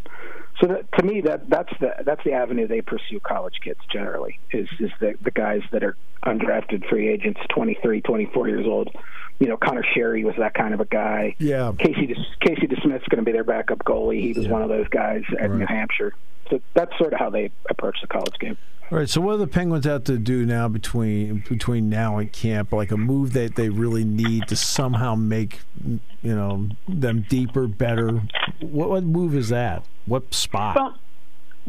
So 0.60 0.65
that, 0.65 0.91
to 0.97 1.06
me, 1.06 1.21
that 1.21 1.47
that's 1.47 1.69
the 1.80 1.93
that's 2.04 2.24
the 2.24 2.32
avenue 2.32 2.65
they 2.65 2.82
pursue 2.82 3.19
college 3.19 3.60
kids 3.63 3.80
generally 3.93 4.39
is 4.50 4.67
is 4.80 4.89
the 5.00 5.13
the 5.21 5.30
guys 5.30 5.62
that 5.71 5.84
are 5.84 5.95
undrafted 6.26 6.89
free 6.89 7.08
agents, 7.08 7.39
23, 7.50 8.02
24 8.02 8.47
years 8.47 8.65
old. 8.65 8.89
You 9.38 9.47
know, 9.47 9.58
Conor 9.58 9.86
Sheary 9.95 10.24
was 10.24 10.34
that 10.39 10.56
kind 10.56 10.74
of 10.74 10.80
a 10.80 10.86
guy. 10.86 11.36
Yeah. 11.38 11.71
Casey 11.78 12.08
De, 12.08 12.15
Casey 12.39 12.65
DeSmith's 12.65 13.08
going 13.10 13.24
to 13.24 13.26
be 13.26 13.32
their 13.32 13.43
backup 13.43 13.86
goalie. 13.86 14.21
He 14.21 14.34
was 14.34 14.47
yeah. 14.47 14.54
one 14.54 14.63
of 14.63 14.69
those 14.69 14.88
guys 14.88 15.21
at 15.39 15.52
right. 15.52 15.60
New 15.60 15.67
Hampshire. 15.67 16.15
So 16.50 16.60
that's 16.74 16.97
sort 16.97 17.13
of 17.13 17.19
how 17.19 17.30
they 17.30 17.52
approach 17.69 18.02
the 18.02 18.08
college 18.08 18.39
game. 18.39 18.58
All 18.91 18.97
right. 18.97 19.10
So 19.10 19.21
what 19.21 19.34
do 19.34 19.38
the 19.38 19.47
Penguins 19.47 19.86
have 19.86 20.04
to 20.06 20.17
do 20.17 20.45
now 20.45 20.67
between 20.67 21.45
between 21.47 21.89
now 21.89 22.17
and 22.17 22.32
camp? 22.32 22.74
Like 22.74 22.91
a 22.91 22.97
move 22.97 23.32
that 23.34 23.55
they 23.55 23.70
really 23.70 24.03
need 24.03 24.49
to 24.49 24.55
somehow 24.57 25.15
make 25.15 25.61
you 25.86 25.99
know 26.24 26.68
them 26.89 27.26
deeper, 27.30 27.68
better. 27.68 28.22
What, 28.59 28.89
what 28.89 29.03
move 29.03 29.34
is 29.34 29.47
that? 29.49 29.86
What 30.05 30.34
spot? 30.34 30.76
Well, 30.76 30.97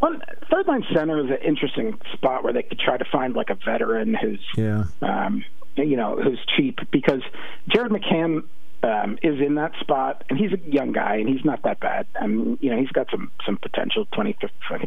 one 0.00 0.20
third 0.50 0.66
line 0.66 0.84
center 0.92 1.20
is 1.20 1.30
an 1.30 1.38
interesting 1.44 1.96
spot 2.12 2.42
where 2.42 2.52
they 2.52 2.64
could 2.64 2.80
try 2.80 2.96
to 2.96 3.04
find 3.04 3.34
like 3.34 3.50
a 3.50 3.54
veteran 3.54 4.14
who's 4.14 4.40
yeah. 4.56 4.84
Um, 5.00 5.44
you 5.76 5.96
know 5.96 6.16
who's 6.16 6.40
cheap 6.56 6.80
because 6.90 7.22
Jared 7.68 7.92
McCann 7.92 8.42
um, 8.82 9.18
is 9.22 9.40
in 9.40 9.54
that 9.56 9.72
spot, 9.80 10.24
and 10.28 10.38
he's 10.38 10.52
a 10.52 10.58
young 10.68 10.92
guy, 10.92 11.16
and 11.16 11.28
he's 11.28 11.44
not 11.44 11.62
that 11.62 11.80
bad. 11.80 12.06
I 12.20 12.24
And 12.24 12.58
you 12.60 12.70
know, 12.70 12.78
he's 12.78 12.90
got 12.90 13.08
some 13.10 13.30
some 13.46 13.56
potential. 13.56 14.06
20, 14.12 14.36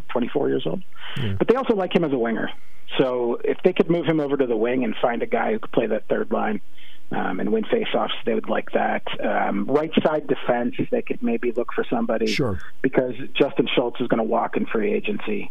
24 0.08 0.48
years 0.48 0.66
old, 0.66 0.82
yeah. 1.16 1.34
but 1.38 1.48
they 1.48 1.54
also 1.54 1.74
like 1.74 1.94
him 1.94 2.04
as 2.04 2.12
a 2.12 2.18
winger. 2.18 2.50
So 2.98 3.40
if 3.44 3.58
they 3.64 3.72
could 3.72 3.90
move 3.90 4.06
him 4.06 4.20
over 4.20 4.36
to 4.36 4.46
the 4.46 4.56
wing 4.56 4.84
and 4.84 4.94
find 5.00 5.22
a 5.22 5.26
guy 5.26 5.52
who 5.52 5.58
could 5.58 5.72
play 5.72 5.86
that 5.86 6.06
third 6.08 6.30
line, 6.30 6.60
um, 7.12 7.40
and 7.40 7.52
win 7.52 7.64
faceoffs. 7.64 8.12
They 8.24 8.34
would 8.34 8.48
like 8.48 8.70
that. 8.72 9.02
Um, 9.20 9.66
right 9.66 9.92
side 10.04 10.26
defense, 10.26 10.74
they 10.90 11.02
could 11.02 11.22
maybe 11.22 11.52
look 11.52 11.72
for 11.72 11.84
somebody. 11.88 12.26
Sure. 12.26 12.60
Because 12.82 13.14
Justin 13.34 13.68
Schultz 13.74 14.00
is 14.00 14.08
going 14.08 14.18
to 14.18 14.24
walk 14.24 14.56
in 14.56 14.66
free 14.66 14.92
agency. 14.92 15.50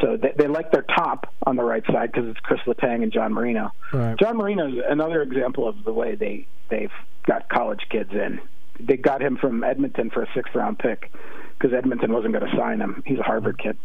So 0.00 0.16
they, 0.16 0.32
they 0.36 0.46
like 0.46 0.70
their 0.70 0.82
top 0.82 1.32
on 1.44 1.56
the 1.56 1.64
right 1.64 1.84
side 1.86 2.12
because 2.12 2.28
it's 2.28 2.40
Chris 2.40 2.60
Letang 2.66 3.02
and 3.02 3.12
John 3.12 3.32
Marino. 3.32 3.72
Right. 3.92 4.18
John 4.18 4.36
Marino 4.36 4.68
is 4.68 4.82
another 4.88 5.22
example 5.22 5.68
of 5.68 5.84
the 5.84 5.92
way 5.92 6.14
they, 6.14 6.46
they've 6.70 6.92
got 7.26 7.48
college 7.48 7.82
kids 7.90 8.10
in. 8.12 8.40
They 8.80 8.96
got 8.96 9.20
him 9.20 9.36
from 9.36 9.62
Edmonton 9.64 10.10
for 10.10 10.22
a 10.22 10.28
sixth 10.34 10.54
round 10.54 10.78
pick 10.78 11.12
because 11.58 11.76
Edmonton 11.76 12.12
wasn't 12.12 12.32
going 12.32 12.48
to 12.48 12.56
sign 12.56 12.80
him. 12.80 13.02
He's 13.06 13.18
a 13.18 13.22
Harvard 13.22 13.58
kid. 13.58 13.76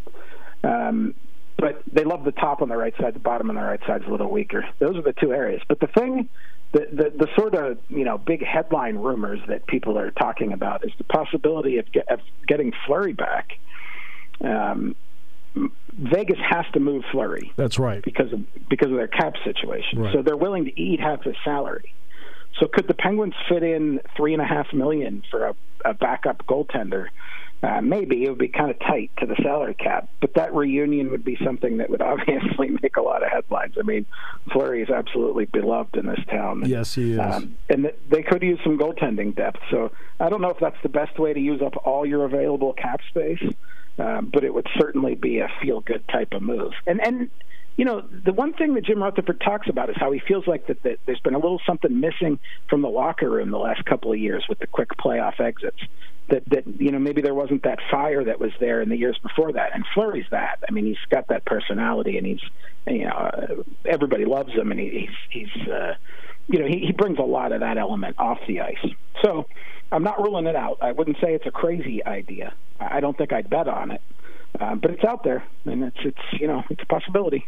Um, 0.64 1.14
but 1.58 1.82
they 1.92 2.04
love 2.04 2.24
the 2.24 2.32
top 2.32 2.62
on 2.62 2.70
the 2.70 2.78
right 2.78 2.94
side. 3.00 3.16
The 3.16 3.20
bottom 3.20 3.50
on 3.50 3.56
the 3.56 3.62
right 3.62 3.80
side 3.86 4.02
is 4.02 4.08
a 4.08 4.12
little 4.12 4.30
weaker. 4.30 4.64
Those 4.80 4.96
are 4.96 5.02
the 5.02 5.14
two 5.14 5.34
areas. 5.34 5.62
But 5.68 5.80
the 5.80 5.88
thing 5.88 6.30
the, 6.74 6.88
the, 6.92 7.26
the 7.26 7.28
sort 7.36 7.56
of 7.56 7.78
you 7.90 8.04
know 8.04 8.18
big 8.18 8.44
headline 8.46 8.98
rumors 8.98 9.40
that 9.48 9.68
people 9.68 9.98
are 9.98 10.12
talking 10.12 10.54
about 10.54 10.86
is 10.86 10.92
the 10.98 11.04
possibility 11.04 11.78
of, 11.78 11.92
get, 11.92 12.10
of 12.12 12.20
getting 12.48 12.74
Fleury 12.86 13.14
back. 13.14 13.58
Um, 14.42 14.96
Vegas 15.94 16.38
has 16.48 16.66
to 16.74 16.80
move 16.80 17.04
Fleury. 17.12 17.52
That's 17.56 17.80
right 17.80 18.04
because 18.04 18.32
of 18.34 18.42
because 18.70 18.92
of 18.92 18.98
their 18.98 19.08
cap 19.08 19.34
situation. 19.44 20.00
Right. 20.00 20.14
So 20.14 20.22
they're 20.22 20.38
willing 20.38 20.66
to 20.66 20.80
eat 20.80 21.00
half 21.00 21.24
his 21.24 21.36
salary. 21.44 21.94
So 22.60 22.68
could 22.68 22.88
the 22.88 22.94
Penguins 22.94 23.36
fit 23.48 23.64
in 23.64 24.02
three 24.16 24.34
and 24.34 24.42
a 24.42 24.46
half 24.46 24.74
million 24.74 25.24
for 25.30 25.48
a, 25.48 25.56
a 25.86 25.94
backup 25.94 26.46
goaltender? 26.48 27.08
Uh, 27.64 27.82
maybe 27.82 28.24
it 28.24 28.30
would 28.30 28.38
be 28.38 28.48
kind 28.48 28.70
of 28.70 28.80
tight 28.80 29.10
to 29.18 29.26
the 29.26 29.36
salary 29.42 29.74
cap, 29.74 30.08
but 30.22 30.32
that 30.36 30.54
reunion 30.54 31.10
would 31.10 31.24
be 31.24 31.36
something 31.44 31.78
that 31.78 31.90
would 31.90 32.02
obviously 32.04 32.70
make 32.84 32.98
a 32.98 33.02
lot 33.02 33.24
of 33.24 33.32
headlines. 33.32 33.74
I 33.80 33.82
mean, 33.82 34.06
Fleury 34.52 34.84
is 34.84 34.90
absolutely 34.90 35.46
beloved 35.46 35.96
in 35.98 36.06
this 36.06 36.24
town. 36.30 36.64
Yes, 36.66 36.94
he 36.94 37.14
is. 37.14 37.20
Um, 37.20 37.58
and 37.70 37.84
th- 37.84 37.96
they 38.10 38.22
could 38.22 38.44
use 38.44 38.60
some 38.64 38.78
goaltending 38.78 39.36
depth. 39.36 39.60
So 39.72 39.92
I 40.20 40.30
don't 40.30 40.42
know 40.42 40.52
if 40.52 40.60
that's 40.60 40.82
the 40.84 40.90
best 40.90 41.18
way 41.18 41.34
to 41.34 41.40
use 41.40 41.62
up 41.64 41.76
all 41.84 42.06
your 42.06 42.26
available 42.26 42.74
cap 42.74 43.02
space, 43.10 43.44
um, 43.98 44.30
but 44.32 44.44
it 44.44 44.54
would 44.54 44.68
certainly 44.78 45.16
be 45.16 45.40
a 45.40 45.50
feel 45.60 45.80
good 45.80 46.08
type 46.10 46.34
of 46.34 46.44
move. 46.44 46.74
And 46.86 47.02
and 47.02 47.30
you 47.76 47.86
know, 47.86 48.02
the 48.02 48.34
one 48.34 48.54
thing 48.54 48.74
that 48.74 48.86
Jim 48.86 49.02
Rutherford 49.02 49.40
talks 49.40 49.68
about 49.70 49.90
is 49.90 49.96
how 50.00 50.12
he 50.12 50.20
feels 50.20 50.48
like 50.48 50.66
that, 50.66 50.82
that 50.82 51.00
there's 51.06 51.20
been 51.20 51.36
a 51.36 51.40
little 51.40 51.62
something 51.66 52.00
missing 52.00 52.40
from 52.70 52.82
the 52.82 52.90
locker 52.90 53.30
room 53.30 53.52
the 53.52 53.60
last 53.60 53.86
couple 53.86 54.12
of 54.12 54.18
years 54.18 54.46
with 54.50 54.58
the 54.58 54.66
quick 54.68 54.90
playoff 54.98 55.40
exits 55.40 55.80
that 56.30 56.44
that 56.50 56.64
you 56.80 56.92
know 56.92 57.00
maybe 57.00 57.22
there 57.22 57.34
wasn't 57.34 57.64
that 57.64 57.80
fire 57.90 58.24
that 58.24 58.40
was 58.40 58.52
there 58.60 58.82
in 58.82 58.90
the 58.90 58.98
years 58.98 59.18
before 59.22 59.54
that. 59.54 59.74
And 59.74 59.86
Fleury's 59.94 60.26
that. 60.32 60.60
I 60.68 60.72
mean, 60.72 60.86
he's 60.86 60.98
got 61.10 61.28
that 61.28 61.46
personality, 61.46 62.18
and 62.18 62.28
he's 62.28 62.42
you 62.86 63.06
know 63.06 63.12
uh, 63.12 63.64
everybody 63.86 64.26
loves 64.26 64.54
him, 64.54 64.72
and 64.72 64.80
he, 64.80 65.08
he's 65.30 65.48
he's 65.54 65.68
uh, 65.68 65.96
you 66.48 66.60
know 66.60 66.68
he, 66.68 66.80
he 66.80 66.92
brings 66.92 67.20
a 67.20 67.24
lot 67.24 67.52
of 67.52 67.62
that 67.62 67.78
element 67.78 68.16
off 68.18 68.40
the 68.48 68.62
ice. 68.62 68.86
So 69.24 69.46
I'm 69.92 70.04
not 70.04 70.20
ruling 70.20 70.48
it 70.48 70.56
out. 70.56 70.80
I 70.82 70.92
wouldn't 70.92 71.18
say 71.22 71.34
it's 71.34 71.48
a 71.48 71.52
crazy 71.52 72.06
idea. 72.06 72.54
I 72.80 73.00
don't 73.00 73.18
think 73.18 73.34
I'd 73.34 73.50
bet 73.50 73.68
on 73.68 73.92
it, 73.92 74.02
uh, 74.60 74.76
but 74.76 74.92
it's 74.92 75.04
out 75.04 75.24
there, 75.24 75.44
and 75.66 75.84
it's 75.84 75.98
it's 76.04 76.42
you 76.42 76.48
know 76.48 76.64
it's 76.70 76.84
a 76.84 76.88
possibility. 76.88 77.48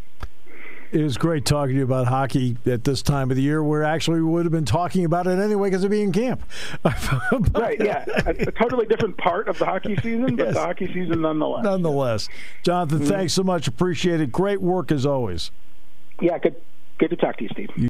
It 0.91 1.03
was 1.03 1.17
great 1.17 1.45
talking 1.45 1.75
to 1.75 1.77
you 1.77 1.83
about 1.83 2.07
hockey 2.07 2.57
at 2.65 2.83
this 2.83 3.03
time 3.03 3.29
of 3.29 3.37
the 3.37 3.43
year, 3.43 3.63
where 3.63 3.83
actually 3.83 4.21
we 4.21 4.27
would 4.27 4.45
have 4.45 4.51
been 4.51 4.65
talking 4.65 5.05
about 5.05 5.27
it 5.27 5.37
anyway 5.37 5.69
because 5.69 5.83
it'd 5.83 5.91
be 5.91 6.01
in 6.01 6.11
camp. 6.11 6.41
right, 7.53 7.79
yeah. 7.79 8.05
A, 8.25 8.31
a, 8.31 8.51
totally 8.51 8.87
different 8.87 9.15
part 9.17 9.47
of 9.47 9.59
the 9.59 9.65
hockey 9.65 9.95
season, 9.97 10.35
but 10.35 10.47
yes. 10.47 10.53
the 10.55 10.61
hockey 10.61 10.87
season 10.87 11.21
nonetheless. 11.21 11.63
Nonetheless. 11.63 12.29
Jonathan, 12.63 12.99
mm-hmm. 12.99 13.07
thanks 13.07 13.33
so 13.33 13.43
much. 13.43 13.67
Appreciate 13.67 14.19
it. 14.19 14.31
Great 14.31 14.61
work 14.61 14.91
as 14.91 15.05
always. 15.05 15.51
Yeah, 16.21 16.39
good, 16.39 16.55
good 16.97 17.11
to 17.11 17.15
talk 17.15 17.37
to 17.37 17.43
you, 17.43 17.49
Steve. 17.49 17.69
You- 17.75 17.89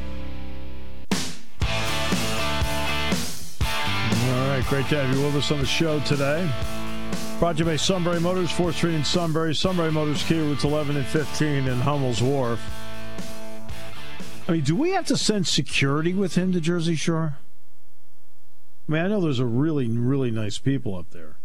Right, 4.61 4.69
great 4.69 4.87
to 4.87 5.01
have 5.01 5.15
you 5.15 5.23
with 5.25 5.35
us 5.35 5.51
on 5.51 5.59
the 5.59 5.65
show 5.65 5.99
today. 6.01 6.49
Brought 7.39 7.57
to 7.57 7.59
you 7.59 7.65
by 7.65 7.75
Sunbury 7.75 8.19
Motors, 8.19 8.49
4th 8.51 8.73
Street 8.73 8.93
in 8.93 9.03
Sunbury. 9.03 9.55
Sunbury 9.55 9.91
Motors 9.91 10.23
Kia 10.23 10.43
routes 10.43 10.63
11 10.63 10.97
and 10.97 11.05
15 11.05 11.67
in 11.67 11.79
Hummel's 11.79 12.21
Wharf. 12.21 12.61
I 14.47 14.51
mean, 14.51 14.63
do 14.63 14.75
we 14.75 14.91
have 14.91 15.05
to 15.07 15.17
send 15.17 15.47
security 15.47 16.13
with 16.13 16.35
him 16.35 16.51
to 16.51 16.59
Jersey 16.59 16.95
Shore? 16.95 17.37
I 18.87 18.91
mean, 18.91 19.01
I 19.01 19.07
know 19.07 19.21
there's 19.21 19.39
a 19.39 19.45
really, 19.45 19.87
really 19.87 20.29
nice 20.29 20.59
people 20.59 20.95
up 20.95 21.09
there. 21.11 21.37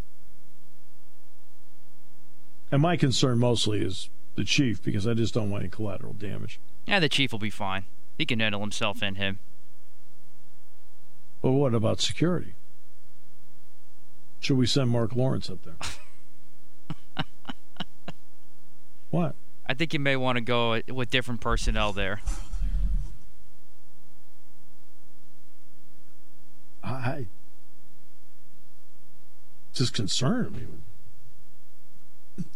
And 2.71 2.83
my 2.83 2.97
concern 2.97 3.39
mostly 3.39 3.81
is 3.81 4.11
the 4.35 4.45
chief 4.45 4.83
because 4.83 5.07
I 5.07 5.15
just 5.15 5.33
don't 5.33 5.51
want 5.51 5.63
any 5.63 5.71
collateral 5.71 6.13
damage. 6.13 6.61
Yeah, 6.87 7.01
the 7.01 7.09
chief 7.09 7.33
will 7.33 7.39
be 7.39 7.51
fine. 7.51 7.85
He 8.19 8.27
can 8.27 8.41
handle 8.41 8.61
himself 8.61 9.01
and 9.01 9.17
him. 9.17 9.39
But 11.41 11.53
what 11.53 11.73
about 11.75 12.01
security? 12.01 12.56
Should 14.41 14.57
we 14.57 14.67
send 14.67 14.91
Mark 14.91 15.17
Lawrence 15.17 15.51
up 15.51 15.59
there? 15.65 15.75
what? 19.11 19.35
I 19.67 19.75
think 19.75 19.93
you 19.93 20.01
may 20.01 20.17
want 20.17 20.37
to 20.37 20.43
go 20.43 20.81
with 20.89 21.11
different 21.11 21.41
personnel 21.41 21.93
there. 21.93 22.21
I 26.85 27.27
just 29.75 29.93
concerned 29.93 30.57
me. 30.57 30.67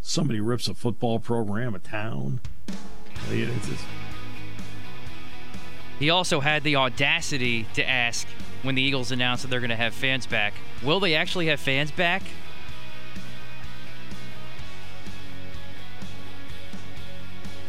Somebody 0.00 0.40
rips 0.40 0.68
a 0.68 0.74
football 0.74 1.18
program, 1.18 1.74
a 1.74 1.78
town. 1.78 2.40
He 5.98 6.10
also 6.10 6.40
had 6.40 6.62
the 6.62 6.76
audacity 6.76 7.66
to 7.74 7.86
ask 7.88 8.26
when 8.62 8.74
the 8.74 8.82
Eagles 8.82 9.10
announced 9.12 9.42
that 9.42 9.48
they're 9.48 9.60
going 9.60 9.70
to 9.70 9.76
have 9.76 9.94
fans 9.94 10.26
back. 10.26 10.54
Will 10.82 11.00
they 11.00 11.14
actually 11.14 11.46
have 11.46 11.60
fans 11.60 11.90
back? 11.90 12.22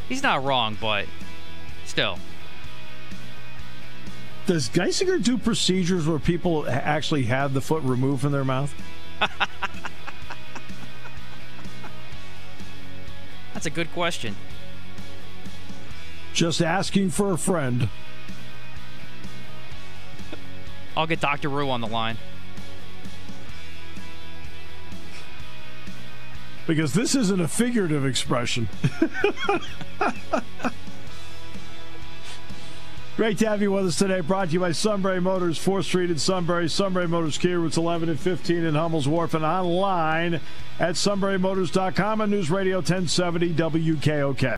He's 0.10 0.24
not 0.24 0.44
wrong, 0.44 0.78
but 0.82 1.06
still. 1.86 2.20
Does 4.46 4.68
Geisinger 4.70 5.24
do 5.24 5.38
procedures 5.38 6.06
where 6.08 6.20
people 6.20 6.68
actually 6.68 7.24
have 7.24 7.54
the 7.54 7.62
foot 7.62 7.84
removed 7.84 8.22
from 8.22 8.34
their 8.34 8.44
mouth? 8.44 8.74
That's 13.54 13.66
a 13.66 13.70
good 13.70 13.94
question. 13.94 14.36
Just 16.34 16.62
asking 16.62 17.12
for 17.12 17.32
a 17.32 17.38
friend. 17.38 17.88
I'll 20.96 21.08
get 21.08 21.20
Dr. 21.20 21.50
Rue 21.50 21.70
on 21.70 21.82
the 21.82 21.88
line. 21.88 22.18
Because 26.68 26.94
this 26.94 27.16
isn't 27.16 27.42
a 27.42 27.48
figurative 27.48 28.06
expression. 28.06 28.70
Great 33.18 33.38
to 33.40 33.48
have 33.50 33.62
you 33.62 33.72
with 33.72 33.86
us 33.86 33.98
today. 33.98 34.22
Brought 34.22 34.48
to 34.48 34.54
you 34.54 34.60
by 34.62 34.72
Sunbury 34.72 35.20
Motors, 35.20 35.60
4th 35.60 35.84
Street 35.84 36.10
in 36.10 36.18
Sunbury. 36.18 36.70
Sunbury 36.70 37.08
Motors 37.08 37.38
Kia, 37.38 37.60
routes 37.60 37.78
11 37.78 38.10
and 38.10 38.20
15 38.20 38.64
in 38.64 38.74
Hummel's 38.74 39.08
Wharf, 39.08 39.34
and 39.34 39.44
online 39.44 40.40
at 40.80 40.96
sunburymotors.com 40.96 42.22
and 42.22 42.32
News 42.32 42.50
Radio 42.50 42.78
1070 42.78 43.54
WKOK. 43.54 44.44